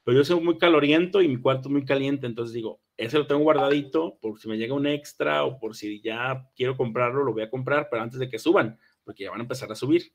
Pero 0.03 0.17
yo 0.17 0.25
soy 0.25 0.41
muy 0.41 0.57
caloriento 0.57 1.21
y 1.21 1.29
mi 1.29 1.37
cuarto 1.37 1.69
es 1.69 1.73
muy 1.75 1.85
caliente, 1.85 2.27
entonces 2.27 2.55
digo, 2.55 2.81
ese 2.97 3.19
lo 3.19 3.27
tengo 3.27 3.43
guardadito 3.43 4.17
por 4.19 4.41
si 4.41 4.49
me 4.49 4.57
llega 4.57 4.73
un 4.73 4.87
extra 4.87 5.45
o 5.45 5.59
por 5.59 5.77
si 5.77 6.01
ya 6.01 6.49
quiero 6.57 6.75
comprarlo, 6.75 7.23
lo 7.23 7.35
voy 7.35 7.43
a 7.43 7.51
comprar, 7.51 7.89
pero 7.91 8.01
antes 8.01 8.19
de 8.19 8.31
que 8.31 8.39
suban, 8.39 8.79
porque 9.05 9.25
ya 9.25 9.31
van 9.31 9.41
a 9.41 9.43
empezar 9.43 9.71
a 9.71 9.75
subir. 9.75 10.11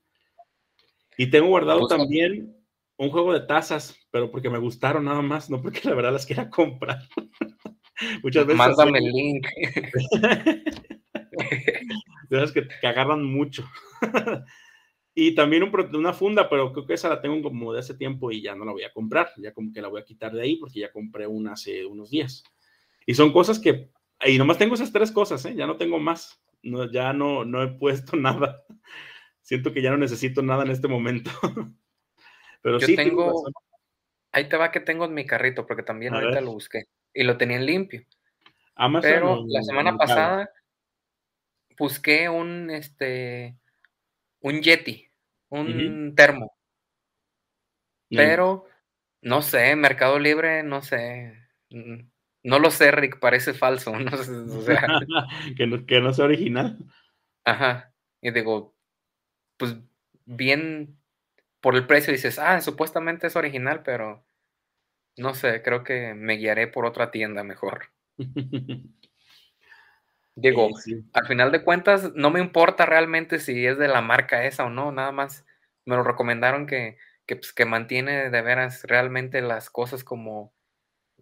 Y 1.16 1.30
tengo 1.30 1.46
guardado 1.50 1.86
Pues, 1.86 1.90
también 1.96 2.56
un 3.00 3.10
juego 3.10 3.32
de 3.32 3.40
tazas, 3.40 3.98
pero 4.10 4.30
porque 4.30 4.50
me 4.50 4.58
gustaron 4.58 5.06
nada 5.06 5.22
más, 5.22 5.48
no 5.48 5.62
porque 5.62 5.80
la 5.88 5.94
verdad 5.94 6.12
las 6.12 6.26
quiera 6.26 6.50
comprar. 6.50 6.98
Muchas 8.22 8.44
veces 8.44 8.58
Mándame 8.58 8.98
el 8.98 9.10
link. 9.10 9.46
de 12.28 12.36
esas 12.36 12.52
que, 12.52 12.68
que 12.68 12.86
agarran 12.86 13.24
mucho. 13.24 13.66
y 15.14 15.34
también 15.34 15.62
un 15.62 15.96
una 15.96 16.12
funda, 16.12 16.50
pero 16.50 16.74
creo 16.74 16.84
que 16.84 16.92
esa 16.92 17.08
la 17.08 17.22
tengo 17.22 17.42
como 17.42 17.72
de 17.72 17.80
hace 17.80 17.94
tiempo 17.94 18.30
y 18.32 18.42
ya 18.42 18.54
no 18.54 18.66
la 18.66 18.72
voy 18.72 18.82
a 18.82 18.92
comprar, 18.92 19.30
ya 19.38 19.54
como 19.54 19.72
que 19.72 19.80
la 19.80 19.88
voy 19.88 20.02
a 20.02 20.04
quitar 20.04 20.32
de 20.32 20.42
ahí 20.42 20.56
porque 20.56 20.80
ya 20.80 20.92
compré 20.92 21.26
una 21.26 21.52
hace 21.52 21.86
unos 21.86 22.10
días. 22.10 22.44
Y 23.06 23.14
son 23.14 23.32
cosas 23.32 23.58
que, 23.58 23.88
y 24.26 24.36
nomás 24.36 24.58
tengo 24.58 24.74
esas 24.74 24.92
tres 24.92 25.10
cosas, 25.10 25.42
¿eh? 25.46 25.54
ya 25.56 25.66
no 25.66 25.78
tengo 25.78 25.98
más, 25.98 26.38
no, 26.62 26.92
ya 26.92 27.14
no, 27.14 27.46
no 27.46 27.62
he 27.62 27.68
puesto 27.68 28.14
nada. 28.18 28.62
Siento 29.40 29.72
que 29.72 29.80
ya 29.80 29.90
no 29.90 29.96
necesito 29.96 30.42
nada 30.42 30.64
en 30.64 30.70
este 30.70 30.86
momento. 30.86 31.30
Pero 32.62 32.78
Yo 32.78 32.86
sí, 32.86 32.96
tengo-. 32.96 33.44
Ahí 34.32 34.48
te 34.48 34.56
va 34.56 34.70
que 34.70 34.80
tengo 34.80 35.04
en 35.06 35.14
mi 35.14 35.26
carrito, 35.26 35.66
porque 35.66 35.82
también 35.82 36.14
A 36.14 36.18
ahorita 36.18 36.34
ver. 36.36 36.44
lo 36.44 36.52
busqué. 36.52 36.84
Y 37.12 37.24
lo 37.24 37.36
tenía 37.36 37.56
en 37.56 37.66
limpio. 37.66 38.04
Amazon 38.76 39.10
Pero 39.10 39.44
la 39.48 39.62
semana 39.62 39.96
pasada 39.96 40.50
busqué 41.76 42.28
un 42.28 42.70
este 42.70 43.56
un 44.40 44.62
Yeti, 44.62 45.10
un 45.48 46.14
termo, 46.16 46.54
Ahí. 48.10 48.16
pero 48.16 48.66
no 49.22 49.42
sé, 49.42 49.76
Mercado 49.76 50.18
Libre, 50.18 50.62
no 50.62 50.80
sé. 50.82 51.36
No 52.42 52.58
lo 52.58 52.70
sé, 52.70 52.90
Rick, 52.90 53.18
parece 53.18 53.52
falso. 53.52 53.92
No 53.98 54.16
sé, 54.16 54.32
o 54.32 54.62
sea, 54.62 54.86
que, 55.56 55.66
no, 55.66 55.84
que 55.84 56.00
no 56.00 56.12
sea 56.12 56.24
original. 56.26 56.78
ajá. 57.44 57.92
Y 58.22 58.30
digo, 58.30 58.74
pues 59.56 59.76
bien 60.24 60.99
por 61.60 61.76
el 61.76 61.86
precio 61.86 62.12
dices, 62.12 62.38
ah, 62.38 62.60
supuestamente 62.60 63.26
es 63.28 63.36
original, 63.36 63.82
pero 63.82 64.24
no 65.16 65.34
sé, 65.34 65.62
creo 65.62 65.84
que 65.84 66.14
me 66.14 66.36
guiaré 66.36 66.68
por 66.68 66.86
otra 66.86 67.10
tienda 67.12 67.44
mejor. 67.44 67.90
Digo, 70.36 70.68
Eh, 70.68 70.74
sí. 70.74 71.04
al 71.12 71.26
final 71.26 71.52
de 71.52 71.64
cuentas, 71.64 72.12
no 72.14 72.30
me 72.30 72.40
importa 72.40 72.86
realmente 72.86 73.38
si 73.40 73.66
es 73.66 73.78
de 73.78 73.88
la 73.88 74.00
marca 74.00 74.44
esa 74.44 74.64
o 74.64 74.70
no, 74.70 74.92
nada 74.92 75.12
más 75.12 75.44
me 75.84 75.96
lo 75.96 76.02
recomendaron 76.02 76.66
que, 76.66 76.96
que, 77.26 77.36
pues, 77.36 77.52
que 77.52 77.64
mantiene 77.66 78.30
de 78.30 78.42
veras 78.42 78.84
realmente 78.84 79.42
las 79.42 79.70
cosas 79.70 80.04
como 80.04 80.54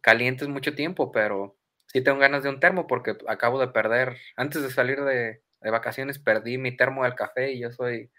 calientes 0.02 0.48
mucho 0.48 0.74
tiempo, 0.74 1.12
pero 1.12 1.58
sí 1.86 2.02
tengo 2.02 2.18
ganas 2.20 2.42
de 2.44 2.50
un 2.50 2.60
termo 2.60 2.86
porque 2.88 3.16
acabo 3.28 3.60
de 3.60 3.68
perder, 3.68 4.18
antes 4.36 4.62
de 4.62 4.70
salir 4.70 5.02
de, 5.04 5.42
de 5.60 5.70
vacaciones, 5.70 6.18
perdí 6.18 6.58
mi 6.58 6.76
termo 6.76 7.04
del 7.04 7.14
café 7.16 7.52
y 7.52 7.60
yo 7.60 7.72
soy 7.72 8.10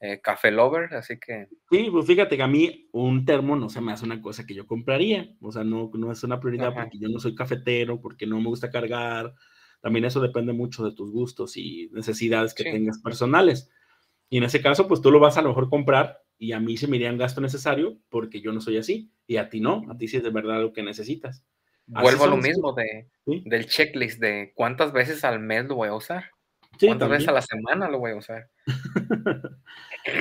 eh, 0.00 0.20
café 0.20 0.50
lover, 0.50 0.94
así 0.94 1.18
que 1.18 1.48
Sí, 1.70 1.88
pues 1.90 2.06
fíjate 2.06 2.36
que 2.36 2.42
a 2.42 2.48
mí 2.48 2.88
un 2.92 3.24
termo 3.24 3.54
no 3.56 3.68
se 3.68 3.80
me 3.80 3.92
hace 3.92 4.04
una 4.04 4.20
cosa 4.22 4.46
que 4.46 4.54
yo 4.54 4.66
compraría, 4.66 5.34
o 5.40 5.52
sea, 5.52 5.62
no, 5.62 5.90
no 5.94 6.10
es 6.10 6.22
una 6.24 6.40
prioridad 6.40 6.68
Ajá. 6.68 6.82
porque 6.82 6.98
yo 6.98 7.08
no 7.08 7.18
soy 7.20 7.34
cafetero, 7.34 8.00
porque 8.00 8.26
no 8.26 8.40
me 8.40 8.48
gusta 8.48 8.70
cargar, 8.70 9.34
también 9.80 10.04
eso 10.04 10.20
depende 10.20 10.52
mucho 10.52 10.84
de 10.84 10.92
tus 10.92 11.10
gustos 11.10 11.56
y 11.56 11.88
necesidades 11.92 12.54
que 12.54 12.64
Sí. 12.64 12.70
tengas 12.72 12.98
personales. 13.00 13.70
Y 14.28 14.38
en 14.38 14.44
ese 14.44 14.62
caso, 14.62 14.86
pues 14.88 15.00
tú 15.00 15.10
lo 15.10 15.20
vas 15.20 15.36
a 15.36 15.42
lo 15.42 15.48
mejor 15.48 15.68
comprar 15.68 16.22
y 16.38 16.52
a 16.52 16.60
mí 16.60 16.76
se 16.76 16.86
me 16.86 16.96
iría 16.96 17.10
un 17.10 17.18
gasto 17.18 17.40
necesario 17.40 17.98
porque 18.08 18.40
yo 18.40 18.52
no 18.52 18.60
soy 18.60 18.76
así 18.78 19.12
y 19.26 19.36
a 19.36 19.48
ti 19.50 19.60
no, 19.60 19.84
a 19.90 19.96
ti 19.98 20.08
sí 20.08 20.16
es 20.18 20.22
de 20.22 20.30
verdad 20.30 20.60
lo 20.62 20.72
que 20.72 20.82
necesitas. 20.82 21.44
Así 21.92 22.02
vuelvo 22.04 22.24
a 22.24 22.28
lo 22.28 22.36
mismo 22.36 22.72
de, 22.72 23.08
Sí, 23.26 23.42
del 23.44 23.66
checklist 23.66 24.20
de 24.20 24.52
cuántas 24.54 24.92
veces 24.92 25.24
al 25.24 25.40
mes 25.40 25.66
lo 25.66 25.74
voy 25.74 25.88
a 25.88 25.94
usar, 25.94 26.30
sí, 26.80 26.86
cuántas 26.86 27.08
veces 27.08 27.28
a 27.28 27.32
la 27.32 27.42
semana 27.42 27.88
lo 27.88 27.98
voy 27.98 28.12
a 28.12 28.16
usar. 28.16 28.48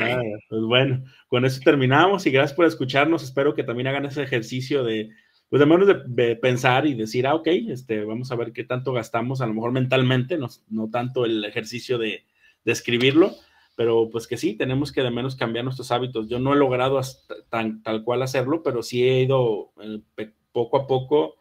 Ah, 0.02 0.22
pues 0.50 0.62
bueno, 0.64 1.06
con 1.30 1.46
eso 1.46 1.62
terminamos 1.64 2.26
y 2.26 2.32
gracias 2.32 2.54
por 2.54 2.66
escucharnos. 2.66 3.24
Espero 3.24 3.54
que 3.54 3.64
también 3.64 3.88
hagan 3.88 4.06
ese 4.06 4.22
ejercicio 4.22 4.84
de, 4.84 5.10
pues 5.50 5.62
de 5.62 5.66
menos 5.66 5.88
de, 5.88 6.02
de 6.06 6.36
pensar 6.36 6.86
y 6.86 6.94
decir, 6.94 7.26
ah, 7.26 7.36
ok, 7.36 7.48
este, 7.48 8.04
vamos 8.04 8.30
a 8.32 8.36
ver 8.36 8.52
qué 8.52 8.66
tanto 8.66 8.92
gastamos, 8.92 9.40
a 9.40 9.48
lo 9.48 9.54
mejor 9.54 9.72
mentalmente, 9.72 10.38
no, 10.38 10.48
no 10.70 10.90
tanto 10.90 11.26
el 11.26 11.46
ejercicio 11.46 11.98
de, 11.98 12.26
de 12.66 12.72
escribirlo, 12.72 13.36
pero 13.76 14.10
pues 14.12 14.28
que 14.28 14.38
sí, 14.38 14.56
tenemos 14.56 14.92
que 14.92 15.02
de 15.02 15.12
menos 15.12 15.36
cambiar 15.36 15.64
nuestros 15.64 15.92
hábitos. 15.92 16.28
Yo 16.28 16.40
no 16.40 16.54
he 16.54 16.58
logrado 16.58 16.98
hasta 16.98 17.36
tan, 17.50 17.82
tal 17.82 18.04
cual 18.04 18.22
hacerlo, 18.22 18.62
pero 18.62 18.84
sí 18.84 19.08
he 19.08 19.22
ido 19.22 19.72
eh, 19.82 20.32
poco 20.52 20.78
a 20.78 20.88
poco, 20.88 21.36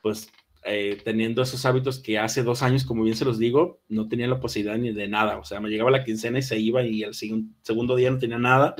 pues 0.00 0.30
eh, 0.64 1.00
teniendo 1.04 1.42
esos 1.42 1.64
hábitos 1.66 1.98
que 2.00 2.18
hace 2.18 2.42
dos 2.42 2.62
años, 2.62 2.84
como 2.84 3.02
bien 3.04 3.16
se 3.16 3.24
los 3.24 3.38
digo, 3.38 3.80
no 3.88 4.08
tenía 4.08 4.28
la 4.28 4.40
posibilidad 4.40 4.78
ni 4.78 4.92
de 4.92 5.08
nada. 5.08 5.38
O 5.38 5.44
sea, 5.44 5.60
me 5.60 5.68
llegaba 5.70 5.90
la 5.90 6.04
quincena 6.04 6.38
y 6.38 6.42
se 6.42 6.58
iba 6.58 6.82
y 6.82 7.02
el 7.02 7.14
segun- 7.14 7.54
segundo 7.62 7.96
día 7.96 8.10
no 8.10 8.18
tenía 8.18 8.38
nada. 8.38 8.74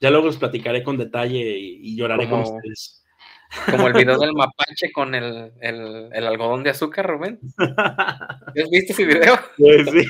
Ya 0.00 0.10
luego 0.10 0.26
los 0.26 0.36
platicaré 0.38 0.82
con 0.82 0.96
detalle 0.96 1.58
y, 1.58 1.80
y 1.82 1.96
lloraré 1.96 2.28
con 2.28 2.42
Como- 2.42 2.56
ustedes. 2.56 3.04
Como 3.70 3.86
el 3.88 3.94
video 3.94 4.18
del 4.18 4.32
mapache 4.34 4.92
con 4.92 5.14
el, 5.14 5.52
el- 5.60 6.08
el 6.12 6.26
algodón 6.26 6.62
de 6.62 6.70
azúcar, 6.70 7.06
Rubén. 7.08 7.40
¿Has 7.58 8.70
visto 8.70 8.92
ese 8.92 9.06
video? 9.06 9.38
Pues 9.56 9.88
sí, 9.90 10.06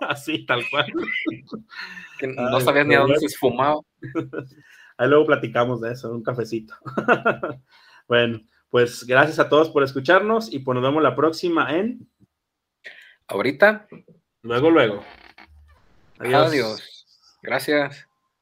así, 0.00 0.46
tal 0.46 0.62
cual. 0.70 0.86
Que 2.18 2.26
no 2.26 2.56
Ay, 2.56 2.62
sabías 2.64 2.86
ni 2.86 2.94
a 2.94 3.00
dónde 3.00 3.18
se 3.18 3.26
esfumaba. 3.26 3.80
Ahí 4.98 5.08
luego 5.08 5.26
platicamos 5.26 5.80
de 5.80 5.92
eso, 5.92 6.12
un 6.12 6.22
cafecito. 6.22 6.74
bueno, 8.08 8.40
pues 8.72 9.04
gracias 9.04 9.38
a 9.38 9.50
todos 9.50 9.68
por 9.68 9.82
escucharnos 9.82 10.50
y 10.50 10.60
pues 10.60 10.74
nos 10.74 10.82
vemos 10.82 11.02
la 11.02 11.14
próxima 11.14 11.76
en 11.76 12.08
Ahorita, 13.28 13.86
luego, 14.40 14.70
luego. 14.70 15.04
adiós. 16.18 17.06
Gracias. 17.42 18.08